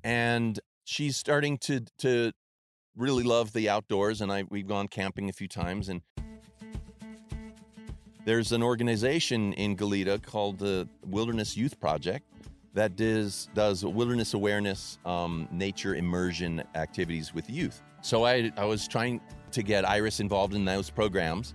and 0.04 0.60
she's 0.84 1.18
starting 1.18 1.58
to 1.60 1.82
to 2.00 2.32
really 2.96 3.24
love 3.24 3.54
the 3.54 3.70
outdoors 3.70 4.22
and 4.22 4.32
I 4.32 4.44
we've 4.50 4.68
gone 4.68 4.88
camping 4.88 5.30
a 5.30 5.34
few 5.34 5.48
times 5.48 5.88
and 5.88 6.02
there's 8.28 8.52
an 8.52 8.62
organization 8.62 9.54
in 9.54 9.78
Goleta 9.78 10.22
called 10.22 10.60
the 10.60 10.86
Wilderness 11.06 11.56
Youth 11.56 11.80
Project 11.80 12.26
that 12.74 12.98
does 12.98 13.48
does 13.54 13.86
wilderness 13.86 14.34
awareness, 14.34 15.00
um, 15.06 15.48
nature 15.50 15.96
immersion 15.96 16.62
activities 16.76 17.34
with 17.34 17.50
youth. 17.50 17.82
So 18.02 18.26
I 18.26 18.52
I 18.58 18.66
was 18.66 18.86
trying 18.86 19.22
to 19.54 19.64
get 19.64 19.88
Iris 19.88 20.20
involved 20.20 20.54
in 20.54 20.66
those 20.66 20.90
programs, 20.90 21.54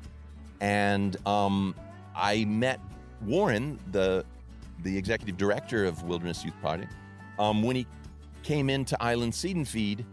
and 0.62 1.14
um, 1.26 1.74
I 2.16 2.46
met 2.46 2.80
Warren, 3.20 3.78
the 3.90 4.24
the 4.82 4.96
executive 4.96 5.36
director 5.36 5.84
of 5.84 6.02
Wilderness 6.04 6.42
Youth 6.42 6.58
Project, 6.62 6.94
um, 7.38 7.62
when 7.62 7.76
he 7.76 7.86
came 8.42 8.70
into 8.70 8.96
Island 8.98 9.34
Seed 9.34 9.56
and 9.56 9.68
Feed 9.68 10.06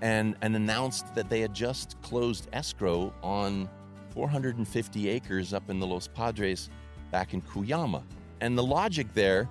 and, 0.00 0.36
and 0.40 0.56
announced 0.56 1.14
that 1.14 1.28
they 1.28 1.40
had 1.40 1.52
just 1.52 2.00
closed 2.00 2.48
escrow 2.54 3.12
on 3.22 3.68
450 4.12 5.08
acres 5.08 5.54
up 5.54 5.68
in 5.70 5.80
the 5.80 5.86
Los 5.86 6.08
Padres 6.08 6.70
back 7.10 7.34
in 7.34 7.42
Cuyama. 7.42 8.02
And 8.40 8.56
the 8.56 8.62
logic 8.62 9.12
there 9.14 9.48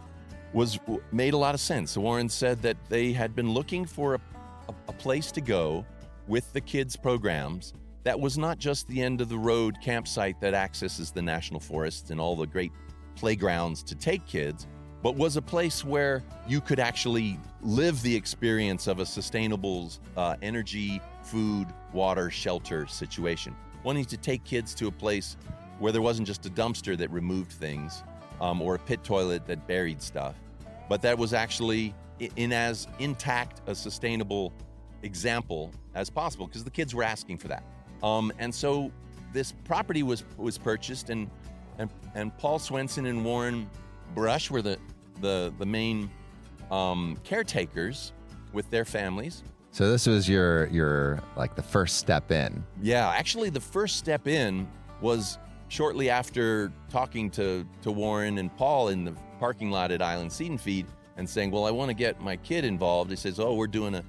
was 0.54 0.80
made 1.12 1.34
a 1.34 1.38
lot 1.38 1.56
of 1.56 1.62
sense. 1.62 1.98
Warren 1.98 2.30
said 2.30 2.62
that 2.62 2.78
they 2.90 3.12
had 3.14 3.36
been 3.36 3.52
looking 3.52 3.86
for 3.86 4.16
a, 4.16 4.22
a, 4.70 4.74
a 4.90 4.94
place 4.94 5.32
to 5.32 5.42
go 5.42 5.86
with 6.28 6.52
the 6.54 6.62
kids' 6.62 6.96
programs 6.96 7.74
that 8.04 8.20
was 8.20 8.38
not 8.38 8.58
just 8.58 8.88
the 8.88 9.02
end 9.02 9.22
of 9.22 9.30
the 9.30 9.38
road 9.38 9.78
campsite 9.82 10.40
that 10.42 10.54
accesses 10.54 11.12
the 11.12 11.22
national 11.22 11.60
forests 11.60 12.10
and 12.10 12.20
all 12.20 12.36
the 12.36 12.48
great 12.48 12.72
playgrounds 13.16 13.84
to 13.84 13.96
take 13.96 14.26
kids, 14.26 14.68
but 15.04 15.16
was 15.16 15.38
a 15.38 15.42
place 15.42 15.86
where 15.86 16.24
you 16.48 16.62
could 16.62 16.80
actually 16.80 17.40
live 17.62 18.02
the 18.02 18.16
experience 18.16 18.88
of 18.88 19.00
a 19.00 19.06
sustainable 19.06 19.92
uh, 20.18 20.36
energy, 20.42 21.00
food, 21.24 21.68
water, 21.94 22.30
shelter 22.30 22.88
situation. 22.88 23.56
Wanting 23.84 24.06
to 24.06 24.18
take 24.18 24.44
kids 24.44 24.74
to 24.76 24.88
a 24.88 24.92
place 24.92 25.38
where 25.80 25.92
there 25.92 26.02
wasn't 26.02 26.28
just 26.28 26.46
a 26.46 26.50
dumpster 26.50 26.98
that 26.98 27.10
removed 27.10 27.52
things 27.52 28.04
um, 28.40 28.62
or 28.62 28.76
a 28.76 28.80
pit 28.80 29.04
toilet 29.04 29.46
that 29.48 29.68
buried 29.68 30.02
stuff, 30.02 30.36
but 30.90 31.02
that 31.02 31.18
was 31.18 31.34
actually 31.34 31.94
in 32.36 32.54
as 32.54 32.88
intact 33.00 33.62
a 33.68 33.74
sustainable 33.74 34.54
example 35.04 35.72
as 35.96 36.10
possible 36.10 36.48
because 36.48 36.64
the 36.64 36.70
kids 36.70 36.94
were 36.94 37.04
asking 37.04 37.38
for 37.38 37.48
that. 37.48 37.64
Um, 38.04 38.32
and 38.40 38.54
so 38.54 38.92
this 39.34 39.54
property 39.64 40.04
was 40.04 40.24
was 40.38 40.58
purchased 40.58 41.10
and 41.10 41.30
and 41.78 41.90
and 42.16 42.38
Paul 42.38 42.60
Swenson 42.60 43.06
and 43.06 43.24
Warren 43.26 43.70
Brush 44.14 44.52
were 44.52 44.62
the 44.62 44.78
the 45.22 45.54
the 45.58 45.66
main 45.66 46.10
um, 46.70 47.18
caretakers 47.24 48.14
with 48.54 48.70
their 48.70 48.86
families. 48.86 49.44
So 49.72 49.90
this 49.90 50.06
was 50.06 50.28
your 50.28 50.68
your 50.68 51.22
like 51.38 51.56
the 51.56 51.64
first 51.64 51.98
step 51.98 52.32
in. 52.32 52.64
Yeah, 52.82 53.10
actually, 53.10 53.50
the 53.50 53.62
first 53.62 53.98
step 53.98 54.28
in 54.28 54.68
was 55.00 55.38
shortly 55.70 56.10
after 56.10 56.72
talking 56.90 57.30
to 57.32 57.66
to 57.82 57.92
Warren 57.92 58.38
and 58.38 58.56
Paul 58.58 58.90
in 58.90 59.06
the 59.06 59.14
parking 59.40 59.72
lot 59.72 59.92
at 59.92 60.02
Island 60.02 60.32
Seed 60.32 60.52
and 60.52 60.60
Feed 60.60 60.86
and 61.16 61.28
saying, 61.30 61.52
"Well, 61.52 61.66
I 61.66 61.72
want 61.72 61.90
to 61.90 61.94
get 61.96 62.20
my 62.20 62.36
kid 62.36 62.66
involved." 62.66 63.10
He 63.10 63.16
says, 63.16 63.40
"Oh, 63.40 63.54
we're 63.56 63.68
doing 63.68 63.96
a 63.96 64.04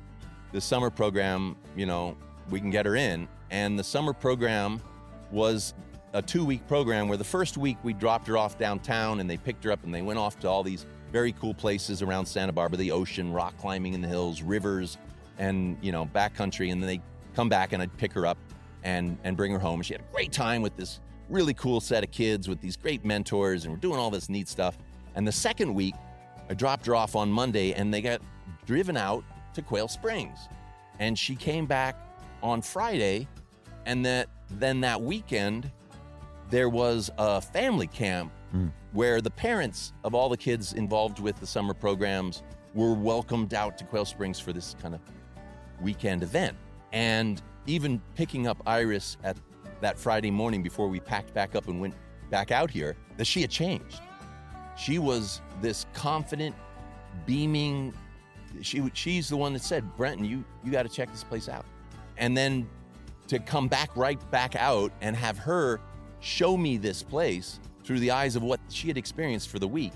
the 0.53 0.61
summer 0.61 0.91
program. 0.91 1.57
You 1.77 1.87
know, 1.87 2.17
we 2.51 2.59
can 2.59 2.71
get 2.71 2.85
her 2.85 2.97
in." 2.97 3.29
And 3.51 3.79
the 3.79 3.85
summer 3.85 4.13
program 4.13 4.81
was 5.31 5.75
a 6.13 6.21
two 6.21 6.45
week 6.45 6.67
program 6.67 7.07
where 7.07 7.17
the 7.17 7.25
first 7.25 7.57
week 7.57 7.77
we 7.85 7.93
dropped 7.93 8.27
her 8.27 8.37
off 8.37 8.59
downtown 8.59 9.21
and 9.21 9.31
they 9.31 9.37
picked 9.37 9.63
her 9.65 9.71
up 9.71 9.83
and 9.85 9.95
they 9.95 10.03
went 10.03 10.19
off 10.19 10.39
to 10.41 10.49
all 10.49 10.63
these 10.63 10.87
very 11.13 11.33
cool 11.33 11.55
places 11.55 12.03
around 12.03 12.27
Santa 12.27 12.53
Barbara, 12.53 12.79
the 12.79 12.91
ocean, 12.91 13.33
rock 13.33 13.57
climbing 13.59 13.95
in 13.95 14.01
the 14.01 14.09
hills, 14.09 14.43
rivers, 14.43 14.99
and 15.39 15.77
you 15.83 15.93
know 15.93 16.07
backcountry. 16.07 16.73
And 16.73 16.83
then 16.83 16.89
they 16.89 17.01
come 17.35 17.49
back 17.49 17.73
and 17.73 17.83
I'd 17.83 17.97
pick 17.97 18.13
her 18.13 18.27
up 18.27 18.39
and 18.83 19.19
and 19.25 19.37
bring 19.37 19.53
her 19.53 19.59
home. 19.59 19.81
And 19.81 19.87
she 19.87 19.95
had 19.95 20.03
a 20.03 20.13
great 20.13 20.33
time 20.33 20.63
with 20.63 20.77
this 20.77 21.01
really 21.29 21.55
cool 21.55 21.81
set 21.81 22.05
of 22.05 22.11
kids 22.11 22.49
with 22.49 22.61
these 22.61 22.77
great 22.77 23.05
mentors, 23.05 23.65
and 23.65 23.73
we're 23.73 23.81
doing 23.81 23.99
all 23.99 24.11
this 24.11 24.29
neat 24.29 24.49
stuff. 24.49 24.77
And 25.15 25.27
the 25.27 25.33
second 25.33 25.73
week, 25.75 25.95
I 26.49 26.55
dropped 26.55 26.87
her 26.87 26.95
off 26.95 27.17
on 27.17 27.31
Monday, 27.31 27.73
and 27.73 27.93
they 27.93 28.03
got 28.03 28.21
driven 28.67 28.97
out 28.97 29.25
to 29.55 29.63
Quail 29.63 29.89
Springs, 29.89 30.49
and 30.99 31.19
she 31.19 31.35
came 31.35 31.67
back 31.67 31.97
on 32.43 32.61
Friday, 32.63 33.27
and 33.87 34.05
that 34.05 34.29
then 34.51 34.81
that 34.81 35.01
weekend 35.01 35.71
there 36.51 36.69
was 36.69 37.11
a 37.17 37.41
family 37.41 37.87
camp 37.87 38.31
mm. 38.55 38.71
where 38.93 39.23
the 39.23 39.31
parents 39.31 39.95
of 40.05 40.15
all 40.15 40.29
the 40.29 40.37
kids 40.37 40.75
involved 40.75 41.19
with 41.19 41.39
the 41.41 41.47
summer 41.47 41.73
programs 41.73 42.43
were 42.75 42.93
welcomed 42.93 43.55
out 43.55 43.79
to 43.79 43.85
Quail 43.85 44.05
Springs 44.05 44.39
for 44.39 44.53
this 44.53 44.77
kind 44.81 44.95
of 44.95 45.01
weekend 45.83 46.23
event. 46.23 46.57
And 46.93 47.43
even 47.67 48.01
picking 48.15 48.47
up 48.47 48.63
Iris 48.67 49.17
at 49.23 49.37
that 49.81 49.99
Friday 49.99 50.31
morning 50.31 50.63
before 50.63 50.89
we 50.89 51.01
packed 51.01 51.35
back 51.35 51.55
up 51.55 51.69
and 51.69 51.81
went 51.81 51.95
back 52.31 52.51
out 52.51 52.71
here 52.71 52.97
that 53.17 53.27
she 53.27 53.41
had 53.41 53.51
changed. 53.51 54.01
She 54.77 54.99
was 54.99 55.41
this 55.61 55.87
confident, 55.93 56.55
beaming. 57.27 57.93
She 58.63 58.83
she's 58.95 59.29
the 59.29 59.37
one 59.37 59.53
that 59.53 59.63
said, 59.63 59.97
"Brenton, 59.97 60.25
you 60.25 60.45
you 60.65 60.73
got 60.73 60.85
to 60.85 60.89
check 60.89 61.11
this 61.11 61.25
place 61.25 61.49
out," 61.49 61.67
and 62.17 62.37
then 62.37 62.69
to 63.29 63.39
come 63.39 63.69
back 63.69 63.95
right 63.97 64.19
back 64.31 64.57
out 64.57 64.93
and 65.01 65.17
have 65.17 65.39
her 65.39 65.81
show 66.21 66.57
me 66.57 66.77
this 66.77 67.03
place 67.03 67.61
through 67.85 67.99
the 67.99 68.11
eyes 68.11 68.37
of 68.37 68.43
what 68.43 68.61
she 68.69 68.89
had 68.89 68.97
experienced 68.97 69.49
for 69.49 69.59
the 69.59 69.69
week 69.69 69.93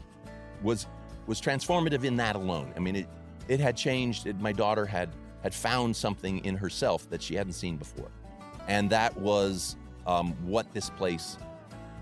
was 0.62 0.87
was 1.26 1.41
transformative 1.41 2.05
in 2.05 2.16
that 2.16 2.37
alone. 2.37 2.72
I 2.76 2.80
mean, 2.80 2.97
it 2.97 3.09
it 3.49 3.61
had 3.61 3.76
changed. 3.76 4.26
It, 4.26 4.41
my 4.41 4.53
daughter 4.53 4.84
had 4.87 5.11
had 5.47 5.55
found 5.55 5.94
something 5.94 6.44
in 6.44 6.57
herself 6.57 7.09
that 7.09 7.22
she 7.22 7.36
hadn't 7.36 7.53
seen 7.53 7.76
before, 7.76 8.11
and 8.66 8.90
that 8.90 9.16
was 9.16 9.76
um, 10.05 10.32
what 10.44 10.66
this 10.72 10.90
place 10.90 11.38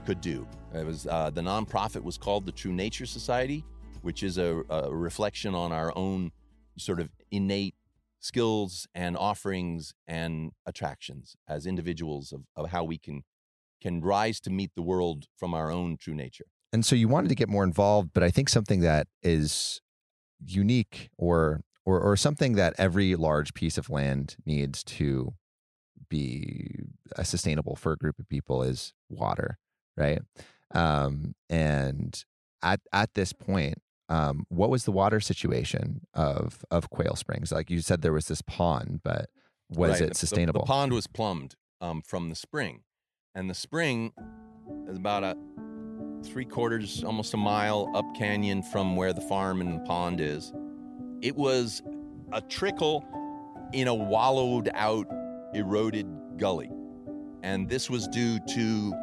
could 0.07 0.23
do. 0.23 0.47
It 0.73 0.87
was 0.87 1.07
uh, 1.07 1.29
the 1.29 1.43
nonprofit 1.43 2.03
was 2.03 2.17
called 2.17 2.47
the 2.47 2.53
True 2.53 2.73
Nature 2.73 3.05
Society, 3.05 3.63
which 4.01 4.23
is 4.23 4.39
a, 4.39 4.63
a 4.71 4.91
reflection 4.91 5.55
on 5.55 5.73
our 5.73 5.93
own 5.95 6.33
sort 6.79 7.01
of 7.01 7.11
innate 7.31 7.75
skills 8.21 8.87
and 8.95 9.15
offerings 9.15 9.93
and 10.09 10.53
attractions 10.65 11.37
as 11.47 11.67
individuals 11.67 12.33
of, 12.33 12.45
of 12.57 12.71
how 12.71 12.83
we 12.83 12.97
can 12.97 13.25
can 13.83 14.01
rise 14.01 14.41
to 14.41 14.49
meet 14.49 14.71
the 14.75 14.81
world 14.81 15.27
from 15.37 15.53
our 15.53 15.71
own 15.71 15.99
true 15.99 16.15
nature. 16.15 16.47
And 16.73 16.83
so 16.83 16.97
you 16.97 17.09
wanted 17.09 17.29
to 17.29 17.35
get 17.35 17.51
more 17.51 17.65
involved, 17.65 18.13
but 18.15 18.23
I 18.23 18.31
think 18.31 18.49
something 18.49 18.81
that 18.81 19.07
is 19.23 19.83
unique 20.43 21.11
or 21.19 21.61
or 21.87 22.01
or 22.01 22.17
something 22.17 22.55
that 22.55 22.75
every 22.79 23.15
large 23.17 23.55
piece 23.55 23.77
of 23.79 23.91
land 23.91 24.37
needs 24.47 24.83
to 24.85 25.35
be 26.09 26.81
uh, 27.17 27.23
sustainable 27.23 27.77
for 27.77 27.93
a 27.93 27.97
group 27.97 28.19
of 28.19 28.29
people 28.29 28.63
is 28.63 28.93
water, 29.09 29.59
right? 29.97 30.21
Um, 30.75 31.35
and 31.49 32.25
at 32.63 32.81
at 32.93 33.15
this 33.15 33.33
point, 33.33 33.79
um, 34.09 34.45
what 34.49 34.71
was 34.71 34.85
the 34.85 34.93
water 34.93 35.21
situation 35.21 36.03
of 36.15 36.65
of 36.71 36.91
Quail 36.91 37.17
Springs? 37.17 37.53
Like 37.53 37.71
you 37.71 37.81
said, 37.81 38.03
there 38.03 38.13
was 38.13 38.27
this 38.29 38.43
pond, 38.43 39.01
but 39.05 39.27
was 39.71 39.93
Right. 39.93 40.03
it 40.03 40.09
The- 40.11 40.15
sustainable? 40.15 40.61
The, 40.63 40.67
pond 40.67 40.93
was 40.93 41.07
plumbed 41.07 41.57
um, 41.81 42.03
from 42.03 42.29
the 42.29 42.37
spring, 42.37 42.83
and 43.35 43.49
the 43.49 43.55
spring 43.55 44.13
is 44.89 44.97
about 44.97 45.25
a 45.25 45.37
three 46.25 46.45
quarters, 46.47 47.05
almost 47.05 47.35
a 47.35 47.37
mile 47.37 47.91
up 47.95 48.05
canyon 48.17 48.63
from 48.63 48.97
where 48.97 49.13
the 49.13 49.21
farm 49.23 49.61
and 49.61 49.85
pond 49.85 50.21
is. 50.21 50.53
It 51.25 51.35
was 51.35 51.83
a 52.35 52.43
trickle 52.43 53.03
in 53.73 53.89
a 53.89 53.95
wallowed 53.95 54.69
out, 54.75 55.07
eroded 55.55 56.07
gully, 56.37 56.71
and 57.43 57.67
this 57.67 57.89
was 57.89 58.07
due 58.09 58.39
to 58.41 58.95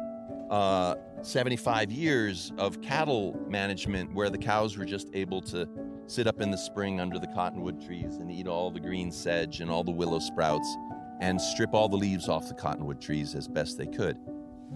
uh, 0.48 0.94
75 1.22 1.90
years 1.90 2.52
of 2.58 2.80
cattle 2.80 3.36
management, 3.48 4.14
where 4.14 4.30
the 4.30 4.38
cows 4.38 4.78
were 4.78 4.84
just 4.84 5.08
able 5.14 5.40
to 5.42 5.68
sit 6.06 6.28
up 6.28 6.40
in 6.40 6.52
the 6.52 6.56
spring 6.56 7.00
under 7.00 7.18
the 7.18 7.26
cottonwood 7.26 7.84
trees 7.84 8.18
and 8.18 8.30
eat 8.30 8.46
all 8.46 8.70
the 8.70 8.78
green 8.78 9.10
sedge 9.10 9.58
and 9.58 9.68
all 9.68 9.82
the 9.82 9.90
willow 9.90 10.20
sprouts 10.20 10.76
and 11.20 11.40
strip 11.40 11.74
all 11.74 11.88
the 11.88 11.96
leaves 11.96 12.28
off 12.28 12.46
the 12.46 12.54
cottonwood 12.54 13.00
trees 13.00 13.34
as 13.34 13.48
best 13.48 13.78
they 13.78 13.86
could. 13.86 14.16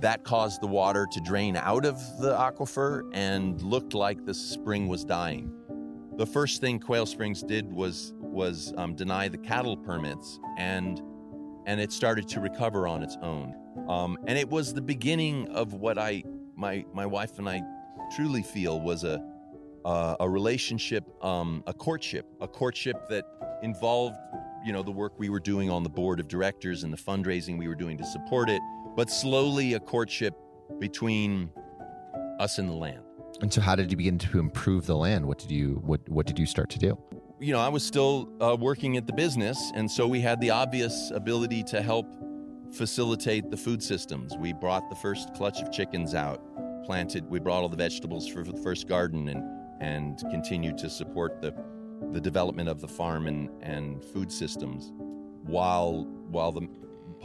That 0.00 0.24
caused 0.24 0.60
the 0.62 0.66
water 0.66 1.06
to 1.12 1.20
drain 1.20 1.54
out 1.54 1.84
of 1.84 2.00
the 2.18 2.34
aquifer 2.34 3.08
and 3.14 3.62
looked 3.62 3.94
like 3.94 4.24
the 4.24 4.34
spring 4.34 4.88
was 4.88 5.04
dying. 5.04 5.52
The 6.16 6.26
first 6.26 6.60
thing 6.62 6.80
Quail 6.80 7.04
Springs 7.04 7.42
did 7.42 7.70
was 7.70 8.14
was 8.18 8.72
um, 8.76 8.94
deny 8.94 9.28
the 9.28 9.38
cattle 9.38 9.76
permits, 9.76 10.40
and 10.56 11.02
and 11.66 11.80
it 11.80 11.92
started 11.92 12.26
to 12.28 12.40
recover 12.40 12.88
on 12.88 13.02
its 13.02 13.16
own. 13.20 13.54
Um, 13.88 14.16
and 14.26 14.38
it 14.38 14.48
was 14.48 14.72
the 14.72 14.80
beginning 14.80 15.48
of 15.48 15.74
what 15.74 15.98
I 15.98 16.24
my 16.56 16.84
my 16.94 17.04
wife 17.04 17.38
and 17.38 17.48
I 17.48 17.62
truly 18.14 18.42
feel 18.42 18.80
was 18.80 19.04
a 19.04 19.22
uh, 19.84 20.16
a 20.18 20.28
relationship, 20.28 21.04
um, 21.22 21.62
a 21.66 21.72
courtship, 21.72 22.26
a 22.40 22.48
courtship 22.48 23.08
that 23.08 23.24
involved, 23.62 24.16
you 24.64 24.72
know, 24.72 24.82
the 24.82 24.90
work 24.90 25.12
we 25.18 25.28
were 25.28 25.38
doing 25.38 25.70
on 25.70 25.84
the 25.84 25.88
board 25.88 26.18
of 26.18 26.26
directors 26.26 26.82
and 26.82 26.92
the 26.92 26.96
fundraising 26.96 27.56
we 27.56 27.68
were 27.68 27.76
doing 27.76 27.96
to 27.96 28.04
support 28.04 28.50
it, 28.50 28.60
but 28.96 29.08
slowly 29.08 29.74
a 29.74 29.80
courtship 29.80 30.34
between 30.80 31.50
us 32.40 32.58
and 32.58 32.68
the 32.68 32.74
land. 32.74 33.05
And 33.42 33.52
so, 33.52 33.60
how 33.60 33.74
did 33.74 33.90
you 33.90 33.96
begin 33.96 34.18
to 34.18 34.38
improve 34.38 34.86
the 34.86 34.96
land? 34.96 35.26
What 35.26 35.38
did 35.38 35.50
you 35.50 35.80
what 35.84 36.06
what 36.08 36.26
did 36.26 36.38
you 36.38 36.46
start 36.46 36.70
to 36.70 36.78
do? 36.78 36.98
You 37.38 37.52
know, 37.52 37.60
I 37.60 37.68
was 37.68 37.84
still 37.84 38.30
uh, 38.40 38.56
working 38.58 38.96
at 38.96 39.06
the 39.06 39.12
business, 39.12 39.72
and 39.74 39.90
so 39.90 40.06
we 40.06 40.20
had 40.20 40.40
the 40.40 40.50
obvious 40.50 41.10
ability 41.14 41.62
to 41.64 41.82
help 41.82 42.06
facilitate 42.72 43.50
the 43.50 43.56
food 43.56 43.82
systems. 43.82 44.34
We 44.38 44.52
brought 44.54 44.88
the 44.88 44.96
first 44.96 45.34
clutch 45.34 45.60
of 45.60 45.70
chickens 45.70 46.14
out, 46.14 46.40
planted. 46.84 47.28
We 47.28 47.38
brought 47.38 47.62
all 47.62 47.68
the 47.68 47.76
vegetables 47.76 48.26
for 48.26 48.42
the 48.42 48.56
first 48.62 48.88
garden, 48.88 49.28
and 49.28 49.42
and 49.80 50.18
continued 50.30 50.78
to 50.78 50.88
support 50.88 51.42
the 51.42 51.54
the 52.12 52.20
development 52.20 52.68
of 52.68 52.80
the 52.80 52.88
farm 52.88 53.26
and, 53.26 53.50
and 53.62 54.02
food 54.02 54.32
systems, 54.32 54.92
while 55.42 56.04
while 56.30 56.52
the 56.52 56.66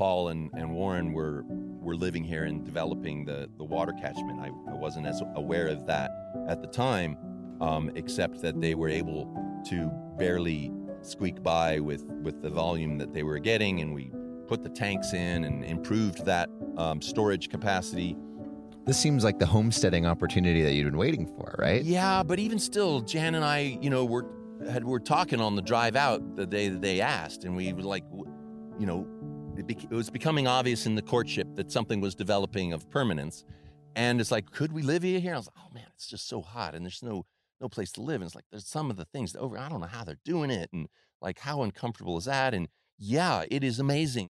Paul 0.01 0.29
and, 0.29 0.49
and 0.55 0.73
Warren 0.73 1.13
were 1.13 1.45
were 1.47 1.95
living 1.95 2.23
here 2.23 2.45
and 2.45 2.65
developing 2.65 3.23
the 3.23 3.47
the 3.59 3.63
water 3.63 3.93
catchment. 4.01 4.39
I, 4.39 4.47
I 4.47 4.73
wasn't 4.73 5.05
as 5.05 5.21
aware 5.35 5.67
of 5.67 5.85
that 5.85 6.09
at 6.47 6.59
the 6.59 6.67
time, 6.67 7.15
um, 7.61 7.91
except 7.93 8.41
that 8.41 8.59
they 8.59 8.73
were 8.73 8.89
able 8.89 9.31
to 9.69 9.91
barely 10.17 10.71
squeak 11.03 11.43
by 11.43 11.79
with 11.79 12.01
with 12.23 12.41
the 12.41 12.49
volume 12.49 12.97
that 12.97 13.13
they 13.13 13.21
were 13.21 13.37
getting, 13.37 13.81
and 13.81 13.93
we 13.93 14.11
put 14.47 14.63
the 14.63 14.71
tanks 14.71 15.13
in 15.13 15.43
and 15.43 15.63
improved 15.63 16.25
that 16.25 16.49
um, 16.77 16.99
storage 16.99 17.49
capacity. 17.49 18.17
This 18.87 18.97
seems 18.97 19.23
like 19.23 19.37
the 19.37 19.45
homesteading 19.45 20.07
opportunity 20.07 20.63
that 20.63 20.73
you'd 20.73 20.85
been 20.85 20.97
waiting 20.97 21.27
for, 21.27 21.53
right? 21.59 21.83
Yeah, 21.83 22.23
but 22.23 22.39
even 22.39 22.57
still, 22.57 23.01
Jan 23.01 23.35
and 23.35 23.45
I, 23.45 23.77
you 23.79 23.91
know, 23.91 24.05
were 24.05 24.25
had 24.67 24.83
were 24.83 24.99
talking 24.99 25.39
on 25.39 25.55
the 25.55 25.61
drive 25.61 25.95
out 25.95 26.35
the 26.35 26.47
day 26.47 26.69
that 26.69 26.81
they 26.81 27.01
asked, 27.01 27.43
and 27.43 27.55
we 27.55 27.71
were 27.71 27.83
like, 27.83 28.03
you 28.79 28.87
know, 28.87 29.05
it, 29.69 29.89
was 29.89 30.09
becoming 30.09 30.47
obvious 30.47 30.85
in 30.85 30.95
the 30.95 31.01
courtship 31.01 31.47
that 31.55 31.71
something 31.71 32.01
was 32.01 32.15
developing 32.15 32.73
of 32.73 32.89
permanence, 32.89 33.43
and 33.95 34.21
it's 34.21 34.31
like, 34.31 34.51
could 34.51 34.71
we 34.71 34.81
live 34.81 35.03
here? 35.03 35.33
I 35.33 35.37
was 35.37 35.47
like, 35.47 35.65
oh 35.65 35.73
man, 35.73 35.87
it's 35.95 36.07
just 36.07 36.27
so 36.27 36.41
hot, 36.41 36.75
and 36.75 36.85
there's 36.85 37.03
no 37.03 37.25
no 37.59 37.69
place 37.69 37.91
to 37.93 38.01
live, 38.01 38.21
and 38.21 38.23
it's 38.25 38.35
like 38.35 38.45
there's 38.51 38.67
some 38.67 38.89
of 38.89 38.97
the 38.97 39.05
things 39.05 39.35
over, 39.35 39.57
I 39.57 39.69
don't 39.69 39.81
know 39.81 39.87
how 39.87 40.03
they're 40.03 40.17
doing 40.25 40.49
it, 40.49 40.69
and 40.73 40.87
like 41.21 41.39
how 41.39 41.61
uncomfortable 41.61 42.17
is 42.17 42.25
that? 42.25 42.53
And 42.53 42.67
yeah, 42.97 43.43
it 43.49 43.63
is 43.63 43.79
amazing. 43.79 44.29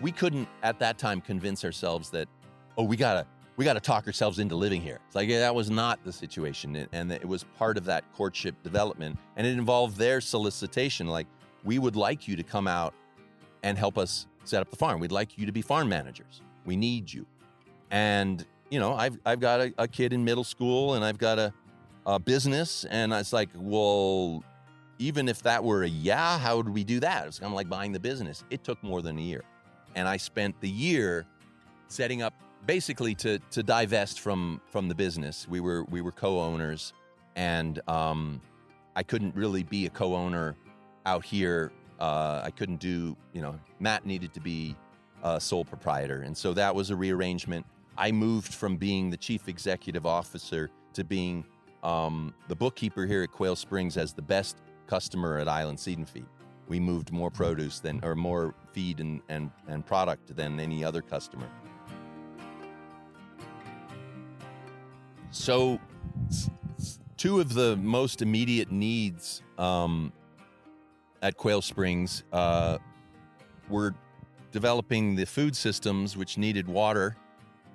We 0.00 0.12
couldn't 0.12 0.48
at 0.62 0.78
that 0.80 0.98
time 0.98 1.20
convince 1.20 1.64
ourselves 1.64 2.10
that, 2.10 2.28
oh, 2.76 2.84
we 2.84 2.96
gotta 2.96 3.26
we 3.56 3.64
got 3.64 3.74
to 3.74 3.80
talk 3.80 4.06
ourselves 4.06 4.38
into 4.38 4.56
living 4.56 4.80
here. 4.80 4.98
It's 5.06 5.14
like 5.14 5.28
yeah, 5.28 5.40
that 5.40 5.54
was 5.54 5.70
not 5.70 6.02
the 6.04 6.12
situation, 6.12 6.88
and 6.92 7.12
it 7.12 7.26
was 7.26 7.44
part 7.56 7.76
of 7.78 7.84
that 7.84 8.04
courtship 8.14 8.60
development, 8.62 9.16
and 9.36 9.46
it 9.46 9.56
involved 9.56 9.96
their 9.96 10.20
solicitation. 10.20 11.06
Like, 11.06 11.26
we 11.64 11.78
would 11.78 11.96
like 11.96 12.28
you 12.28 12.36
to 12.36 12.42
come 12.42 12.68
out 12.68 12.94
and 13.62 13.78
help 13.78 13.98
us 13.98 14.26
set 14.44 14.60
up 14.60 14.70
the 14.70 14.76
farm. 14.76 15.00
We'd 15.00 15.12
like 15.12 15.38
you 15.38 15.46
to 15.46 15.52
be 15.52 15.62
farm 15.62 15.88
managers. 15.88 16.42
We 16.64 16.76
need 16.76 17.12
you. 17.12 17.26
And 17.90 18.44
you 18.70 18.78
know, 18.78 18.94
I've 18.94 19.18
I've 19.24 19.40
got 19.40 19.60
a, 19.60 19.74
a 19.78 19.88
kid 19.88 20.12
in 20.12 20.24
middle 20.24 20.44
school, 20.44 20.94
and 20.94 21.04
I've 21.04 21.18
got 21.18 21.38
a, 21.38 21.52
a 22.06 22.18
business, 22.18 22.84
and 22.90 23.12
it's 23.12 23.32
like, 23.32 23.48
well, 23.54 24.42
even 24.98 25.28
if 25.28 25.42
that 25.42 25.62
were 25.62 25.84
a 25.84 25.88
yeah, 25.88 26.38
how 26.38 26.56
would 26.56 26.68
we 26.68 26.84
do 26.84 27.00
that? 27.00 27.26
It's 27.26 27.38
kind 27.38 27.52
of 27.52 27.56
like 27.56 27.68
buying 27.68 27.92
the 27.92 28.00
business. 28.00 28.44
It 28.50 28.64
took 28.64 28.82
more 28.82 29.02
than 29.02 29.18
a 29.18 29.22
year, 29.22 29.42
and 29.94 30.08
I 30.08 30.16
spent 30.16 30.60
the 30.60 30.68
year 30.68 31.26
setting 31.88 32.22
up 32.22 32.34
basically 32.66 33.14
to 33.16 33.38
to 33.50 33.62
divest 33.62 34.20
from 34.20 34.60
from 34.66 34.88
the 34.88 34.94
business. 34.94 35.46
We 35.48 35.60
were 35.60 35.84
we 35.84 36.00
were 36.00 36.12
co-owners, 36.12 36.92
and 37.36 37.80
um, 37.88 38.40
I 38.96 39.02
couldn't 39.02 39.34
really 39.34 39.62
be 39.62 39.86
a 39.86 39.90
co-owner 39.90 40.56
out 41.06 41.24
here. 41.24 41.72
Uh, 42.00 42.42
I 42.44 42.50
couldn't 42.50 42.80
do 42.80 43.16
you 43.32 43.42
know 43.42 43.58
Matt 43.80 44.04
needed 44.04 44.34
to 44.34 44.40
be 44.40 44.76
a 45.22 45.40
sole 45.40 45.64
proprietor, 45.64 46.22
and 46.22 46.36
so 46.36 46.52
that 46.54 46.74
was 46.74 46.90
a 46.90 46.96
rearrangement. 46.96 47.66
I 47.96 48.10
moved 48.12 48.52
from 48.52 48.76
being 48.76 49.10
the 49.10 49.16
chief 49.16 49.48
executive 49.48 50.04
officer 50.04 50.70
to 50.94 51.04
being 51.04 51.44
um, 51.82 52.34
the 52.48 52.56
bookkeeper 52.56 53.06
here 53.06 53.22
at 53.22 53.30
Quail 53.30 53.54
Springs 53.54 53.96
as 53.96 54.12
the 54.12 54.22
best 54.22 54.56
customer 54.86 55.38
at 55.38 55.48
Island 55.48 55.78
Seed 55.78 55.98
and 55.98 56.08
Feed. 56.08 56.26
We 56.66 56.80
moved 56.80 57.12
more 57.12 57.30
produce 57.30 57.78
than 57.78 58.00
or 58.02 58.14
more 58.14 58.54
feed 58.72 59.00
and 59.00 59.20
and, 59.28 59.50
and 59.68 59.86
product 59.86 60.34
than 60.34 60.58
any 60.58 60.84
other 60.84 61.02
customer. 61.02 61.48
So, 65.30 65.80
two 67.16 67.40
of 67.40 67.54
the 67.54 67.76
most 67.76 68.22
immediate 68.22 68.70
needs 68.70 69.42
um, 69.58 70.12
at 71.24 71.38
Quail 71.38 71.62
Springs 71.62 72.22
uh, 72.32 72.76
were 73.70 73.94
developing 74.52 75.16
the 75.16 75.24
food 75.24 75.56
systems, 75.56 76.18
which 76.18 76.36
needed 76.36 76.68
water, 76.68 77.16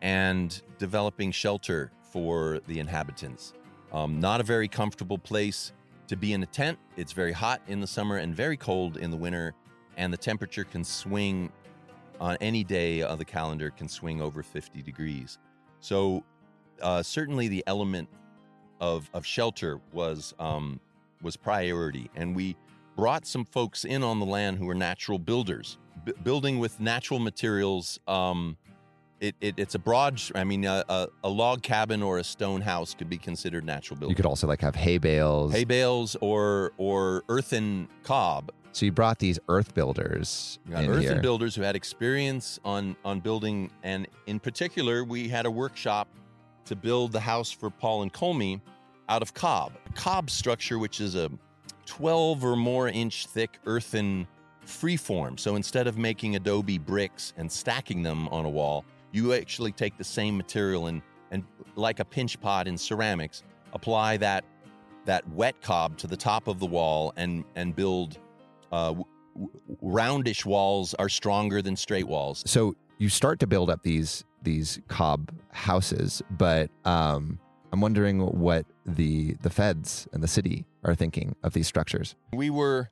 and 0.04 0.62
developing 0.78 1.32
shelter 1.32 1.92
for 2.12 2.60
the 2.68 2.80
inhabitants. 2.80 3.54
Um, 3.92 4.20
not 4.20 4.40
a 4.40 4.44
very 4.44 4.68
comfortable 4.68 5.18
place 5.18 5.74
to 6.08 6.16
be 6.16 6.34
in 6.34 6.44
a 6.44 6.46
tent. 6.46 6.78
It's 6.96 7.12
very 7.12 7.32
hot 7.32 7.62
in 7.68 7.82
the 7.82 7.88
summer 7.88 8.18
and 8.18 8.36
very 8.36 8.56
cold 8.56 8.98
in 8.98 9.10
the 9.10 9.18
winter, 9.18 9.56
and 9.98 10.14
the 10.14 10.18
temperature 10.18 10.64
can 10.64 10.84
swing 10.84 11.52
on 12.22 12.38
any 12.42 12.64
day 12.64 13.02
of 13.02 13.18
the 13.18 13.26
calendar 13.26 13.72
can 13.72 13.90
swing 13.90 14.22
over 14.22 14.44
50 14.44 14.84
degrees. 14.84 15.40
So 15.80 16.24
uh, 16.84 17.02
certainly 17.02 17.48
the 17.48 17.64
element 17.66 18.10
of 18.80 19.10
of 19.14 19.26
shelter 19.26 19.82
was 19.92 20.36
um, 20.40 20.80
was 21.22 21.36
priority, 21.36 22.12
and 22.16 22.36
we 22.36 22.56
brought 23.00 23.26
some 23.26 23.46
folks 23.46 23.86
in 23.86 24.04
on 24.04 24.20
the 24.20 24.26
land 24.26 24.58
who 24.58 24.66
were 24.66 24.76
natural 24.76 25.18
builders, 25.18 25.78
B- 26.04 26.12
building 26.22 26.60
with 26.60 26.82
natural 26.82 27.20
materials. 27.20 27.98
Um, 28.08 28.58
it, 29.22 29.36
it, 29.40 29.56
it's 29.58 29.74
a 29.74 29.80
broad. 29.80 30.22
I 30.36 30.44
mean, 30.44 30.66
a, 30.66 30.84
a, 30.90 31.08
a, 31.24 31.30
log 31.30 31.64
cabin 31.64 32.04
or 32.04 32.18
a 32.18 32.24
stone 32.26 32.60
house 32.60 32.94
could 32.94 33.10
be 33.10 33.18
considered 33.18 33.64
natural 33.64 33.98
building. 33.98 34.12
You 34.12 34.16
could 34.16 34.26
also 34.26 34.48
like 34.48 34.60
have 34.62 34.76
hay 34.76 34.98
bales, 34.98 35.54
hay 35.54 35.64
bales, 35.64 36.18
or 36.20 36.74
or 36.78 37.24
earthen 37.30 37.88
cob. 38.04 38.52
So 38.74 38.86
you 38.86 38.92
brought 38.92 39.20
these 39.20 39.40
earth 39.48 39.74
builders, 39.74 40.60
earthen 40.72 41.02
here. 41.02 41.22
builders 41.22 41.56
who 41.56 41.62
had 41.62 41.76
experience 41.78 42.60
on 42.66 42.98
on 43.06 43.22
building, 43.22 43.72
and 43.84 44.08
in 44.28 44.40
particular, 44.40 45.06
we 45.06 45.30
had 45.30 45.46
a 45.46 45.52
workshop 45.52 46.10
to 46.66 46.76
build 46.76 47.14
the 47.14 47.20
house 47.22 47.50
for 47.50 47.70
Paul 47.70 48.02
and 48.02 48.14
Colmy 48.14 48.62
out 49.08 49.22
of 49.22 49.34
cob. 49.34 49.74
Cob 49.96 50.30
structure, 50.30 50.80
which 50.80 51.02
is 51.02 51.16
a 51.16 51.32
12 51.90 52.46
or 52.46 52.56
more 52.56 52.88
inch 52.88 53.26
thick 53.26 53.58
earthen 53.66 54.28
freeform. 54.64 55.40
So 55.40 55.56
instead 55.56 55.88
of 55.88 55.98
making 55.98 56.36
adobe 56.36 56.78
bricks 56.78 57.34
and 57.36 57.52
stacking 57.52 58.04
them 58.04 58.28
on 58.28 58.46
a 58.46 58.50
wall, 58.50 58.86
you 59.12 59.34
actually 59.34 59.72
take 59.72 59.98
the 59.98 60.04
same 60.04 60.38
material 60.38 60.86
and, 60.86 61.02
and 61.32 61.44
like 61.76 62.00
a 62.00 62.06
pinch 62.06 62.40
pot 62.40 62.68
in 62.68 62.78
ceramics, 62.78 63.42
apply 63.74 64.18
that 64.18 64.46
that 65.06 65.28
wet 65.30 65.60
cob 65.62 65.98
to 65.98 66.06
the 66.06 66.16
top 66.16 66.48
of 66.48 66.60
the 66.60 66.66
wall 66.68 67.12
and 67.18 67.44
and 67.56 67.76
build 67.76 68.20
uh, 68.72 68.94
roundish 69.82 70.46
walls 70.46 70.94
are 71.00 71.10
stronger 71.10 71.60
than 71.60 71.76
straight 71.76 72.08
walls. 72.08 72.44
So 72.46 72.76
you 73.00 73.10
start 73.10 73.40
to 73.40 73.48
build 73.48 73.72
up 73.72 73.82
these 73.82 74.24
these 74.44 74.80
cob 74.90 75.32
houses, 75.52 76.22
but 76.30 76.70
um, 76.86 77.40
I'm 77.72 77.82
wondering 77.82 78.20
what 78.20 78.66
the 78.86 79.36
the 79.42 79.50
feds 79.50 80.08
and 80.14 80.24
the 80.24 80.28
city 80.28 80.66
are 80.84 80.96
thinking 80.96 81.36
of 81.44 81.54
these 81.54 81.68
structures. 81.68 82.16
We 82.34 82.50
were 82.50 82.90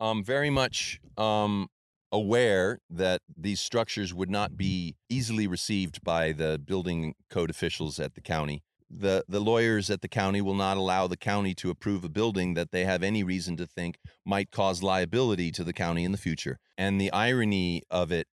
um, 0.00 0.24
very 0.24 0.50
much 0.50 1.00
um, 1.16 1.68
aware 2.10 2.80
that 2.90 3.20
these 3.36 3.60
structures 3.60 4.14
would 4.14 4.30
not 4.30 4.56
be 4.56 4.96
easily 5.08 5.46
received 5.46 6.02
by 6.02 6.32
the 6.32 6.60
building 6.64 7.14
code 7.30 7.50
officials 7.50 7.98
at 7.98 8.14
the 8.14 8.20
county. 8.20 8.62
The, 8.96 9.24
the 9.26 9.40
lawyers 9.40 9.90
at 9.90 10.02
the 10.02 10.08
county 10.08 10.40
will 10.40 10.54
not 10.54 10.76
allow 10.76 11.08
the 11.08 11.16
county 11.16 11.54
to 11.54 11.70
approve 11.70 12.04
a 12.04 12.08
building 12.08 12.54
that 12.54 12.70
they 12.70 12.84
have 12.84 13.02
any 13.02 13.24
reason 13.24 13.56
to 13.56 13.66
think 13.66 13.98
might 14.24 14.52
cause 14.52 14.82
liability 14.82 15.50
to 15.52 15.64
the 15.64 15.72
county 15.72 16.04
in 16.04 16.12
the 16.12 16.18
future. 16.18 16.58
And 16.78 17.00
the 17.00 17.10
irony 17.10 17.82
of 17.90 18.12
it 18.12 18.28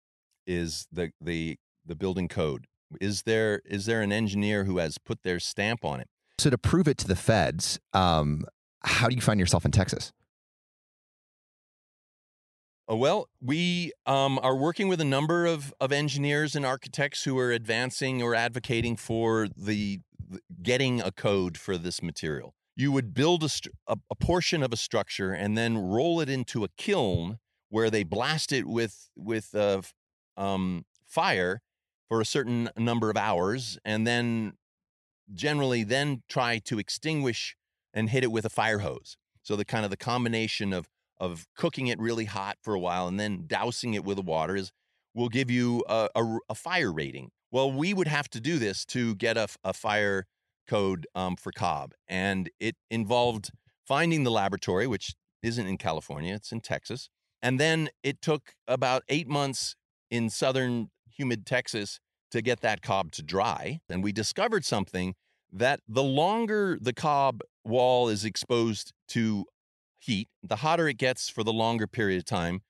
is 0.46 0.88
the, 0.92 1.12
the 1.22 1.58
the 1.90 1.96
building 1.96 2.30
code? 2.30 2.68
Is 3.00 3.24
there 3.24 3.62
is 3.66 3.86
there 3.86 4.02
an 4.02 4.12
engineer 4.12 4.64
who 4.64 4.78
has 4.78 4.98
put 4.98 5.24
their 5.24 5.40
stamp 5.40 5.86
on 5.86 6.00
it? 6.00 6.08
So 6.40 6.50
to 6.50 6.58
prove 6.58 6.88
it 6.88 6.98
to 7.00 7.08
the 7.08 7.16
feds, 7.16 7.80
um, 7.94 8.46
how 8.84 9.10
do 9.10 9.16
you 9.16 9.22
find 9.22 9.40
yourself 9.40 9.66
in 9.66 9.72
Texas? 9.72 10.14
Uh, 12.90 12.96
well, 12.96 13.30
we 13.42 13.92
um, 14.06 14.40
are 14.42 14.56
working 14.56 14.88
with 14.88 15.00
a 15.00 15.06
number 15.06 15.46
of, 15.46 15.74
of 15.80 15.92
engineers 15.92 16.56
and 16.56 16.66
architects 16.66 17.24
who 17.24 17.38
are 17.38 17.52
advancing 17.52 18.22
or 18.22 18.34
advocating 18.34 18.96
for 18.96 19.48
the, 19.56 20.00
the 20.28 20.40
getting 20.64 21.02
a 21.02 21.12
code 21.12 21.58
for 21.58 21.78
this 21.78 22.02
material. 22.02 22.56
You 22.76 22.92
would 22.92 23.14
build 23.14 23.44
a, 23.44 23.50
a, 23.88 23.98
a 24.10 24.16
portion 24.16 24.64
of 24.64 24.74
a 24.74 24.78
structure 24.78 25.34
and 25.34 25.58
then 25.58 25.78
roll 25.78 26.20
it 26.20 26.30
into 26.30 26.64
a 26.64 26.70
kiln 26.78 27.38
where 27.70 27.90
they 27.90 28.04
blast 28.04 28.52
it 28.52 28.66
with 28.66 29.10
with 29.16 29.54
uh, 29.54 29.82
um, 30.38 30.86
fire 31.06 31.62
for 32.10 32.20
a 32.20 32.26
certain 32.26 32.70
number 32.76 33.10
of 33.10 33.16
hours 33.16 33.78
and 33.86 34.06
then 34.06 34.54
generally 35.34 35.84
then 35.84 36.24
try 36.28 36.58
to 36.58 36.80
extinguish 36.80 37.56
and 37.94 38.10
hit 38.10 38.24
it 38.24 38.32
with 38.32 38.46
a 38.46 38.50
fire 38.50 38.80
hose. 38.80 39.16
So 39.44 39.56
the 39.56 39.66
kind 39.66 39.86
of 39.86 39.92
the 39.92 39.98
combination 39.98 40.74
of 40.74 40.90
of 41.20 41.46
cooking 41.56 41.88
it 41.88 42.00
really 42.00 42.26
hot 42.26 42.58
for 42.62 42.74
a 42.74 42.80
while 42.80 43.08
and 43.08 43.20
then 43.20 43.44
dousing 43.46 43.94
it 43.94 44.06
with 44.06 44.16
the 44.16 44.24
water 44.24 44.56
is 44.56 44.72
will 45.14 45.28
give 45.28 45.52
you 45.52 45.84
a, 45.90 46.08
a, 46.16 46.38
a, 46.50 46.56
fire 46.56 46.94
rating. 46.94 47.30
Well, 47.52 47.72
we 47.72 47.94
would 47.94 48.08
have 48.08 48.30
to 48.30 48.40
do 48.40 48.58
this 48.58 48.86
to 48.86 49.16
get 49.16 49.36
a, 49.36 49.48
a 49.64 49.74
fire 49.74 50.28
code 50.68 51.08
um, 51.16 51.36
for 51.36 51.52
cob, 51.52 51.94
and 52.08 52.50
it 52.60 52.76
involved 52.90 53.50
finding 53.86 54.24
the 54.24 54.32
laboratory, 54.32 54.88
which 54.88 55.16
isn't 55.44 55.66
in 55.66 55.78
California; 55.78 56.36
it's 56.36 56.52
in 56.52 56.62
Texas. 56.62 57.10
And 57.42 57.60
then 57.60 57.90
it 58.04 58.22
took 58.22 58.54
about 58.68 59.04
eight 59.10 59.28
months 59.28 59.76
in 60.12 60.30
southern 60.30 60.90
humid 61.20 61.46
Texas 61.46 62.00
to 62.32 62.42
get 62.42 62.62
that 62.62 62.82
cob 62.82 63.12
to 63.12 63.22
dry. 63.22 63.82
And 63.90 64.04
we 64.04 64.12
discovered 64.12 64.64
something 64.64 65.16
that 65.52 65.82
the 65.88 66.04
longer 66.04 66.78
the 66.80 66.94
cob 66.94 67.42
wall 67.66 68.08
is 68.08 68.24
exposed 68.24 68.94
to 69.10 69.46
heat, 70.00 70.30
the 70.42 70.58
hotter 70.58 70.88
it 70.88 70.98
gets 70.98 71.30
for 71.30 71.44
the 71.44 71.52
longer 71.52 71.86
period 71.88 72.20
of 72.20 72.26
time, 72.26 72.62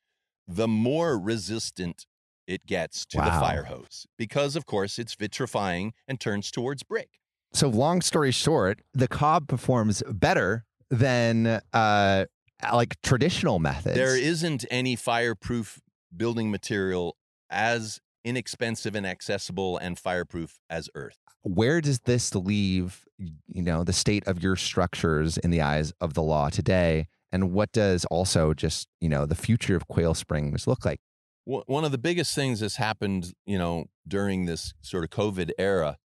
the 0.48 0.68
more 0.68 1.20
resistant 1.20 2.06
it 2.48 2.66
gets 2.66 3.06
to 3.06 3.18
wow. 3.20 3.26
the 3.26 3.32
fire 3.32 3.64
hose 3.66 4.08
because, 4.18 4.56
of 4.56 4.66
course, 4.66 4.98
it's 4.98 5.16
vitrifying 5.16 5.92
and 6.08 6.20
turns 6.20 6.50
towards 6.50 6.82
brick. 6.82 7.10
So, 7.54 7.68
long 7.68 8.02
story 8.02 8.32
short, 8.32 8.82
the 8.94 9.08
cob 9.08 9.48
performs 9.48 10.02
better 10.08 10.66
than 10.90 11.62
uh, 11.74 12.26
like 12.74 13.00
traditional 13.02 13.60
methods. 13.60 13.96
There 13.96 14.18
isn't 14.18 14.66
any 14.72 14.96
fireproof 14.96 15.80
building 16.16 16.50
material 16.50 17.16
as 17.50 18.00
inexpensive 18.24 18.96
and 18.96 19.06
accessible 19.06 19.78
and 19.78 19.98
fireproof 19.98 20.60
as 20.70 20.90
earth. 20.96 21.18
Where 21.44 21.82
does 21.82 22.00
this 22.02 22.36
leave, 22.36 23.06
you 23.18 23.62
know, 23.62 23.84
the 23.84 23.94
state 23.94 24.28
of 24.28 24.44
your 24.44 24.56
structures 24.56 25.38
in 25.38 25.52
the 25.52 25.62
eyes 25.62 25.94
of 26.02 26.14
the 26.14 26.24
law 26.24 26.50
today? 26.50 27.08
And 27.32 27.52
what 27.52 27.72
does 27.72 28.06
also 28.06 28.54
just, 28.54 28.88
you 29.00 29.10
know, 29.10 29.26
the 29.26 29.36
future 29.36 29.76
of 29.76 29.88
Quail 29.88 30.14
Springs 30.14 30.68
look 30.68 30.86
like? 30.86 31.00
One 31.46 31.84
of 31.84 31.92
the 31.92 31.98
biggest 31.98 32.36
things 32.36 32.60
that's 32.60 32.76
happened, 32.76 33.34
you 33.46 33.58
know, 33.58 33.86
during 34.08 34.46
this 34.46 34.74
sort 34.82 35.04
of 35.04 35.10
COVID 35.10 35.52
era 35.58 35.98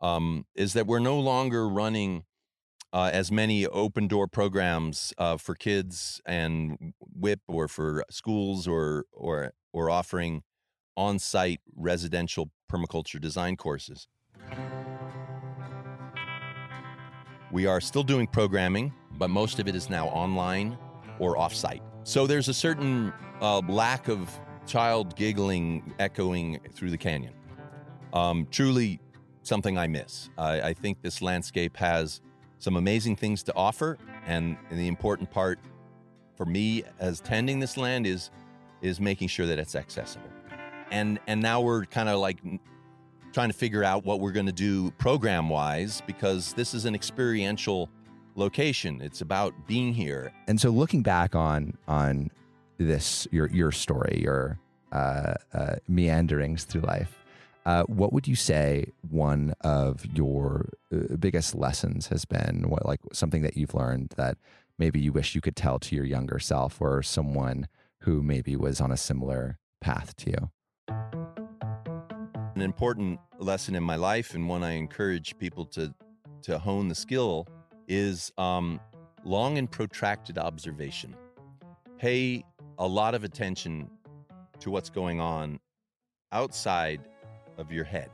um, 0.00 0.46
is 0.54 0.72
that 0.72 0.86
we're 0.86 0.98
no 0.98 1.18
longer 1.20 1.68
running 1.68 2.24
uh, 2.92 3.10
as 3.12 3.30
many 3.30 3.66
open 3.66 4.08
door 4.08 4.26
programs 4.26 5.12
uh, 5.18 5.36
for 5.36 5.54
kids 5.54 6.20
and 6.26 6.94
WIP 7.00 7.40
or 7.46 7.68
for 7.68 8.04
schools 8.10 8.66
or 8.66 9.04
or 9.12 9.52
or 9.72 9.90
offering 9.90 10.42
on-site 10.96 11.60
residential 11.76 12.50
permaculture 12.70 13.20
design 13.20 13.56
courses. 13.56 14.08
We 17.52 17.66
are 17.66 17.80
still 17.80 18.04
doing 18.04 18.26
programming, 18.26 18.92
but 19.18 19.28
most 19.28 19.58
of 19.58 19.66
it 19.66 19.74
is 19.74 19.90
now 19.90 20.06
online 20.08 20.78
or 21.18 21.36
off 21.36 21.54
site. 21.54 21.82
So 22.04 22.26
there's 22.26 22.48
a 22.48 22.54
certain 22.54 23.12
uh, 23.40 23.60
lack 23.68 24.08
of 24.08 24.30
child 24.66 25.16
giggling 25.16 25.92
echoing 25.98 26.60
through 26.72 26.90
the 26.90 26.98
canyon. 26.98 27.34
Um, 28.12 28.46
truly 28.50 29.00
something 29.42 29.76
I 29.76 29.86
miss. 29.86 30.30
I, 30.38 30.60
I 30.60 30.74
think 30.74 31.02
this 31.02 31.20
landscape 31.20 31.76
has 31.76 32.20
some 32.58 32.76
amazing 32.76 33.16
things 33.16 33.42
to 33.44 33.54
offer, 33.54 33.98
and, 34.26 34.56
and 34.70 34.78
the 34.78 34.86
important 34.86 35.30
part 35.30 35.58
for 36.36 36.46
me 36.46 36.84
as 36.98 37.20
tending 37.20 37.58
this 37.58 37.76
land 37.76 38.06
is 38.06 38.30
is 38.80 38.98
making 38.98 39.28
sure 39.28 39.46
that 39.46 39.58
it's 39.58 39.74
accessible 39.74 40.30
and 40.90 41.18
and 41.26 41.40
now 41.40 41.60
we're 41.60 41.84
kind 41.86 42.08
of 42.08 42.18
like 42.18 42.38
trying 43.32 43.48
to 43.48 43.56
figure 43.56 43.84
out 43.84 44.04
what 44.04 44.20
we're 44.20 44.32
going 44.32 44.46
to 44.46 44.52
do 44.52 44.90
program 44.92 45.48
wise 45.48 46.02
because 46.06 46.52
this 46.54 46.74
is 46.74 46.84
an 46.84 46.94
experiential 46.94 47.88
location. 48.34 49.00
It's 49.00 49.20
about 49.20 49.54
being 49.66 49.94
here. 49.94 50.32
And 50.48 50.60
so 50.60 50.70
looking 50.70 51.02
back 51.02 51.34
on 51.34 51.76
on 51.86 52.30
this 52.78 53.28
your 53.30 53.48
your 53.48 53.72
story 53.72 54.20
your 54.22 54.58
uh, 54.92 55.34
uh, 55.52 55.76
meanderings 55.86 56.64
through 56.64 56.80
life 56.80 57.20
uh, 57.66 57.84
what 57.84 58.12
would 58.12 58.26
you 58.26 58.34
say 58.34 58.92
one 59.08 59.54
of 59.60 60.04
your 60.14 60.70
uh, 60.92 61.16
biggest 61.16 61.54
lessons 61.54 62.08
has 62.08 62.24
been? 62.24 62.64
What 62.68 62.86
like 62.86 63.00
something 63.12 63.42
that 63.42 63.56
you've 63.56 63.74
learned 63.74 64.14
that 64.16 64.38
maybe 64.78 64.98
you 64.98 65.12
wish 65.12 65.34
you 65.34 65.40
could 65.40 65.56
tell 65.56 65.78
to 65.80 65.94
your 65.94 66.04
younger 66.04 66.38
self 66.38 66.80
or 66.80 67.02
someone 67.02 67.68
who 68.00 68.22
maybe 68.22 68.56
was 68.56 68.80
on 68.80 68.90
a 68.90 68.96
similar 68.96 69.58
path 69.80 70.16
to 70.16 70.30
you 70.30 70.50
an 72.60 72.64
important 72.64 73.18
lesson 73.38 73.74
in 73.74 73.82
my 73.82 73.96
life 73.96 74.34
and 74.34 74.46
one 74.46 74.62
I 74.62 74.72
encourage 74.72 75.38
people 75.38 75.64
to 75.66 75.94
to 76.42 76.58
hone 76.58 76.88
the 76.88 76.94
skill 76.94 77.46
is 77.88 78.32
um, 78.36 78.78
long 79.24 79.56
and 79.56 79.70
protracted 79.70 80.36
observation. 80.36 81.14
Pay 81.98 82.44
a 82.78 82.86
lot 82.86 83.14
of 83.14 83.24
attention 83.24 83.88
to 84.58 84.70
what's 84.70 84.90
going 84.90 85.20
on 85.20 85.58
outside 86.32 87.00
of 87.56 87.72
your 87.72 87.84
head 87.84 88.10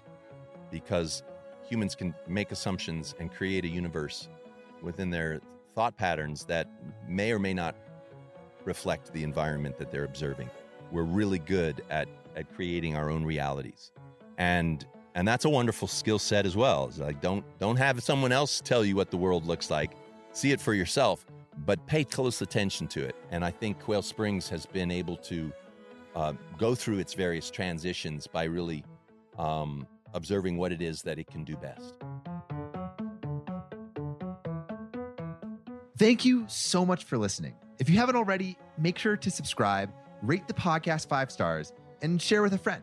because 0.71 1.25
humans 1.69 1.97
can 1.97 2.15
make 2.29 2.53
assumptions 2.53 3.17
and 3.19 3.33
create 3.33 3.65
a 3.65 3.69
universe 3.69 4.29
within 4.81 5.11
their 5.11 5.41
thought 5.75 5.97
patterns 5.97 6.45
that 6.45 6.69
may 7.09 7.33
or 7.33 7.41
may 7.41 7.55
not 7.55 7.75
reflect 8.65 9.13
the 9.13 9.25
environment 9.25 9.77
that 9.77 9.91
they're 9.91 10.05
observing. 10.05 10.49
We're 10.93 11.03
really 11.03 11.41
good 11.41 11.83
at 11.91 12.07
at 12.37 12.55
creating 12.55 12.95
our 12.95 13.11
own 13.11 13.25
realities. 13.25 13.91
And 14.39 14.85
and 15.15 15.27
that's 15.27 15.47
a 15.47 15.49
wonderful 15.49 15.89
skill 15.89 16.19
set 16.19 16.45
as 16.45 16.57
well. 16.57 16.87
It's 16.87 16.99
like 16.99 17.21
don't 17.21 17.45
don't 17.59 17.77
have 17.77 18.03
someone 18.03 18.33
else 18.33 18.61
tell 18.61 18.85
you 18.85 18.97
what 18.97 19.11
the 19.11 19.17
world 19.17 19.47
looks 19.47 19.71
like. 19.71 19.93
See 20.33 20.53
it 20.53 20.61
for 20.61 20.75
yourself, 20.75 21.25
but 21.65 21.85
pay 21.87 22.05
close 22.05 22.43
attention 22.43 22.87
to 22.89 23.05
it. 23.05 23.17
And 23.31 23.45
I 23.45 23.51
think 23.51 23.81
Quail 23.81 24.03
Springs 24.03 24.49
has 24.51 24.67
been 24.67 24.91
able 24.91 25.17
to 25.19 25.53
uh, 26.15 26.33
go 26.59 26.75
through 26.75 26.99
its 26.99 27.15
various 27.15 27.51
transitions 27.51 28.27
by 28.27 28.45
really 28.45 28.85
um, 29.39 29.87
observing 30.15 30.57
what 30.59 30.73
it 30.73 30.83
is 30.83 31.03
that 31.03 31.19
it 31.19 31.27
can 31.27 31.45
do 31.45 31.57
best. 31.57 31.95
Thank 35.99 36.27
you 36.27 36.45
so 36.47 36.85
much 36.85 37.05
for 37.05 37.17
listening. 37.17 37.55
If 37.79 37.89
you 37.89 37.97
haven't 37.97 38.17
already, 38.17 38.59
make 38.77 38.99
sure 38.99 39.17
to 39.17 39.31
subscribe, 39.31 39.91
rate 40.23 40.47
the 40.47 40.55
podcast 40.55 41.09
five 41.09 41.31
stars, 41.31 41.73
and 42.03 42.21
share 42.21 42.43
with 42.43 42.53
a 42.53 42.59
friend. 42.59 42.83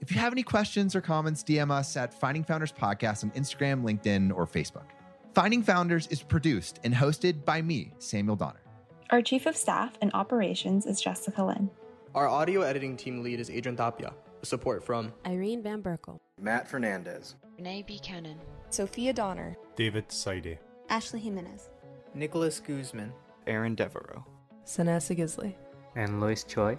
If 0.00 0.10
you 0.10 0.18
have 0.18 0.32
any 0.32 0.42
questions 0.42 0.96
or 0.96 1.00
comments, 1.02 1.44
DM 1.44 1.70
us 1.70 1.96
at 1.96 2.14
Finding 2.14 2.42
Founders 2.44 2.72
Podcast 2.72 3.22
on 3.22 3.30
Instagram, 3.32 3.82
LinkedIn, 3.84 4.34
or 4.34 4.46
Facebook. 4.46 4.86
Finding 5.34 5.62
Founders 5.62 6.06
is 6.06 6.22
produced 6.22 6.80
and 6.84 6.94
hosted 6.94 7.44
by 7.44 7.60
me, 7.60 7.92
Samuel 7.98 8.36
Donner. 8.36 8.62
Our 9.10 9.20
Chief 9.20 9.44
of 9.46 9.56
Staff 9.56 9.98
and 10.00 10.10
Operations 10.14 10.86
is 10.86 11.00
Jessica 11.00 11.44
Lynn. 11.44 11.70
Our 12.14 12.28
audio 12.28 12.62
editing 12.62 12.96
team 12.96 13.22
lead 13.22 13.40
is 13.40 13.50
Adrian 13.50 13.76
Tapia. 13.76 14.12
Support 14.42 14.82
from 14.82 15.12
Irene 15.26 15.62
Van 15.62 15.82
Berkel, 15.82 16.18
Matt 16.40 16.66
Fernandez, 16.66 17.36
Renee 17.58 17.82
Buchanan, 17.82 18.38
Sophia 18.70 19.12
Donner, 19.12 19.54
David 19.76 20.10
Saide, 20.10 20.58
Ashley 20.88 21.20
Jimenez, 21.20 21.68
Nicholas 22.14 22.58
Guzman, 22.58 23.12
Aaron 23.46 23.74
Devereaux, 23.74 24.24
Sanessa 24.64 25.14
Gisley, 25.14 25.54
and 25.94 26.22
Lois 26.22 26.42
Choi. 26.44 26.78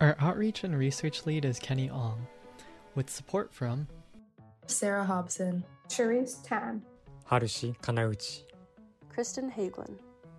Our 0.00 0.16
outreach 0.20 0.64
and 0.64 0.76
research 0.76 1.26
lead 1.26 1.44
is 1.44 1.58
Kenny 1.58 1.90
Ong, 1.90 2.26
with 2.96 3.10
support 3.10 3.54
from 3.54 3.86
Sarah 4.66 5.04
Hobson, 5.04 5.62
Cherise 5.88 6.42
Tan, 6.42 6.82
Harushi 7.30 7.78
Kanauchi, 7.80 8.42
Kristen 9.08 9.50
Hagelin, 9.50 9.94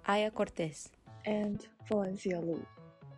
Aya 0.08 0.32
Cortez, 0.32 0.90
and 1.26 1.66
Valencia 1.88 2.40
Lu. 2.42 2.66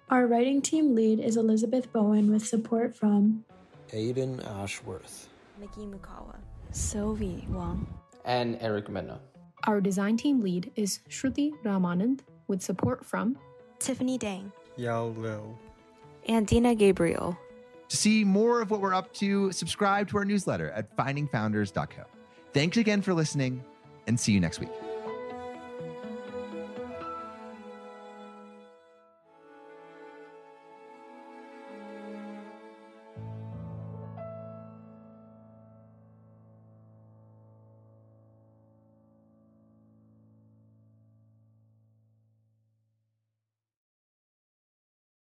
Our 0.10 0.28
writing 0.28 0.62
team 0.62 0.94
lead 0.94 1.20
is 1.20 1.38
Elizabeth 1.38 1.92
Bowen 1.92 2.32
with 2.32 2.46
support 2.46 2.96
from 2.96 3.46
Aiden 3.92 4.46
Ashworth, 4.62 5.30
Nikki 5.60 5.82
Mukawa, 5.88 6.36
Sylvie 6.72 7.48
Wang, 7.50 7.88
and 8.26 8.58
Eric 8.62 8.90
Mena. 8.90 9.20
Our 9.66 9.82
design 9.82 10.18
team 10.18 10.42
lead 10.42 10.72
is 10.76 11.00
Shruti 11.10 11.52
Ramanand 11.64 12.22
with 12.48 12.62
support 12.62 13.06
from 13.06 13.38
Tiffany 13.80 14.18
Dang, 14.18 14.52
Yao 14.78 15.08
Liu, 15.18 15.58
and 16.28 16.46
Dina 16.46 16.76
Gabriel. 16.76 17.38
To 17.90 17.98
see 17.98 18.24
more 18.24 18.62
of 18.62 18.72
what 18.72 18.82
we're 18.82 18.94
up 18.94 19.14
to, 19.16 19.52
subscribe 19.52 20.10
to 20.10 20.18
our 20.18 20.26
newsletter 20.26 20.72
at 20.72 20.96
findingfounders.co. 20.96 22.04
Thanks 22.54 22.78
again 22.78 23.02
for 23.02 23.14
listening 23.14 23.64
and 24.08 24.20
see 24.20 24.32
you 24.32 24.40
next 24.40 24.60
week. 24.60 24.70